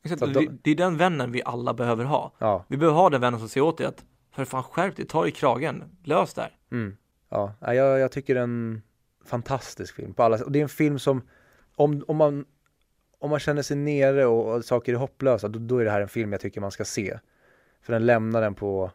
Exakt, 0.04 0.34
då, 0.34 0.41
det 0.62 0.72
är 0.72 0.76
den 0.76 0.97
vännen 0.97 1.32
vi 1.32 1.43
alla 1.43 1.74
behöver 1.74 2.06
ha. 2.06 2.32
Ja. 2.39 2.66
Vi 2.68 2.78
behöver 2.78 2.97
ha 2.97 3.10
den 3.10 3.22
vännen 3.22 3.39
som 3.39 3.49
säger 3.49 3.66
åt 3.66 3.78
dig 3.78 3.88
att 3.88 4.06
för 4.34 4.46
fan 4.46 4.64
skärp 4.64 4.96
dig, 4.96 5.06
ta 5.06 5.28
i 5.28 5.32
kragen, 5.32 5.84
lös 6.04 6.34
där. 6.34 6.58
Mm. 6.72 6.98
Ja, 7.30 7.56
jag, 7.62 8.00
jag 8.00 8.12
tycker 8.12 8.34
det 8.34 8.40
är 8.40 8.44
en 8.44 8.82
fantastisk 9.26 9.96
film 9.96 10.14
på 10.14 10.24
alla 10.24 10.38
sätt. 10.38 10.46
Och 10.46 10.52
det 10.52 10.60
är 10.60 10.64
en 10.64 10.70
film 10.70 11.00
som, 11.00 11.22
om, 11.76 12.04
om, 12.08 12.18
man, 12.18 12.46
om 13.20 13.30
man 13.30 13.40
känner 13.40 13.62
sig 13.62 13.78
nere 13.78 14.26
och, 14.26 14.56
och 14.56 14.66
saker 14.66 14.94
är 14.94 14.98
hopplösa, 14.98 15.48
då, 15.48 15.60
då 15.60 15.78
är 15.78 15.86
det 15.86 15.92
här 15.92 16.02
en 16.02 16.08
film 16.08 16.32
jag 16.32 16.42
tycker 16.42 16.62
man 16.62 16.72
ska 16.72 16.86
se. 16.86 17.20
För 17.82 17.94
den 17.94 18.06
lämnar 18.06 18.42
den 18.42 18.56
på, 18.56 18.92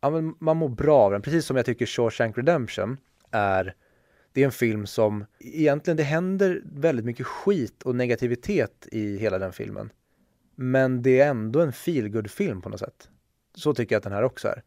ja 0.00 0.10
men 0.10 0.34
man 0.38 0.56
mår 0.56 0.68
bra 0.68 0.98
av 0.98 1.12
den. 1.12 1.22
Precis 1.22 1.46
som 1.46 1.56
jag 1.56 1.66
tycker 1.66 1.86
Shawshank 1.86 2.38
Redemption 2.38 2.96
är, 3.30 3.74
det 4.32 4.40
är 4.40 4.44
en 4.44 4.52
film 4.52 4.86
som, 4.86 5.24
egentligen 5.38 5.96
det 5.96 6.02
händer 6.02 6.62
väldigt 6.64 7.04
mycket 7.04 7.26
skit 7.26 7.82
och 7.82 7.96
negativitet 7.96 8.88
i 8.92 9.16
hela 9.16 9.38
den 9.38 9.52
filmen. 9.52 9.92
Men 10.54 11.02
det 11.02 11.20
är 11.20 11.30
ändå 11.30 11.60
en 11.60 11.72
feelgood 11.72 12.30
film 12.30 12.62
på 12.62 12.68
något 12.68 12.80
sätt. 12.80 13.08
Så 13.60 13.74
tycker 13.74 13.94
jag 13.94 13.98
att 13.98 14.04
den 14.04 14.12
här 14.12 14.22
också 14.22 14.48
är. 14.48 14.62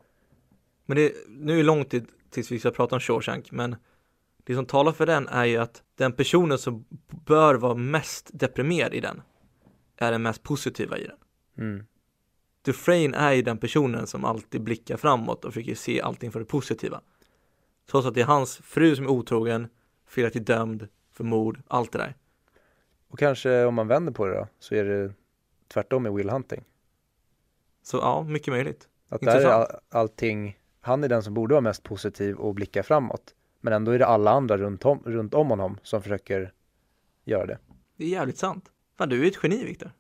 Men 0.86 0.98
det, 0.98 1.14
nu 1.28 1.54
är 1.54 1.58
det 1.58 1.64
lång 1.64 1.86
tid 1.86 2.08
tills 2.30 2.52
vi 2.52 2.60
ska 2.60 2.72
prata 2.72 2.96
om 2.96 3.00
Shawshank, 3.00 3.52
men 3.52 3.76
det 4.44 4.56
som 4.56 4.66
talar 4.66 4.92
för 4.92 5.06
den 5.06 5.28
är 5.28 5.46
ju 5.46 5.58
att 5.58 5.84
den 5.96 6.14
personen 6.14 6.58
som 6.58 6.86
bör 7.26 7.56
vara 7.56 7.76
mest 7.76 8.30
deprimerad 8.34 8.94
i 8.94 9.00
den 9.00 9.22
är 9.98 10.12
den 10.12 10.22
mest 10.22 10.44
positiva 10.44 10.98
i 10.98 11.08
den. 11.08 11.18
Mm. 11.58 11.86
Dufresne 12.62 13.18
är 13.18 13.34
ju 13.34 13.42
den 13.42 13.58
personen 13.58 14.08
som 14.08 14.26
alltid 14.26 14.62
blickar 14.62 14.98
framåt 14.98 15.46
och 15.46 15.54
försöker 15.54 15.76
se 15.76 16.02
allting 16.02 16.32
för 16.32 16.40
det 16.40 16.46
positiva. 16.46 17.02
Trots 17.92 18.08
att 18.08 18.14
det 18.14 18.22
är 18.22 18.26
hans 18.26 18.58
fru 18.58 18.96
som 18.96 19.06
är 19.06 19.10
otrogen, 19.10 19.68
felaktigt 20.08 20.48
dömd 20.48 20.88
för 21.12 21.24
mord, 21.24 21.62
allt 21.68 21.92
det 21.92 21.98
där. 21.98 22.16
Och 23.08 23.20
kanske 23.20 23.66
om 23.66 23.76
man 23.76 23.88
vänder 23.88 24.14
på 24.14 24.26
det 24.26 24.34
då, 24.34 24.48
så 24.60 24.76
är 24.76 24.84
det 24.84 25.14
tvärtom 25.68 26.04
med 26.04 26.14
Will 26.14 26.30
Hunting. 26.30 26.64
Så 27.84 27.98
ja, 27.98 28.24
mycket 28.24 28.48
möjligt. 28.48 28.88
Att 29.10 29.22
där 29.22 29.42
är 29.42 29.46
all, 29.46 29.68
allting, 29.90 30.58
han 30.82 31.04
är 31.04 31.10
den 31.10 31.24
som 31.24 31.34
borde 31.34 31.54
vara 31.54 31.62
mest 31.62 31.84
positiv 31.84 32.36
och 32.36 32.54
blicka 32.56 32.84
framåt. 32.84 33.36
Men 33.62 33.74
ändå 33.74 33.92
är 33.92 34.00
det 34.00 34.06
alla 34.06 34.32
andra 34.32 34.58
runt 34.58 34.86
om, 34.86 35.04
runt 35.06 35.34
om 35.34 35.50
honom 35.50 35.78
som 35.84 36.02
försöker 36.02 36.54
göra 37.26 37.46
det. 37.46 37.58
Det 37.98 38.04
är 38.04 38.10
jävligt 38.10 38.38
sant. 38.38 38.72
Fan, 38.98 39.10
du 39.10 39.24
är 39.24 39.28
ett 39.28 39.40
geni, 39.44 39.66
Viktor. 39.66 39.92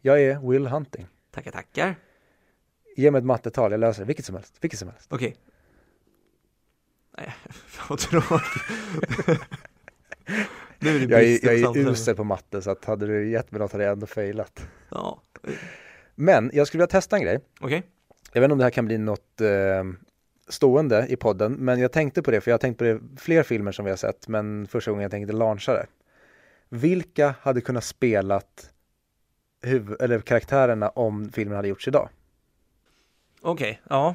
Jag 0.00 0.22
är 0.22 0.50
Will 0.50 0.66
Hunting. 0.66 1.06
Tackar, 1.30 1.50
tackar. 1.50 1.94
Ge 2.96 3.10
mig 3.10 3.18
ett 3.18 3.24
mattetal, 3.24 3.70
jag 3.70 3.80
löser 3.80 4.02
det. 4.02 4.06
Vilket 4.06 4.24
som 4.24 4.34
helst. 4.34 4.56
Vilket 4.60 4.78
som 4.78 4.88
helst. 4.88 5.12
Okej. 5.12 5.36
Nej, 7.18 7.34
fan 7.48 7.86
vad 7.88 7.98
tråkigt. 7.98 8.62
nu 10.78 10.96
är 10.96 11.06
det 11.06 11.14
Jag 11.14 11.22
är, 11.22 11.62
jag 11.62 11.76
är 11.76 11.90
usel 11.90 12.16
på 12.16 12.24
matte 12.24 12.62
så 12.62 12.70
att 12.70 12.84
hade 12.84 13.06
du 13.06 13.30
gett 13.30 13.50
mig 13.50 13.58
något 13.58 13.72
hade 13.72 13.84
jag 13.84 13.92
ändå 13.92 14.06
failat. 14.06 14.66
Ja, 14.88 15.22
Men 16.14 16.50
jag 16.52 16.66
skulle 16.66 16.78
vilja 16.78 16.86
testa 16.90 17.16
en 17.16 17.22
grej. 17.22 17.40
okej. 17.60 17.82
Jag 18.32 18.40
vet 18.40 18.46
inte 18.46 18.52
om 18.52 18.58
det 18.58 18.64
här 18.64 18.70
kan 18.70 18.86
bli 18.86 18.98
något 18.98 19.40
eh, 19.40 19.84
stående 20.48 21.06
i 21.08 21.16
podden, 21.16 21.52
men 21.52 21.80
jag 21.80 21.92
tänkte 21.92 22.22
på 22.22 22.30
det, 22.30 22.40
för 22.40 22.50
jag 22.50 22.54
har 22.54 22.58
tänkt 22.58 22.78
på 22.78 22.84
det 22.84 23.00
fler 23.16 23.42
filmer 23.42 23.72
som 23.72 23.84
vi 23.84 23.90
har 23.90 23.96
sett, 23.96 24.28
men 24.28 24.66
första 24.66 24.90
gången 24.90 25.02
jag 25.02 25.10
tänkte 25.10 25.32
launcha 25.32 25.72
det. 25.72 25.86
Vilka 26.68 27.34
hade 27.40 27.60
kunnat 27.60 27.84
spelat 27.84 28.70
huv- 29.62 29.96
eller 30.02 30.18
karaktärerna 30.20 30.88
om 30.88 31.30
filmen 31.32 31.56
hade 31.56 31.68
gjorts 31.68 31.88
idag? 31.88 32.08
Okej, 33.42 33.80
ja. 33.88 34.14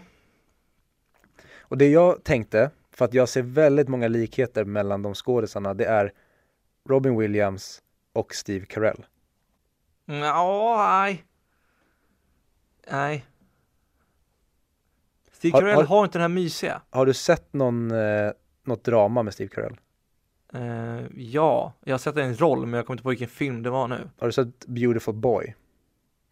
Och 1.60 1.78
det 1.78 1.90
jag 1.90 2.24
tänkte, 2.24 2.70
för 2.92 3.06
att 3.06 3.14
jag 3.14 3.30
ser 3.30 3.42
väldigt 3.42 3.88
många 3.88 4.08
likheter 4.08 4.66
mellan 4.66 5.02
de 5.02 5.14
skådisarna, 5.14 5.74
det 5.74 5.86
är 5.86 6.12
Robin 6.90 7.18
Williams 7.18 7.82
och 8.14 8.36
Steve 8.36 8.66
Carell. 8.66 9.06
Mm, 10.08 10.20
Ja, 10.22 10.78
nej. 11.02 11.24
Nej. 12.92 13.26
Steve 15.32 15.54
Har- 15.54 15.62
Carell 15.62 15.76
har- 15.76 15.84
har, 15.84 16.04
inte 16.06 16.18
den 16.18 16.22
här 16.32 16.36
mysiga. 16.36 16.82
Har 16.90 17.06
du 17.06 17.14
sett 17.14 17.54
någon, 17.54 17.92
eh, 17.92 18.32
något 18.64 18.84
drama 18.84 19.24
med 19.24 19.34
Steve 19.34 19.50
Carell? 19.50 19.78
Eh, 20.54 21.06
ja, 21.16 21.74
jag 21.84 21.94
har 21.94 21.98
sett 22.00 22.18
en 22.18 22.36
roll 22.40 22.66
men 22.66 22.74
jag 22.74 22.86
kommer 22.86 22.94
inte 22.96 23.04
på 23.04 23.10
vilken 23.10 23.28
film 23.28 23.64
det 23.64 23.70
var 23.70 23.88
nu. 23.88 24.10
Har 24.20 24.28
du 24.28 24.34
sett 24.34 24.66
Beautiful 24.68 25.14
Boy? 25.14 25.56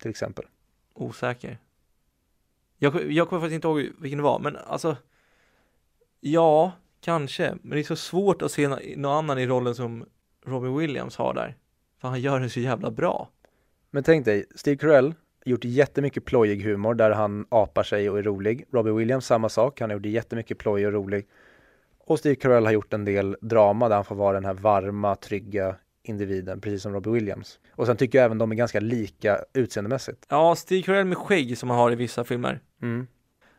Till 0.02 0.10
exempel. 0.10 0.46
Osäker. 0.94 1.58
Jag, 2.78 3.12
jag 3.12 3.30
kommer 3.30 3.40
faktiskt 3.42 3.56
inte 3.56 3.68
ihåg 3.68 3.90
vilken 4.00 4.18
det 4.18 4.24
var, 4.24 4.40
men 4.40 4.56
alltså 4.58 4.98
Ja, 6.20 6.72
kanske, 7.02 7.56
men 7.62 7.70
det 7.70 7.80
är 7.80 7.84
så 7.84 7.96
svårt 7.96 8.42
att 8.42 8.52
se 8.52 8.68
nå- 8.68 8.80
någon 8.96 9.18
annan 9.18 9.40
i 9.40 9.48
rollen 9.48 9.76
som 9.76 10.06
Robin 10.46 10.78
Williams 10.78 11.16
har 11.18 11.34
där. 11.34 11.56
För 12.02 12.08
han 12.08 12.22
gör 12.22 12.40
det 12.40 12.50
så 12.50 12.60
jävla 12.60 12.92
bra. 12.92 13.30
Men 13.92 14.04
tänk 14.04 14.26
dig, 14.26 14.46
Steve 14.56 14.78
Carell 14.78 15.14
gjort 15.46 15.66
jättemycket 15.66 16.26
plojig 16.26 16.64
humor 16.64 16.94
där 16.94 17.12
han 17.12 17.46
apar 17.50 17.84
sig 17.84 18.10
och 18.10 18.20
är 18.20 18.24
rolig. 18.24 18.66
Robin 18.72 18.96
Williams 18.96 19.26
samma 19.26 19.50
sak, 19.50 19.80
han 19.80 19.90
har 19.90 19.98
gjort 19.98 20.06
jättemycket 20.06 20.58
ploj 20.58 20.88
och 20.88 20.94
rolig. 20.94 21.28
Och 22.06 22.20
Steve 22.20 22.36
Carell 22.36 22.66
har 22.66 22.72
gjort 22.72 22.94
en 22.94 23.06
del 23.06 23.38
drama 23.42 23.90
där 23.90 23.96
han 23.96 24.06
får 24.06 24.16
vara 24.16 24.34
den 24.34 24.46
här 24.46 24.54
varma, 24.54 25.16
trygga 25.16 25.76
individen, 26.04 26.62
precis 26.62 26.82
som 26.82 26.94
Robin 26.94 27.14
Williams. 27.14 27.60
Och 27.72 27.86
sen 27.86 27.98
tycker 27.98 28.18
jag 28.18 28.26
även 28.26 28.38
de 28.38 28.52
är 28.52 28.56
ganska 28.56 28.80
lika 28.80 29.40
utseendemässigt. 29.54 30.26
Ja, 30.30 30.56
Steve 30.56 30.82
Carell 30.82 31.06
med 31.06 31.18
skägg 31.18 31.58
som 31.58 31.70
han 31.70 31.80
har 31.80 31.92
i 31.92 31.96
vissa 31.96 32.24
filmer. 32.24 32.60
Mm. 32.82 33.08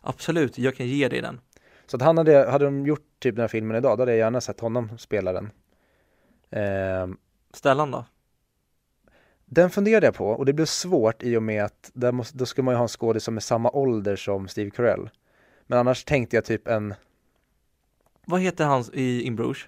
Absolut, 0.01 0.59
jag 0.59 0.77
kan 0.77 0.87
ge 0.87 1.09
dig 1.09 1.21
den. 1.21 1.41
Så 1.87 1.97
att 1.97 2.03
han 2.03 2.19
hade, 2.19 2.51
hade 2.51 2.65
de 2.65 2.87
gjort 2.87 3.07
typ 3.19 3.35
den 3.35 3.41
här 3.41 3.49
filmen 3.49 3.77
idag, 3.77 3.99
då 3.99 4.03
hade 4.03 4.13
jag 4.13 4.19
gärna 4.19 4.41
sett 4.41 4.61
honom 4.61 4.99
spela 4.99 5.33
den. 5.33 5.51
Ehm, 6.51 7.17
Stellan 7.53 7.91
då? 7.91 8.05
Den 9.47 9.71
funderade 9.71 10.07
jag 10.07 10.15
på 10.15 10.29
och 10.29 10.47
det 10.47 10.53
blev 10.53 10.67
svårt 10.67 11.23
i 11.23 11.37
och 11.37 11.43
med 11.43 11.65
att 11.65 11.91
där 11.95 12.13
måste, 12.13 12.39
då 12.39 12.47
ska 12.47 12.63
man 12.63 12.73
ju 12.73 12.77
ha 12.77 12.83
en 12.83 12.89
skådis 12.89 13.25
som 13.25 13.37
är 13.37 13.41
samma 13.41 13.71
ålder 13.71 14.17
som 14.17 14.49
Steve 14.49 14.71
Carell. 14.71 15.11
Men 15.67 15.79
annars 15.79 16.05
tänkte 16.05 16.37
jag 16.37 16.45
typ 16.45 16.69
en 16.69 16.95
Vad 18.27 18.41
heter 18.41 18.65
han 18.65 18.85
i 18.93 19.23
In 19.23 19.37
Bruges? 19.37 19.59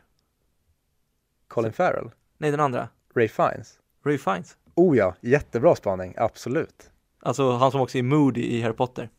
Colin 1.49 1.73
Farrell, 1.73 2.11
Nej, 2.39 2.51
den 2.51 2.61
andra. 2.61 2.89
Ray 3.15 3.29
Fiennes. 3.29 3.79
Ray 4.05 4.19
Fiennes. 4.19 4.57
Oh 4.75 4.97
ja, 4.97 5.15
jättebra 5.21 5.77
spaning, 5.77 6.15
absolut. 6.17 6.91
Alltså 7.21 7.53
han 7.53 7.71
som 7.71 7.81
också 7.81 7.99
är 7.99 8.03
Moody 8.03 8.43
i 8.43 8.63
Harry 8.63 8.73
Potter. 8.73 9.11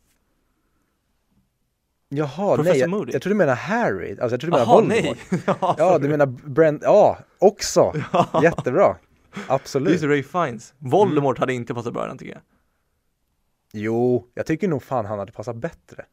Jaha, 2.08 2.56
Professor 2.56 2.72
nej, 2.72 2.80
jag, 2.80 2.90
Moody. 2.90 3.12
jag 3.12 3.22
tror 3.22 3.30
du 3.30 3.36
menar 3.36 3.54
Harry, 3.54 4.10
alltså 4.10 4.34
jag 4.34 4.40
tror 4.40 4.50
du 4.50 4.56
menar 4.56 4.66
Jaha, 4.66 4.74
Voldemort. 4.74 5.18
nej! 5.30 5.74
ja, 5.78 5.98
du 5.98 6.08
menar 6.08 6.26
Brent, 6.26 6.82
ja, 6.82 7.18
också, 7.38 7.92
jättebra. 8.42 8.96
Det 9.34 9.40
är 9.40 9.54
Absolut. 9.54 10.02
Ray 10.02 10.22
Fiennes. 10.22 10.74
Voldemort 10.78 11.38
hade 11.38 11.52
inte 11.54 11.74
passat 11.74 11.92
bra 11.92 12.06
den 12.06 12.18
tycker 12.18 12.32
jag. 12.32 12.42
Jo, 13.72 14.28
jag 14.34 14.46
tycker 14.46 14.68
nog 14.68 14.82
fan 14.82 15.06
han 15.06 15.18
hade 15.18 15.32
passat 15.32 15.56
bättre. 15.56 16.04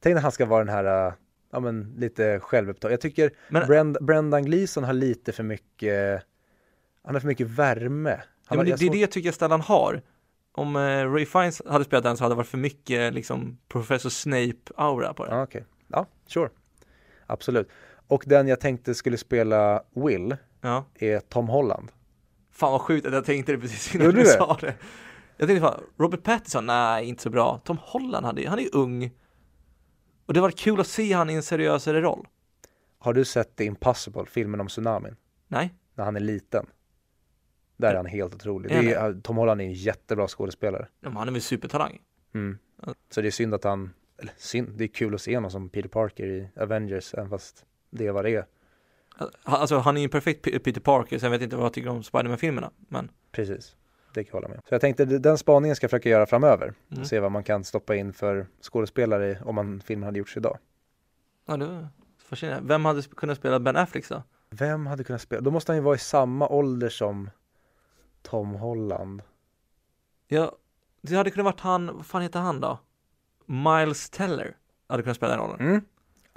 Tänk 0.00 0.14
när 0.14 0.22
han 0.22 0.32
ska 0.32 0.46
vara 0.46 0.64
den 0.64 0.74
här, 0.74 1.06
äh, 1.08 1.12
ja 1.52 1.60
men 1.60 1.94
lite 1.96 2.40
självupptagen. 2.40 2.92
Jag 2.92 3.00
tycker 3.00 3.30
Men- 3.48 3.66
Brend, 3.66 3.96
Brendan 4.00 4.44
Gleeson 4.44 4.84
har 4.84 4.92
lite 4.92 5.32
för 5.32 5.42
mycket, 5.42 6.22
han 7.02 7.14
har 7.14 7.20
för 7.20 7.28
mycket 7.28 7.46
värme. 7.46 8.10
Ja, 8.10 8.20
har, 8.46 8.56
men 8.56 8.66
det, 8.66 8.76
det 8.76 8.86
är 8.86 8.90
det 8.90 8.98
jag 8.98 9.10
tycker 9.10 9.32
Stellan 9.32 9.60
har. 9.60 10.02
Om 10.52 10.76
eh, 10.76 11.12
Ray 11.12 11.26
Fiennes 11.26 11.62
hade 11.66 11.84
spelat 11.84 12.04
den 12.04 12.16
så 12.16 12.24
hade 12.24 12.32
det 12.34 12.36
varit 12.36 12.46
för 12.48 12.58
mycket 12.58 13.14
liksom 13.14 13.58
Professor 13.68 14.10
Snape-aura 14.10 15.12
på 15.14 15.24
den. 15.26 15.36
Ja, 15.36 15.42
okej. 15.42 15.64
Ja, 15.88 16.06
sure. 16.26 16.48
Absolut. 17.26 17.68
Och 18.08 18.24
den 18.26 18.48
jag 18.48 18.60
tänkte 18.60 18.94
skulle 18.94 19.16
spela 19.18 19.82
Will 19.94 20.36
Ja. 20.60 20.84
är 20.94 21.20
Tom 21.20 21.48
Holland. 21.48 21.92
Fan 22.56 22.72
vad 22.72 22.80
sjukt 22.80 23.06
att 23.06 23.12
jag 23.12 23.24
tänkte 23.24 23.52
det 23.52 23.58
precis 23.58 23.94
innan 23.94 24.14
du 24.14 24.24
sa 24.24 24.58
det. 24.60 24.74
Jag 25.36 25.48
tänkte 25.48 25.68
fan, 25.68 25.82
Robert 25.96 26.22
Pattinson, 26.22 26.66
nej 26.66 27.08
inte 27.08 27.22
så 27.22 27.30
bra. 27.30 27.60
Tom 27.64 27.78
Holland, 27.80 28.26
hade, 28.26 28.48
han 28.48 28.58
är 28.58 28.62
ju 28.62 28.70
ung. 28.72 29.10
Och 30.26 30.34
det 30.34 30.40
var 30.40 30.50
kul 30.50 30.80
att 30.80 30.86
se 30.86 31.12
han 31.12 31.30
i 31.30 31.34
en 31.34 31.42
seriösare 31.42 32.00
roll. 32.00 32.26
Har 32.98 33.14
du 33.14 33.24
sett 33.24 33.56
The 33.56 33.64
Impossible, 33.64 34.24
filmen 34.26 34.60
om 34.60 34.68
tsunamin? 34.68 35.16
Nej? 35.48 35.74
När 35.94 36.04
han 36.04 36.16
är 36.16 36.20
liten. 36.20 36.66
Där 37.76 37.90
är 37.90 37.96
han 37.96 38.06
helt 38.06 38.34
otrolig. 38.34 38.70
Han 38.70 38.86
är, 38.88 39.20
Tom 39.20 39.36
Holland 39.36 39.60
är 39.60 39.64
en 39.64 39.72
jättebra 39.72 40.28
skådespelare. 40.28 40.88
Ja, 41.00 41.10
han 41.10 41.28
är 41.28 41.32
väl 41.32 41.42
supertalang. 41.42 41.98
Mm. 42.34 42.58
Ja. 42.86 42.94
Så 43.10 43.20
det 43.20 43.26
är 43.26 43.30
synd 43.30 43.54
att 43.54 43.64
han, 43.64 43.90
eller 44.18 44.32
synd, 44.36 44.68
det 44.74 44.84
är 44.84 44.88
kul 44.88 45.14
att 45.14 45.20
se 45.20 45.34
honom 45.34 45.50
som 45.50 45.68
Peter 45.68 45.88
Parker 45.88 46.26
i 46.26 46.48
Avengers, 46.56 47.14
även 47.14 47.30
fast 47.30 47.64
det 47.90 48.06
är 48.06 48.12
vad 48.12 48.24
det 48.24 48.30
är. 48.30 48.46
Han- 49.18 49.30
Alltså 49.44 49.78
han 49.78 49.96
är 49.96 50.00
ju 50.00 50.04
en 50.04 50.10
perfekt 50.10 50.42
Peter 50.64 50.80
Parker, 50.80 51.18
så 51.18 51.26
jag 51.26 51.30
vet 51.30 51.42
inte 51.42 51.56
vad 51.56 51.64
jag 51.64 51.72
tycker 51.72 51.90
om 51.90 52.02
Spiderman-filmerna. 52.02 52.70
Men, 52.88 53.10
Precis, 53.32 53.76
det 54.14 54.24
kan 54.24 54.28
jag 54.28 54.34
hålla 54.42 54.48
med. 54.48 54.58
Så 54.68 54.74
jag 54.74 54.80
tänkte 54.80 55.04
den 55.04 55.38
spaningen 55.38 55.76
ska 55.76 55.84
jag 55.84 55.90
försöka 55.90 56.08
göra 56.08 56.26
framöver. 56.26 56.74
mm. 56.92 57.04
Se 57.04 57.20
vad 57.20 57.32
man 57.32 57.44
kan 57.44 57.64
stoppa 57.64 57.94
in 57.96 58.12
för 58.12 58.46
skådespelare 58.60 59.38
om 59.44 59.54
man, 59.54 59.80
filmen 59.80 60.04
hade 60.06 60.18
gjorts 60.18 60.36
idag. 60.36 60.58
ja, 61.46 61.56
det 61.56 61.66
var 61.66 61.88
fascinerande. 62.18 62.68
Vem 62.68 62.84
hade 62.84 63.02
kunnat 63.02 63.36
spela 63.38 63.60
Ben 63.60 63.76
Affleck 63.76 64.08
då? 64.08 64.22
Vem 64.50 64.86
hade 64.86 65.04
kunnat 65.04 65.22
spela? 65.22 65.40
Då 65.40 65.50
måste 65.50 65.72
han 65.72 65.76
ju 65.76 65.82
vara 65.82 65.94
i 65.94 65.98
samma 65.98 66.48
ålder 66.48 66.88
som 66.88 67.30
Tom 68.22 68.54
Holland. 68.54 69.22
Ja, 70.28 70.52
det 71.02 71.16
hade 71.16 71.30
kunnat 71.30 71.44
varit 71.44 71.60
han, 71.60 71.96
vad 71.96 72.06
fan 72.06 72.22
heter 72.22 72.40
han 72.40 72.60
då? 72.60 72.78
Miles 73.46 74.10
Teller 74.10 74.56
hade 74.88 75.02
kunnat 75.02 75.16
spela 75.16 75.32
den 75.36 75.40
rollen. 75.44 75.60
Mm. 75.60 75.80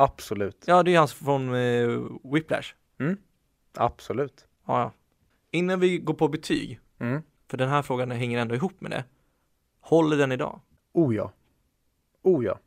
Absolut, 0.01 0.63
Ja, 0.67 0.83
det 0.83 0.95
är 0.95 0.99
hans 0.99 1.13
från 1.13 1.53
eh, 1.55 1.89
Whiplash. 2.33 2.73
absolut. 3.77 4.47
Ja, 4.65 4.79
ja. 4.81 4.91
Innan 5.51 5.79
vi 5.79 5.97
går 5.97 6.13
på 6.13 6.27
betyg, 6.27 6.79
Mm. 6.99 7.21
för 7.47 7.57
den 7.57 7.69
här 7.69 7.81
frågan 7.81 8.11
hänger 8.11 8.39
ändå 8.39 8.55
ihop 8.55 8.81
med 8.81 8.91
det. 8.91 9.03
Håller 9.81 10.17
den 10.17 10.31
idag? 10.31 10.59
Oh 10.93 11.15
ja. 11.15 11.31
Oh 12.21 12.45
ja. 12.45 12.59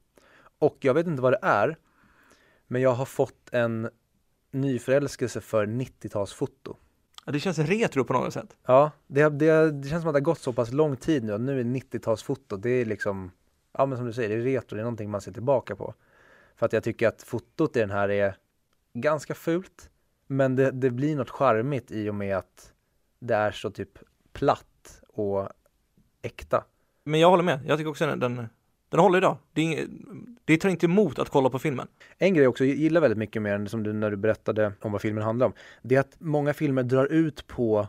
Och 0.58 0.76
jag 0.80 0.94
vet 0.94 1.06
inte 1.06 1.22
vad 1.22 1.32
det 1.32 1.38
är, 1.42 1.76
men 2.66 2.82
jag 2.82 2.92
har 2.92 3.04
fått 3.04 3.48
en 3.52 3.90
nyförälskelse 4.50 5.40
för 5.40 5.66
90-talsfoto. 5.66 6.76
Ja, 7.26 7.32
det 7.32 7.40
känns 7.40 7.58
retro 7.58 8.04
på 8.04 8.12
något 8.12 8.32
sätt. 8.32 8.56
Ja, 8.66 8.90
det, 9.06 9.28
det, 9.28 9.70
det 9.70 9.88
känns 9.88 10.02
som 10.02 10.08
att 10.08 10.14
det 10.14 10.20
har 10.20 10.24
gått 10.24 10.38
så 10.40 10.52
pass 10.52 10.72
lång 10.72 10.96
tid 10.96 11.24
nu. 11.24 11.38
Nu 11.38 11.60
är 11.60 11.64
90-talsfoto, 11.64 12.56
det 12.56 12.70
är 12.70 12.84
liksom, 12.84 13.30
ja 13.72 13.86
men 13.86 13.98
som 13.98 14.06
du 14.06 14.12
säger, 14.12 14.28
det 14.28 14.34
är 14.34 14.40
retro, 14.44 14.74
det 14.76 14.80
är 14.80 14.84
någonting 14.84 15.10
man 15.10 15.20
ser 15.20 15.32
tillbaka 15.32 15.76
på. 15.76 15.94
För 16.56 16.66
att 16.66 16.72
jag 16.72 16.84
tycker 16.84 17.08
att 17.08 17.22
fotot 17.22 17.76
i 17.76 17.80
den 17.80 17.90
här 17.90 18.08
är 18.08 18.36
ganska 18.94 19.34
fult, 19.34 19.90
men 20.26 20.56
det, 20.56 20.70
det 20.70 20.90
blir 20.90 21.16
något 21.16 21.30
charmigt 21.30 21.90
i 21.90 22.10
och 22.10 22.14
med 22.14 22.36
att 22.36 22.72
det 23.18 23.34
är 23.34 23.52
så 23.52 23.70
typ 23.70 23.98
platt 24.32 25.02
och 25.08 25.48
äkta. 26.22 26.64
Men 27.04 27.20
jag 27.20 27.30
håller 27.30 27.44
med, 27.44 27.60
jag 27.66 27.78
tycker 27.78 27.90
också 27.90 28.06
den, 28.06 28.20
den, 28.20 28.48
den 28.88 29.00
håller 29.00 29.18
idag. 29.18 29.36
Det, 29.52 29.62
är 29.62 29.86
det 30.44 30.56
tar 30.56 30.68
inte 30.68 30.86
emot 30.86 31.18
att 31.18 31.28
kolla 31.28 31.50
på 31.50 31.58
filmen. 31.58 31.88
En 32.18 32.34
grej 32.34 32.42
jag 32.42 32.50
också 32.50 32.64
gillar 32.64 33.00
väldigt 33.00 33.18
mycket 33.18 33.42
med 33.42 33.52
den, 33.52 33.68
som 33.68 33.82
du 33.82 33.92
när 33.92 34.10
du 34.10 34.16
berättade 34.16 34.72
om 34.80 34.92
vad 34.92 35.00
filmen 35.00 35.24
handlar 35.24 35.46
om, 35.46 35.52
det 35.82 35.94
är 35.96 36.00
att 36.00 36.16
många 36.18 36.54
filmer 36.54 36.82
drar 36.82 37.06
ut 37.06 37.46
på, 37.46 37.88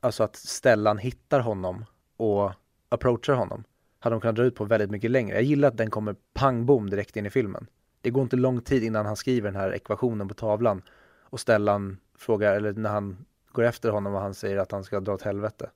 alltså 0.00 0.22
att 0.22 0.36
Stellan 0.36 0.98
hittar 0.98 1.40
honom 1.40 1.84
och 2.16 2.52
approachar 2.88 3.34
honom. 3.34 3.64
Hade 3.98 4.14
de 4.14 4.20
kunnat 4.20 4.36
dra 4.36 4.44
ut 4.44 4.54
på 4.54 4.64
väldigt 4.64 4.90
mycket 4.90 5.10
längre. 5.10 5.34
Jag 5.34 5.42
gillar 5.42 5.68
att 5.68 5.76
den 5.76 5.90
kommer 5.90 6.16
pang 6.32 6.66
bom 6.66 6.90
direkt 6.90 7.16
in 7.16 7.26
i 7.26 7.30
filmen. 7.30 7.66
Det 8.04 8.10
går 8.10 8.22
inte 8.22 8.36
lång 8.36 8.60
tid 8.60 8.84
innan 8.84 9.06
han 9.06 9.16
skriver 9.16 9.52
den 9.52 9.60
här 9.60 9.74
ekvationen 9.74 10.28
på 10.28 10.34
tavlan 10.34 10.82
och 11.22 11.40
Stellan 11.40 11.96
frågar, 12.18 12.56
eller 12.56 12.72
när 12.72 12.90
han 12.90 13.24
går 13.52 13.62
efter 13.62 13.90
honom 13.90 14.14
och 14.14 14.20
han 14.20 14.34
säger 14.34 14.58
att 14.58 14.72
han 14.72 14.84
ska 14.84 15.00
dra 15.00 15.12
åt 15.14 15.22
helvete. 15.22 15.70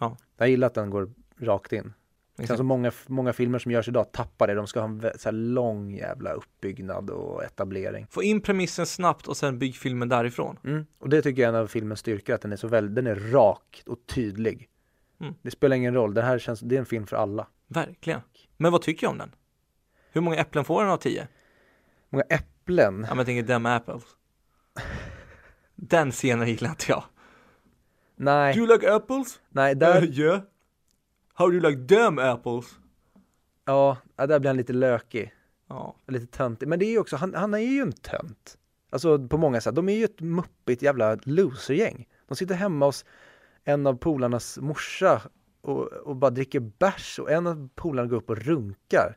Ja. 0.00 0.16
Jag 0.36 0.48
gillar 0.48 0.66
att 0.66 0.74
den 0.74 0.90
går 0.90 1.10
rakt 1.38 1.72
in. 1.72 1.82
Sen 1.82 2.42
Exakt. 2.42 2.58
så 2.58 2.64
många, 2.64 2.92
många 3.06 3.32
filmer 3.32 3.58
som 3.58 3.72
görs 3.72 3.88
idag 3.88 4.12
tappar 4.12 4.46
det. 4.46 4.54
De 4.54 4.66
ska 4.66 4.80
ha 4.80 4.88
en 4.88 5.00
så 5.00 5.28
här 5.28 5.32
lång 5.32 5.94
jävla 5.94 6.32
uppbyggnad 6.32 7.10
och 7.10 7.44
etablering. 7.44 8.06
Få 8.10 8.22
in 8.22 8.40
premissen 8.40 8.86
snabbt 8.86 9.28
och 9.28 9.36
sen 9.36 9.58
bygg 9.58 9.76
filmen 9.76 10.08
därifrån. 10.08 10.58
Mm. 10.64 10.86
Och 10.98 11.08
det 11.08 11.22
tycker 11.22 11.42
jag 11.42 11.54
är 11.54 11.58
en 11.58 11.62
av 11.62 11.66
filmens 11.66 12.00
styrkor, 12.00 12.34
att 12.34 12.42
den 12.42 12.52
är 12.52 12.56
så 12.56 12.68
väldigt, 12.68 12.94
den 12.94 13.06
är 13.06 13.32
rak 13.32 13.82
och 13.86 13.98
tydlig. 14.06 14.68
Mm. 15.20 15.34
Det 15.42 15.50
spelar 15.50 15.76
ingen 15.76 15.94
roll, 15.94 16.14
det 16.14 16.22
här 16.22 16.38
känns, 16.38 16.60
det 16.60 16.74
är 16.74 16.80
en 16.80 16.86
film 16.86 17.06
för 17.06 17.16
alla. 17.16 17.46
Verkligen. 17.66 18.20
Men 18.56 18.72
vad 18.72 18.82
tycker 18.82 19.06
jag 19.06 19.10
om 19.10 19.18
den? 19.18 19.32
Hur 20.12 20.20
många 20.20 20.36
äpplen 20.36 20.64
får 20.64 20.82
den 20.82 20.90
av 20.92 20.96
tio? 20.96 21.28
Många 22.10 22.24
äpplen. 22.28 23.00
Ja 23.00 23.08
men 23.08 23.16
jag 23.18 23.26
tänker 23.26 23.46
them 23.46 23.66
apples. 23.66 24.02
Den 25.74 26.10
scenen 26.12 26.48
gillar 26.48 26.70
inte 26.70 26.84
jag. 26.88 27.04
Nej, 28.16 28.54
Do 28.54 28.60
you 28.60 28.72
like 28.72 28.92
apples? 28.92 29.40
nej, 29.48 29.74
där, 29.74 30.02
Uh, 30.02 30.18
yeah. 30.18 30.40
How 31.34 31.46
do 31.46 31.52
you 31.52 31.70
like 31.70 31.94
them 31.96 32.18
apples? 32.18 32.66
ja, 33.64 33.96
ja, 34.16 34.26
där 34.26 34.38
blir 34.38 34.48
han 34.48 34.56
lite 34.56 34.72
lökig. 34.72 35.34
Ja. 35.68 35.96
Lite 36.06 36.26
töntig. 36.26 36.68
Men 36.68 36.78
det 36.78 36.84
är 36.84 36.90
ju 36.90 36.98
också, 36.98 37.16
han, 37.16 37.34
han 37.34 37.54
är 37.54 37.58
ju 37.58 37.80
en 37.80 37.92
tönt. 37.92 38.58
Alltså 38.90 39.28
på 39.28 39.38
många 39.38 39.60
sätt. 39.60 39.74
De 39.74 39.88
är 39.88 39.94
ju 39.96 40.04
ett 40.04 40.20
muppigt 40.20 40.82
jävla 40.82 41.18
losergäng. 41.22 42.08
De 42.28 42.36
sitter 42.36 42.54
hemma 42.54 42.86
hos 42.86 43.04
en 43.64 43.86
av 43.86 43.94
polarnas 43.94 44.58
morsa 44.58 45.22
och, 45.60 45.86
och 45.92 46.16
bara 46.16 46.30
dricker 46.30 46.60
bärs 46.60 47.18
och 47.18 47.30
en 47.30 47.46
av 47.46 47.68
polarna 47.74 48.08
går 48.08 48.16
upp 48.16 48.30
och 48.30 48.38
runkar. 48.38 49.16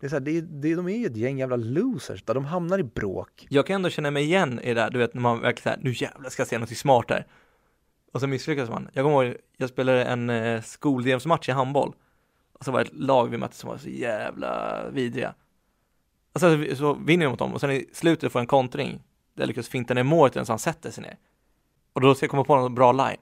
Det 0.00 0.06
är 0.06 0.08
så 0.08 0.16
här, 0.16 0.20
det 0.20 0.30
är, 0.30 0.42
det, 0.42 0.74
de 0.74 0.88
är 0.88 0.96
ju 0.96 1.06
ett 1.06 1.16
gäng 1.16 1.38
jävla 1.38 1.56
losers 1.56 2.22
där 2.22 2.34
de 2.34 2.44
hamnar 2.44 2.78
i 2.78 2.82
bråk. 2.82 3.46
Jag 3.50 3.66
kan 3.66 3.74
ändå 3.74 3.90
känna 3.90 4.10
mig 4.10 4.24
igen 4.24 4.60
i 4.60 4.68
det 4.68 4.74
där, 4.74 4.90
du 4.90 4.98
vet 4.98 5.14
när 5.14 5.22
man 5.22 5.40
verkligen 5.40 5.62
såhär, 5.62 5.78
nu 5.82 5.92
jävlar 5.96 6.30
ska 6.30 6.40
jag 6.40 6.48
säga 6.48 6.58
något 6.58 6.76
smart 6.76 7.04
här. 7.08 7.26
Och 8.12 8.20
så 8.20 8.26
misslyckas 8.26 8.68
man. 8.68 8.88
Jag 8.92 9.04
kommer 9.04 9.24
ihåg, 9.24 9.36
jag 9.56 9.68
spelade 9.68 10.04
en 10.04 10.30
eh, 10.30 10.62
skoldelsmatch 10.62 11.48
i 11.48 11.52
handboll. 11.52 11.94
Och 12.52 12.64
så 12.64 12.72
var 12.72 12.78
det 12.78 12.86
ett 12.86 12.94
lag 12.94 13.28
vi 13.28 13.36
mötte 13.36 13.56
som 13.56 13.70
var 13.70 13.76
så 13.76 13.88
jävla 13.88 14.82
vidriga. 14.90 15.34
Och 16.32 16.40
sen 16.40 16.66
så, 16.70 16.76
så 16.76 16.94
vinner 16.94 17.26
vi 17.26 17.30
mot 17.30 17.38
dem 17.38 17.54
och 17.54 17.60
sen 17.60 17.70
i 17.70 17.86
slutet 17.92 18.32
får 18.32 18.38
jag 18.38 18.42
en 18.42 18.46
kontring. 18.46 19.02
Där 19.34 19.42
jag 19.42 19.48
lyckas 19.48 19.68
finta 19.68 19.94
ner 19.94 20.02
målet 20.02 20.46
så 20.46 20.52
han 20.52 20.58
sätter 20.58 20.90
sig 20.90 21.02
ner. 21.02 21.16
Och 21.92 22.00
då 22.00 22.14
ska 22.14 22.24
jag 22.24 22.30
komma 22.30 22.44
på 22.44 22.56
någon 22.56 22.74
bra 22.74 22.92
line. 22.92 23.20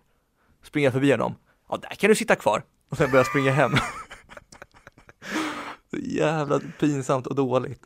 Springa 0.62 0.92
förbi 0.92 1.10
dem. 1.10 1.34
Ja, 1.68 1.76
där 1.76 1.88
kan 1.88 2.08
du 2.08 2.14
sitta 2.14 2.36
kvar. 2.36 2.62
Och 2.88 2.96
sen 2.96 3.10
börjar 3.10 3.20
jag 3.20 3.26
springa 3.26 3.52
hem. 3.52 3.72
så 5.90 5.96
jävla 5.96 6.60
pinsamt 6.80 7.26
och 7.26 7.34
dåligt. 7.34 7.82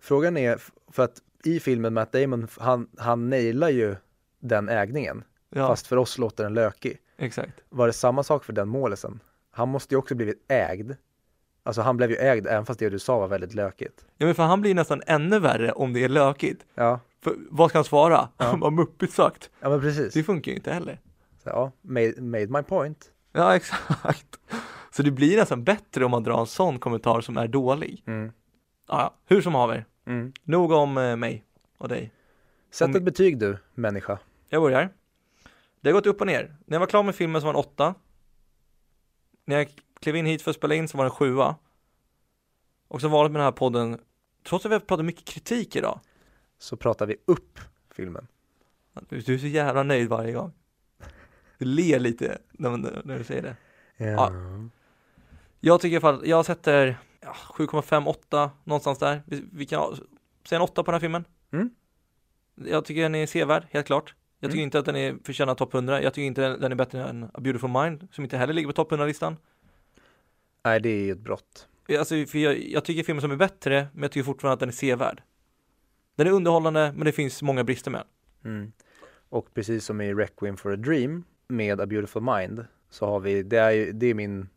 Frågan 0.00 0.36
är, 0.36 0.58
för 0.92 1.02
att 1.02 1.18
i 1.44 1.60
filmen 1.60 1.94
Matt 1.94 2.12
Damon, 2.12 2.48
han, 2.58 2.88
han 2.98 3.30
nailar 3.30 3.68
ju 3.68 3.96
den 4.40 4.68
ägningen. 4.68 5.24
Ja, 5.50 5.66
Fast 5.66 5.86
för 5.86 5.96
oss 5.96 6.18
låter 6.18 6.44
den 6.44 6.54
lökig. 6.54 6.98
exakt. 7.18 7.52
Var 7.68 7.86
det 7.86 7.92
samma 7.92 8.22
sak 8.22 8.44
för 8.44 8.52
den 8.52 8.68
målisen? 8.68 9.20
Han 9.50 9.68
måste 9.68 9.94
ju 9.94 9.98
också 9.98 10.14
blivit 10.14 10.44
ägd. 10.48 10.92
Alltså 11.62 11.82
han 11.82 11.96
blev 11.96 12.10
ju 12.10 12.16
ägd 12.16 12.46
även 12.46 12.66
fast 12.66 12.80
det 12.80 12.88
du 12.88 12.98
sa 12.98 13.18
var 13.18 13.28
väldigt 13.28 13.54
lökigt. 13.54 14.04
Ja 14.16 14.26
men 14.26 14.34
för 14.34 14.42
han 14.42 14.60
blir 14.60 14.74
nästan 14.74 15.02
ännu 15.06 15.38
värre 15.38 15.72
om 15.72 15.92
det 15.92 16.04
är 16.04 16.08
lökigt. 16.08 16.64
Ja, 16.74 17.00
För 17.22 17.34
vad 17.50 17.70
ska 17.70 17.78
han 17.78 17.84
svara? 17.84 18.28
Ja. 18.36 18.56
Vad 18.60 18.72
muppigt 18.72 19.12
sagt. 19.12 19.50
ja 19.60 19.68
men 19.70 19.80
precis. 19.80 20.14
Det 20.14 20.22
funkar 20.22 20.50
ju 20.52 20.56
inte 20.56 20.72
heller. 20.72 21.00
Så, 21.42 21.48
ja, 21.48 21.72
made, 21.82 22.14
made 22.20 22.46
my 22.46 22.62
point. 22.62 23.10
Ja 23.32 23.56
exakt. 23.56 24.26
Så 24.90 25.02
det 25.02 25.10
blir 25.10 25.36
nästan 25.36 25.64
bättre 25.64 26.04
om 26.04 26.10
man 26.10 26.22
drar 26.22 26.40
en 26.40 26.46
sån 26.46 26.78
kommentar 26.78 27.20
som 27.20 27.36
är 27.36 27.48
dålig. 27.48 28.02
Mm. 28.06 28.32
Ja, 28.88 29.00
ja. 29.00 29.14
hur 29.26 29.42
som 29.42 29.54
haver. 29.54 29.84
Mm. 30.06 30.32
Nog 30.42 30.72
om 30.72 30.98
eh, 30.98 31.16
mig 31.16 31.44
och 31.78 31.88
dig. 31.88 32.12
Sätt 32.70 32.88
Om- 32.88 32.96
ett 32.96 33.02
betyg 33.02 33.38
du, 33.38 33.58
människa. 33.74 34.18
Jag 34.48 34.62
börjar. 34.62 34.90
Det 35.80 35.88
har 35.88 35.94
gått 35.94 36.06
upp 36.06 36.20
och 36.20 36.26
ner. 36.26 36.56
När 36.66 36.74
jag 36.74 36.80
var 36.80 36.86
klar 36.86 37.02
med 37.02 37.14
filmen 37.14 37.40
så 37.40 37.46
var 37.46 37.52
den 37.52 37.60
åtta. 37.60 37.94
När 39.44 39.56
jag 39.56 39.68
klev 40.00 40.16
in 40.16 40.26
hit 40.26 40.42
för 40.42 40.50
att 40.50 40.56
spela 40.56 40.74
in 40.74 40.88
så 40.88 40.96
var 40.98 41.04
den 41.04 41.10
sjua. 41.10 41.56
Och 42.88 43.00
så 43.00 43.08
var 43.08 43.24
det 43.24 43.30
med 43.30 43.40
den 43.40 43.44
här 43.44 43.52
podden, 43.52 43.98
trots 44.48 44.66
att 44.66 44.70
vi 44.70 44.74
har 44.74 44.80
pratat 44.80 45.06
mycket 45.06 45.24
kritik 45.24 45.76
idag. 45.76 46.00
Så 46.58 46.76
pratar 46.76 47.06
vi 47.06 47.16
upp 47.24 47.58
filmen. 47.94 48.26
Du, 49.08 49.34
är 49.34 49.38
så 49.38 49.46
jävla 49.46 49.82
nöjd 49.82 50.08
varje 50.08 50.32
gång. 50.32 50.52
Du 51.58 51.64
ler 51.64 51.98
lite 51.98 52.38
när, 52.52 53.18
du 53.18 53.24
säger 53.24 53.42
det. 53.42 53.56
Ja. 54.04 54.32
Jag 55.60 55.80
tycker 55.80 55.92
i 55.92 55.96
alla 55.96 56.00
fall, 56.00 56.28
jag 56.28 56.46
sätter 56.46 56.98
ja, 57.20 57.36
7,5, 57.54 58.06
8 58.06 58.50
någonstans 58.64 58.98
där. 58.98 59.22
Vi, 59.26 59.44
vi 59.52 59.66
kan 59.66 59.96
säga 60.48 60.56
en 60.58 60.62
8 60.62 60.82
på 60.82 60.90
den 60.90 60.94
här 60.94 61.00
filmen. 61.00 61.24
Mm. 61.52 61.70
Jag 62.54 62.84
tycker 62.84 63.02
den 63.02 63.14
är 63.14 63.26
sevärd, 63.26 63.66
helt 63.70 63.86
klart. 63.86 64.14
Jag 64.40 64.50
tycker 64.50 64.58
Mm. 64.58 64.64
inte 64.66 64.78
att 64.78 64.84
den 64.84 64.96
är 64.96 65.16
förtjänar 65.24 65.54
topp 65.54 65.74
100. 65.74 66.02
Jag 66.02 66.14
tycker 66.14 66.26
inte 66.26 66.48
den 66.56 66.72
är 66.72 66.76
bättre 66.76 67.04
än 67.08 67.24
A 67.24 67.40
Beautiful 67.40 67.70
Mind, 67.70 68.08
som 68.12 68.24
inte 68.24 68.36
heller 68.36 68.54
ligger 68.54 68.68
på 68.68 68.72
topp 68.72 68.92
100-listan. 68.92 69.36
Nej, 70.64 70.80
det 70.80 70.88
är 70.88 71.04
ju 71.04 71.12
ett 71.12 71.18
brott. 71.18 71.68
Alltså, 71.98 72.26
för 72.26 72.38
jag, 72.38 72.58
jag 72.58 72.84
tycker 72.84 73.02
filmen 73.02 73.22
som 73.22 73.30
är 73.30 73.36
bättre, 73.36 73.88
men 73.92 74.02
jag 74.02 74.12
tycker 74.12 74.24
fortfarande 74.24 74.52
att 74.54 74.60
den 74.60 74.68
är 74.68 74.72
sevärd. 74.72 75.22
Den 76.16 76.26
är 76.26 76.30
underhållande, 76.30 76.92
men 76.96 77.04
det 77.04 77.12
finns 77.12 77.42
många 77.42 77.64
brister 77.64 77.90
med 77.90 78.02
den. 78.42 78.52
Mm. 78.52 78.72
Och 79.28 79.54
precis 79.54 79.84
som 79.84 80.00
i 80.00 80.14
Requiem 80.14 80.56
for 80.56 80.72
a 80.72 80.76
Dream 80.76 81.24
med 81.48 81.80
A 81.80 81.86
Beautiful 81.86 82.22
Mind 82.22 82.64
så 82.90 83.06
har 83.06 83.20
vi, 83.20 83.42
det 83.42 83.58
är, 83.58 83.92
det 83.92 84.06
är 84.06 84.14
min 84.14 84.48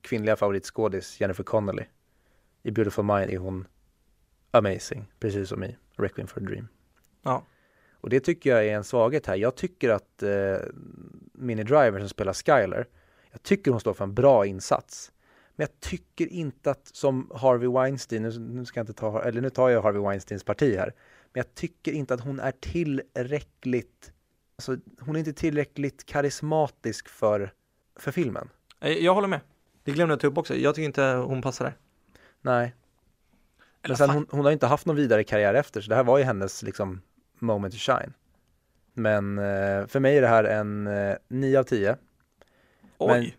kvinnliga 0.00 0.36
favoritskådis 0.36 1.20
Jennifer 1.20 1.44
Connelly. 1.44 1.84
I 2.62 2.70
Beautiful 2.70 3.04
Mind 3.04 3.30
är 3.30 3.38
hon 3.38 3.66
amazing, 4.50 5.04
precis 5.20 5.48
som 5.48 5.64
i 5.64 5.76
Requiem 5.96 6.26
for 6.28 6.40
a 6.40 6.44
Dream. 6.44 6.68
Ja. 7.22 7.42
Och 8.00 8.10
det 8.10 8.20
tycker 8.20 8.50
jag 8.50 8.66
är 8.66 8.76
en 8.76 8.84
svaghet 8.84 9.26
här. 9.26 9.36
Jag 9.36 9.54
tycker 9.54 9.90
att 9.90 10.22
eh, 10.22 10.56
Minnie 11.32 11.64
Driver 11.64 11.98
som 11.98 12.08
spelar 12.08 12.32
Skyler, 12.32 12.86
jag 13.30 13.42
tycker 13.42 13.70
hon 13.70 13.80
står 13.80 13.94
för 13.94 14.04
en 14.04 14.14
bra 14.14 14.46
insats. 14.46 15.12
Men 15.56 15.66
jag 15.70 15.80
tycker 15.80 16.26
inte 16.26 16.70
att 16.70 16.86
som 16.86 17.30
Harvey 17.34 17.68
Weinstein, 17.68 18.22
nu, 18.22 18.64
ska 18.64 18.80
jag 18.80 18.82
inte 18.82 18.92
ta, 18.92 19.22
eller 19.22 19.40
nu 19.40 19.50
tar 19.50 19.68
jag 19.68 19.82
Harvey 19.82 20.02
Weinsteins 20.02 20.44
parti 20.44 20.76
här, 20.76 20.92
men 21.32 21.40
jag 21.40 21.54
tycker 21.54 21.92
inte 21.92 22.14
att 22.14 22.20
hon 22.20 22.40
är 22.40 22.52
tillräckligt, 22.60 24.12
alltså 24.56 24.76
hon 25.00 25.16
är 25.16 25.18
inte 25.18 25.32
tillräckligt 25.32 26.06
karismatisk 26.06 27.08
för, 27.08 27.52
för 27.96 28.12
filmen. 28.12 28.48
Eh, 28.80 28.92
Jag 28.92 29.14
håller 29.14 29.28
med. 29.28 29.40
Det 29.86 29.92
glömde 29.92 30.12
jag 30.12 30.20
ta 30.20 30.26
upp 30.26 30.38
också. 30.38 30.54
Jag 30.56 30.74
tycker 30.74 30.86
inte 30.86 31.02
hon 31.04 31.42
passar 31.42 31.64
där. 31.64 31.74
Nej. 32.40 32.74
Eller 33.82 33.92
Men 33.92 33.96
sen 33.96 34.10
hon, 34.10 34.26
hon 34.30 34.44
har 34.44 34.52
inte 34.52 34.66
haft 34.66 34.86
någon 34.86 34.96
vidare 34.96 35.24
karriär 35.24 35.54
efter, 35.54 35.80
så 35.80 35.88
det 35.88 35.96
här 35.96 36.04
var 36.04 36.18
ju 36.18 36.24
hennes 36.24 36.62
liksom 36.62 37.00
moment 37.38 37.74
to 37.74 37.78
shine. 37.78 38.12
Men 38.92 39.38
eh, 39.38 39.86
för 39.86 40.00
mig 40.00 40.16
är 40.16 40.22
det 40.22 40.28
här 40.28 40.44
en 40.44 40.86
eh, 40.86 41.16
9 41.28 41.58
av 41.58 41.62
10. 41.64 41.96
oj! 42.98 43.08
men- 43.08 43.30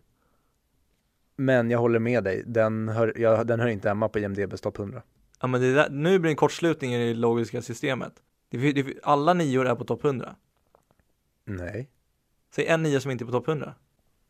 Men 1.46 1.72
jag 1.72 1.80
håller 1.80 2.00
med 2.00 2.24
dig, 2.24 2.44
den 2.46 2.90
hör, 2.90 3.14
jag, 3.16 3.48
den 3.48 3.60
hör 3.60 3.68
inte 3.68 3.88
hemma 3.88 4.10
på 4.10 4.20
IMDBs 4.20 4.62
topp 4.62 4.80
100. 4.80 5.02
Ja 5.42 5.48
men 5.48 5.62
där, 5.62 5.90
nu 5.90 6.20
blir 6.20 6.30
det 6.30 6.32
en 6.32 6.36
kortslutning 6.36 6.94
i 6.94 7.08
det 7.08 7.14
logiska 7.20 7.62
systemet. 7.62 8.14
Det, 8.50 8.72
det, 8.72 8.94
alla 9.04 9.34
nior 9.34 9.68
är 9.68 9.76
på 9.76 9.84
topp 9.86 10.04
100. 10.06 10.36
Nej. 11.46 11.90
Säg 12.52 12.66
en 12.68 12.84
nia 12.84 13.00
som 13.00 13.12
inte 13.12 13.24
är 13.24 13.26
på 13.26 13.32
topp 13.32 13.48
100. 13.48 13.74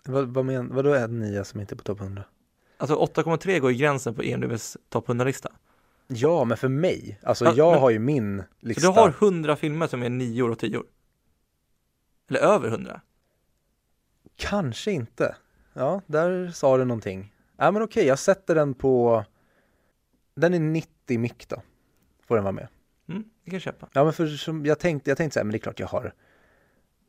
Vad, 0.07 0.27
vad 0.33 0.45
men, 0.45 0.75
vadå 0.75 0.93
är 0.93 1.03
en 1.03 1.19
9 1.19 1.43
som 1.43 1.59
inte 1.61 1.73
är 1.75 1.77
på 1.77 1.83
topp 1.83 2.01
100? 2.01 2.23
Alltså 2.77 2.95
8,3 2.95 3.59
går 3.59 3.71
i 3.71 3.75
gränsen 3.75 4.15
på 4.15 4.23
EMDBs 4.23 4.77
topp 4.89 5.07
100-lista. 5.07 5.51
Ja, 6.07 6.43
men 6.45 6.57
för 6.57 6.67
mig, 6.67 7.19
alltså 7.23 7.45
Ja, 7.45 7.53
jag 7.55 7.71
men- 7.71 7.79
har 7.81 7.89
ju 7.89 7.99
min 7.99 8.43
Så 8.61 8.67
lista. 8.67 8.81
du 8.81 8.87
har 8.87 9.09
100 9.09 9.55
filmer 9.55 9.87
som 9.87 10.03
är 10.03 10.09
nior 10.09 10.51
och 10.51 10.59
tior? 10.59 10.85
Eller 12.29 12.39
över 12.39 12.69
100? 12.69 13.01
Kanske 14.35 14.91
inte. 14.91 15.35
Ja, 15.73 16.01
där 16.07 16.47
sa 16.51 16.77
du 16.77 16.85
någonting. 16.85 17.33
Ja, 17.57 17.71
men 17.71 17.81
okej, 17.81 18.05
jag 18.07 18.19
sätter 18.19 18.55
den 18.55 18.73
på 18.73 19.25
Den 20.35 20.53
är 20.53 20.59
90 20.59 21.19
mick 21.19 21.47
då. 21.49 21.61
Får 22.27 22.35
den 22.35 22.43
vara 22.43 22.51
med. 22.51 22.67
Mm, 23.09 23.23
det 23.43 23.49
kan 23.49 23.55
jag 23.55 23.61
köpa. 23.61 23.89
Ja 23.93 24.03
men 24.03 24.13
för 24.13 24.27
som 24.27 24.65
jag 24.65 24.79
tänkte, 24.79 25.09
jag 25.11 25.17
tänkte 25.17 25.33
så 25.33 25.39
här, 25.39 25.43
men 25.45 25.51
det 25.51 25.57
är 25.57 25.59
klart 25.59 25.79
jag 25.79 25.87
har 25.87 26.13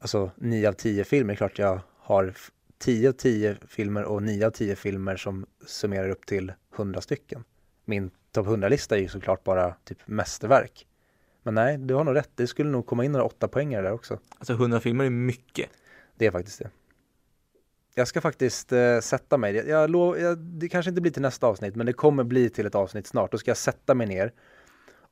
Alltså 0.01 0.31
9 0.37 0.69
av 0.69 0.73
10 0.73 1.05
filmer, 1.05 1.29
det 1.29 1.35
är 1.35 1.37
klart 1.37 1.59
jag 1.59 1.81
har 1.99 2.35
10 2.79 3.09
av 3.09 3.13
10 3.13 3.57
filmer 3.69 4.05
och 4.05 4.23
9 4.23 4.47
av 4.47 4.51
10 4.51 4.77
filmer 4.77 5.17
som 5.17 5.47
summerar 5.67 6.09
upp 6.09 6.27
till 6.27 6.53
100 6.77 7.01
stycken. 7.01 7.45
Min 7.85 8.11
topp 8.33 8.47
100-lista 8.47 8.97
är 8.97 9.01
ju 9.01 9.09
såklart 9.09 9.45
bara 9.45 9.75
typ 9.85 9.99
mästerverk. 10.07 10.87
Men 11.43 11.55
nej, 11.55 11.79
du 11.79 11.95
har 11.95 12.05
nog 12.05 12.17
rätt. 12.17 12.31
Det 12.35 12.47
skulle 12.47 12.71
nog 12.71 12.87
komma 12.87 13.05
in 13.05 13.13
några 13.13 13.25
åtta 13.25 13.49
poängare 13.49 13.83
där 13.83 13.93
också. 13.93 14.19
Alltså 14.39 14.53
100 14.53 14.81
filmer 14.81 15.05
är 15.05 15.11
mycket. 15.11 15.71
Det 16.17 16.27
är 16.27 16.31
faktiskt 16.31 16.59
det. 16.59 16.71
Jag 17.95 18.09
ska 18.09 18.21
faktiskt 18.21 18.73
eh, 18.73 19.01
sätta 19.01 19.39
mig. 19.39 19.55
Jag, 19.55 19.69
jag, 19.69 19.91
lov, 19.91 20.19
jag, 20.19 20.39
det 20.39 20.69
kanske 20.69 20.89
inte 20.89 21.01
blir 21.01 21.13
till 21.13 21.23
nästa 21.23 21.47
avsnitt, 21.47 21.77
men 21.77 21.87
det 21.87 21.93
kommer 21.93 22.25
bli 22.25 22.51
till 22.51 22.67
ett 22.67 22.75
avsnitt 22.75 23.07
snart. 23.07 23.33
Då 23.33 23.39
ska 23.39 23.51
jag 23.51 23.57
sätta 23.57 23.95
mig 23.95 24.07
ner 24.07 24.33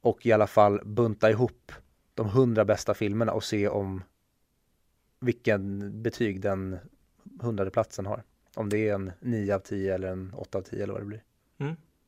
och 0.00 0.26
i 0.26 0.32
alla 0.32 0.46
fall 0.46 0.80
bunta 0.84 1.30
ihop 1.30 1.72
de 2.14 2.28
hundra 2.28 2.64
bästa 2.64 2.94
filmerna 2.94 3.32
och 3.32 3.44
se 3.44 3.68
om 3.68 4.02
vilken 5.20 6.02
betyg 6.02 6.40
den 6.40 6.78
hundrade 7.40 7.70
platsen 7.70 8.06
har. 8.06 8.22
Om 8.54 8.68
det 8.68 8.88
är 8.88 8.94
en 8.94 9.12
9 9.20 9.54
av 9.54 9.58
10 9.58 9.94
eller 9.94 10.08
en 10.08 10.32
8 10.36 10.58
av 10.58 10.62
10 10.62 10.82
eller 10.82 10.92
vad 10.92 11.02
det 11.02 11.06
blir. 11.06 11.22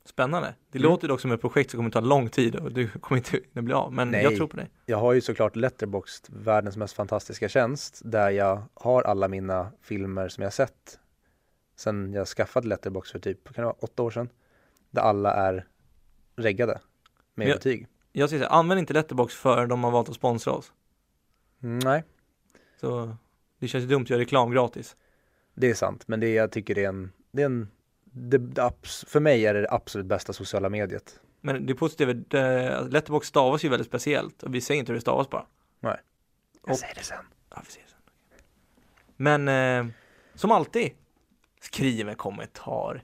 Spännande. 0.05 0.55
Det 0.71 0.79
Mm. 0.79 0.91
låter 0.91 1.09
dock 1.09 1.21
som 1.21 1.33
ett 1.33 1.41
projekt 1.41 1.71
som 1.71 1.79
kommer 1.79 1.91
ta 1.91 2.01
lång 2.01 2.29
tid 2.29 2.57
och 2.57 2.73
du 2.73 2.89
kommer 2.91 3.17
inte 3.19 3.31
hinna 3.31 3.63
bli 3.63 3.75
av. 3.75 3.93
Men 3.93 4.11
Nej. 4.11 4.23
jag 4.23 4.37
tror 4.37 4.47
på 4.47 4.57
dig. 4.57 4.71
Jag 4.87 4.99
har 4.99 5.13
ju 5.13 5.21
såklart 5.21 5.57
Letterboxd, 5.57 6.27
världens 6.31 6.77
mest 6.77 6.95
fantastiska 6.95 7.49
tjänst, 7.49 8.01
där 8.05 8.31
jag 8.31 8.63
har 8.75 9.03
alla 9.03 9.29
mina 9.29 9.73
filmer 9.83 10.29
som 10.29 10.43
jag 10.45 10.53
sett 10.53 10.99
sen 11.77 12.13
jag 12.13 12.27
skaffade 12.29 12.69
Letterboxd 12.69 13.13
för 13.13 13.19
typ, 13.19 13.45
kan 13.45 13.63
det 13.63 13.67
vara 13.67 13.77
åtta 13.79 14.03
år 14.03 14.11
sedan? 14.11 14.29
Där 14.91 15.03
alla 15.03 15.33
är 15.35 15.67
reggade 16.37 16.81
med 17.35 17.49
Ja. 17.49 17.55
betyg. 17.55 17.87
Jag 18.13 18.29
säger 18.31 18.45
så 18.45 18.49
här, 18.51 18.59
använd 18.59 18.79
inte 18.79 18.93
Letterbox 18.95 19.35
för 19.35 19.67
de 19.67 19.85
har 19.85 19.91
valt 19.91 20.09
att 20.09 20.15
sponsra 20.15 20.53
oss. 20.53 20.73
Mm, 21.63 21.79
nej, 21.79 22.05
Så 22.81 23.17
det 23.59 23.69
känns 23.69 23.85
dumt 23.85 24.03
att 24.03 24.11
göra 24.11 24.21
reklam 24.21 24.51
gratis. 24.51 24.97
Det 25.61 25.71
är 25.71 25.75
sant, 25.75 26.09
men 26.09 26.21
det 26.21 26.33
jag 26.35 26.53
tycker 26.53 26.75
det 26.75 26.85
är 26.85 26.89
en, 26.89 27.13
det 27.33 27.43
är 27.43 27.47
en 27.47 27.69
det, 28.05 28.39
det, 28.39 28.73
för 29.07 29.21
mig 29.21 29.47
är 29.47 29.55
det 29.55 29.61
det 29.61 29.71
absolut 29.71 30.07
bästa 30.07 30.33
sociala 30.33 30.69
mediet. 30.69 31.21
Men 31.41 31.67
det 31.67 31.75
positiva, 31.75 32.13
det, 32.13 32.81
Letterbox 32.91 33.27
stavas 33.29 33.65
ju 33.65 33.69
väldigt 33.69 33.87
speciellt 33.89 34.43
och 34.43 34.55
vi 34.55 34.61
säger 34.61 34.79
inte 34.81 34.93
hur 34.93 34.95
det 34.97 35.01
stavas 35.01 35.31
bara. 35.31 35.47
Jag 35.81 35.97
Och- 36.63 36.79
säger 36.79 36.95
det 36.95 37.03
sen. 37.03 37.25
Ja, 37.51 37.63
vi 37.67 37.71
ser 37.73 37.81
sen. 37.87 37.99
Men 39.17 39.49
eh, 39.89 39.93
som 40.35 40.51
alltid, 40.51 40.91
skriv 41.61 42.09
en 42.09 42.15
kommentar. 42.17 43.03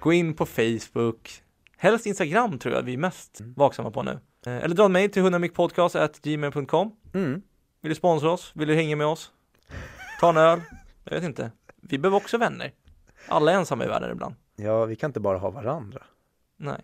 Gå 0.00 0.12
in 0.12 0.34
på 0.34 0.46
Facebook. 0.46 1.42
Helst 1.76 2.06
Instagram 2.06 2.58
tror 2.58 2.74
jag 2.74 2.82
vi 2.82 2.92
är 2.92 2.98
mest 2.98 3.40
Mm. 3.40 3.54
vaksamma 3.56 3.90
på 3.90 4.02
nu. 4.02 4.18
Eh, 4.46 4.56
eller 4.56 4.74
dra 4.76 4.88
mejl 4.88 5.10
till 5.10 5.22
100micpodcast.gmail.com. 5.22 6.96
Mm. 7.14 7.42
Vill 7.80 7.88
du 7.90 7.94
sponsra 7.94 8.30
oss? 8.30 8.52
Vill 8.54 8.68
du 8.68 8.74
hänga 8.74 8.96
med 8.96 9.06
oss? 9.06 9.32
Ta 10.20 10.28
en 10.28 10.36
öl? 10.36 10.60
Jag 11.04 11.14
vet 11.14 11.24
inte. 11.24 11.50
Vi 11.88 11.98
behöver 11.98 12.16
också 12.16 12.38
vänner. 12.38 12.72
Alla 13.28 13.52
är 13.52 13.56
ensamma 13.56 13.84
i 13.84 13.88
världen 13.88 14.10
ibland. 14.10 14.34
Ja, 14.56 14.84
vi 14.84 14.96
kan 14.96 15.10
inte 15.10 15.20
bara 15.20 15.38
ha 15.38 15.50
varandra. 15.50 16.02
Nej. 16.56 16.80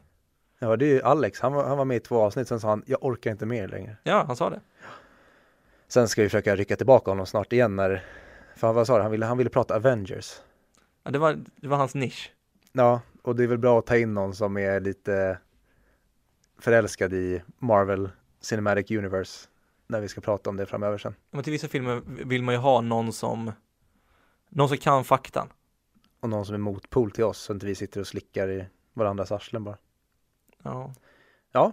Ja, 0.59 0.77
det 0.77 0.87
är 0.87 0.89
ju 0.89 1.03
Alex, 1.03 1.41
han 1.41 1.53
var, 1.53 1.65
han 1.65 1.79
var 1.79 1.85
med 1.85 1.97
i 1.97 2.01
två 2.01 2.21
avsnitt, 2.21 2.49
sen 2.49 2.61
sa 2.61 2.69
han, 2.69 2.83
jag 2.87 3.05
orkar 3.05 3.31
inte 3.31 3.47
mer 3.47 3.69
längre. 3.69 3.97
Ja, 4.03 4.25
han 4.27 4.37
sa 4.37 4.51
det. 4.51 4.61
Sen 5.89 6.09
ska 6.09 6.23
vi 6.23 6.29
försöka 6.29 6.57
rycka 6.57 6.77
tillbaka 6.77 7.11
honom 7.11 7.27
snart 7.27 7.53
igen 7.53 7.77
när, 7.77 8.05
för 8.57 8.67
han, 8.67 8.77
vad 8.77 8.87
sa 8.87 8.97
du, 8.97 9.03
han 9.03 9.11
ville, 9.11 9.27
han 9.27 9.39
ville 9.39 9.51
prata 9.51 9.77
Avengers. 9.77 10.41
Ja, 11.05 11.11
det, 11.11 11.19
var, 11.19 11.39
det 11.57 11.69
var 11.69 11.77
hans 11.77 11.95
nisch. 11.95 12.33
Ja, 12.73 13.01
och 13.23 13.37
det 13.37 13.43
är 13.43 13.47
väl 13.47 13.59
bra 13.59 13.79
att 13.79 13.87
ta 13.87 13.97
in 13.97 14.15
någon 14.15 14.35
som 14.35 14.57
är 14.57 14.81
lite 14.81 15.39
förälskad 16.59 17.13
i 17.13 17.43
Marvel 17.59 18.11
Cinematic 18.41 18.91
Universe 18.91 19.49
när 19.87 20.01
vi 20.01 20.09
ska 20.09 20.21
prata 20.21 20.51
om 20.51 20.57
det 20.57 20.67
framöver 20.67 20.99
sen. 20.99 21.15
Men 21.31 21.45
till 21.45 21.53
vissa 21.53 21.69
filmer 21.69 22.03
vill 22.07 22.43
man 22.43 22.55
ju 22.55 22.61
ha 22.61 22.81
någon 22.81 23.13
som 23.13 23.53
någon 24.49 24.69
som 24.69 24.79
kan 24.79 25.05
faktan. 25.05 25.49
Och 26.21 26.29
någon 26.29 26.47
som 26.47 26.55
är 26.55 26.59
motpol 26.59 27.11
till 27.11 27.25
oss 27.25 27.39
så 27.39 27.53
inte 27.53 27.67
vi 27.67 27.75
sitter 27.75 28.01
och 28.01 28.07
slickar 28.07 28.51
i 28.51 28.67
varandras 28.93 29.33
arslen 29.33 29.65
bara. 29.65 29.79
Ja. 31.53 31.73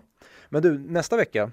Men 0.50 0.62
du, 0.62 0.78
nästa 0.80 1.18
vecka, 1.18 1.52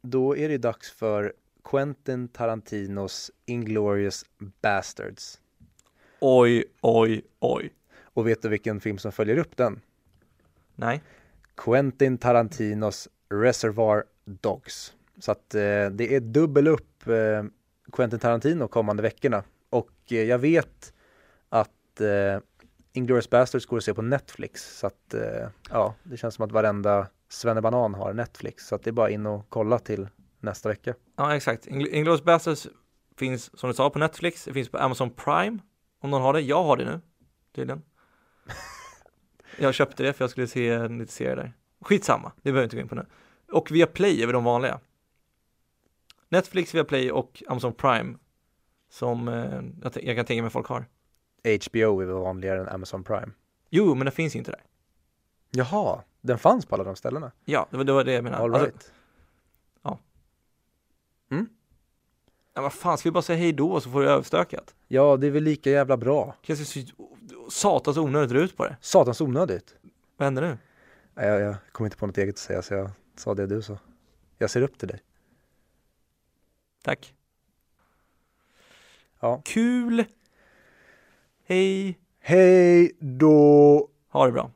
då 0.00 0.36
är 0.36 0.48
det 0.48 0.58
dags 0.58 0.90
för 0.90 1.32
Quentin 1.64 2.28
Tarantinos 2.28 3.30
Inglourious 3.46 4.24
Bastards. 4.62 5.40
Oj, 6.20 6.64
oj, 6.80 7.22
oj. 7.38 7.74
Och 8.02 8.28
vet 8.28 8.42
du 8.42 8.48
vilken 8.48 8.80
film 8.80 8.98
som 8.98 9.12
följer 9.12 9.38
upp 9.38 9.56
den? 9.56 9.80
Nej. 10.74 11.02
Quentin 11.56 12.18
Tarantinos 12.18 13.08
Reservoir 13.28 14.04
Dogs. 14.24 14.94
Så 15.18 15.32
att 15.32 15.54
eh, 15.54 15.90
det 15.90 16.14
är 16.14 16.20
dubbel 16.20 16.68
upp 16.68 17.06
eh, 17.06 17.44
Quentin 17.92 18.18
Tarantino 18.18 18.68
kommande 18.68 19.02
veckorna. 19.02 19.44
Eh, 20.12 20.22
jag 20.22 20.38
vet 20.38 20.92
att 21.48 22.00
eh, 22.00 22.40
Inglourious 22.92 23.30
Basterds 23.30 23.66
går 23.66 23.76
att 23.76 23.84
se 23.84 23.94
på 23.94 24.02
Netflix. 24.02 24.78
Så 24.78 24.86
att 24.86 25.14
eh, 25.14 25.48
ja, 25.70 25.94
det 26.02 26.16
känns 26.16 26.34
som 26.34 26.44
att 26.44 26.52
varenda 26.52 27.06
svennebanan 27.28 27.94
har 27.94 28.12
Netflix. 28.12 28.66
Så 28.66 28.74
att 28.74 28.82
det 28.82 28.90
är 28.90 28.92
bara 28.92 29.10
in 29.10 29.26
och 29.26 29.46
kolla 29.48 29.78
till 29.78 30.08
nästa 30.40 30.68
vecka. 30.68 30.94
Ja, 31.16 31.36
exakt. 31.36 31.66
Ingl- 31.66 31.88
Inglourious 31.88 32.24
Basterds 32.24 32.68
finns, 33.16 33.58
som 33.58 33.68
du 33.70 33.74
sa, 33.74 33.90
på 33.90 33.98
Netflix. 33.98 34.44
Det 34.44 34.52
finns 34.52 34.68
på 34.68 34.78
Amazon 34.78 35.10
Prime. 35.10 35.58
Om 36.00 36.10
någon 36.10 36.22
har 36.22 36.32
det. 36.32 36.40
Jag 36.40 36.64
har 36.64 36.76
det 36.76 36.84
nu, 36.84 37.00
tydligen. 37.54 37.82
jag 39.58 39.74
köpte 39.74 40.02
det 40.02 40.12
för 40.12 40.24
jag 40.24 40.30
skulle 40.30 40.46
se 40.46 40.68
en 40.68 40.98
lite 40.98 41.12
serie 41.12 41.34
där. 41.34 41.52
Skitsamma, 41.80 42.32
det 42.36 42.52
behöver 42.52 42.60
vi 42.60 42.64
inte 42.64 42.76
gå 42.76 42.82
in 42.82 42.88
på 42.88 42.94
nu. 42.94 43.06
Och 43.52 43.70
via 43.70 43.86
Play 43.86 44.22
över 44.22 44.32
de 44.32 44.44
vanliga. 44.44 44.80
Netflix, 46.28 46.74
via 46.74 46.84
Play 46.84 47.10
och 47.10 47.42
Amazon 47.48 47.72
Prime. 47.72 48.18
Som 48.88 49.28
eh, 49.28 49.90
jag, 50.02 50.16
kan 50.16 50.24
tänka 50.24 50.42
mig 50.42 50.50
folk 50.50 50.66
har. 50.66 50.86
HBO 51.70 52.00
är 52.00 52.06
väl 52.06 52.16
vanligare 52.16 52.60
än 52.60 52.68
Amazon 52.68 53.04
Prime. 53.04 53.32
Jo, 53.70 53.94
men 53.94 54.04
det 54.04 54.10
finns 54.10 54.36
inte 54.36 54.50
där. 54.50 54.62
Jaha, 55.50 56.02
den 56.20 56.38
fanns 56.38 56.66
på 56.66 56.74
alla 56.74 56.84
de 56.84 56.96
ställena? 56.96 57.32
Ja, 57.44 57.66
det 57.70 57.76
var 57.76 57.84
det, 57.84 57.92
var 57.92 58.04
det 58.04 58.12
jag 58.12 58.24
menade. 58.24 58.42
All 58.42 58.54
Alltså, 58.54 58.66
right. 58.66 58.92
ja, 62.58 62.62
vad 62.62 62.72
fan, 62.72 62.98
ska 62.98 63.08
vi 63.08 63.12
bara 63.12 63.22
säga 63.22 63.38
hej 63.38 63.52
då 63.52 63.80
så 63.80 63.90
får 63.90 64.00
du 64.00 64.08
överstökat? 64.08 64.74
Ja, 64.88 65.16
det 65.16 65.26
är 65.26 65.30
väl 65.30 65.42
lika 65.42 65.70
jävla 65.70 65.96
bra. 65.96 66.34
Ser 66.46 66.54
så 66.54 67.50
satans 67.50 67.96
onödigt 67.96 68.36
ut 68.36 68.56
på 68.56 68.64
det. 68.64 68.76
Satans 68.80 69.20
onödigt. 69.20 69.74
Vad 70.16 70.26
händer 70.26 70.42
nu? 70.42 70.58
Jag, 71.14 71.40
jag 71.40 71.56
kom 71.72 71.86
inte 71.86 71.96
på 71.96 72.06
något 72.06 72.18
eget 72.18 72.34
att 72.34 72.38
säga 72.38 72.62
så 72.62 72.74
jag 72.74 72.90
sa 73.16 73.34
det 73.34 73.46
du 73.46 73.62
sa. 73.62 73.78
Jag 74.38 74.50
ser 74.50 74.62
upp 74.62 74.78
till 74.78 74.88
dig. 74.88 75.00
Tack. 76.82 77.14
Ja. 79.20 79.42
Kul! 79.44 80.04
Hej! 81.46 81.98
Hej 82.20 82.96
då! 83.00 83.88
Ha 84.08 84.26
det 84.26 84.32
bra. 84.32 84.50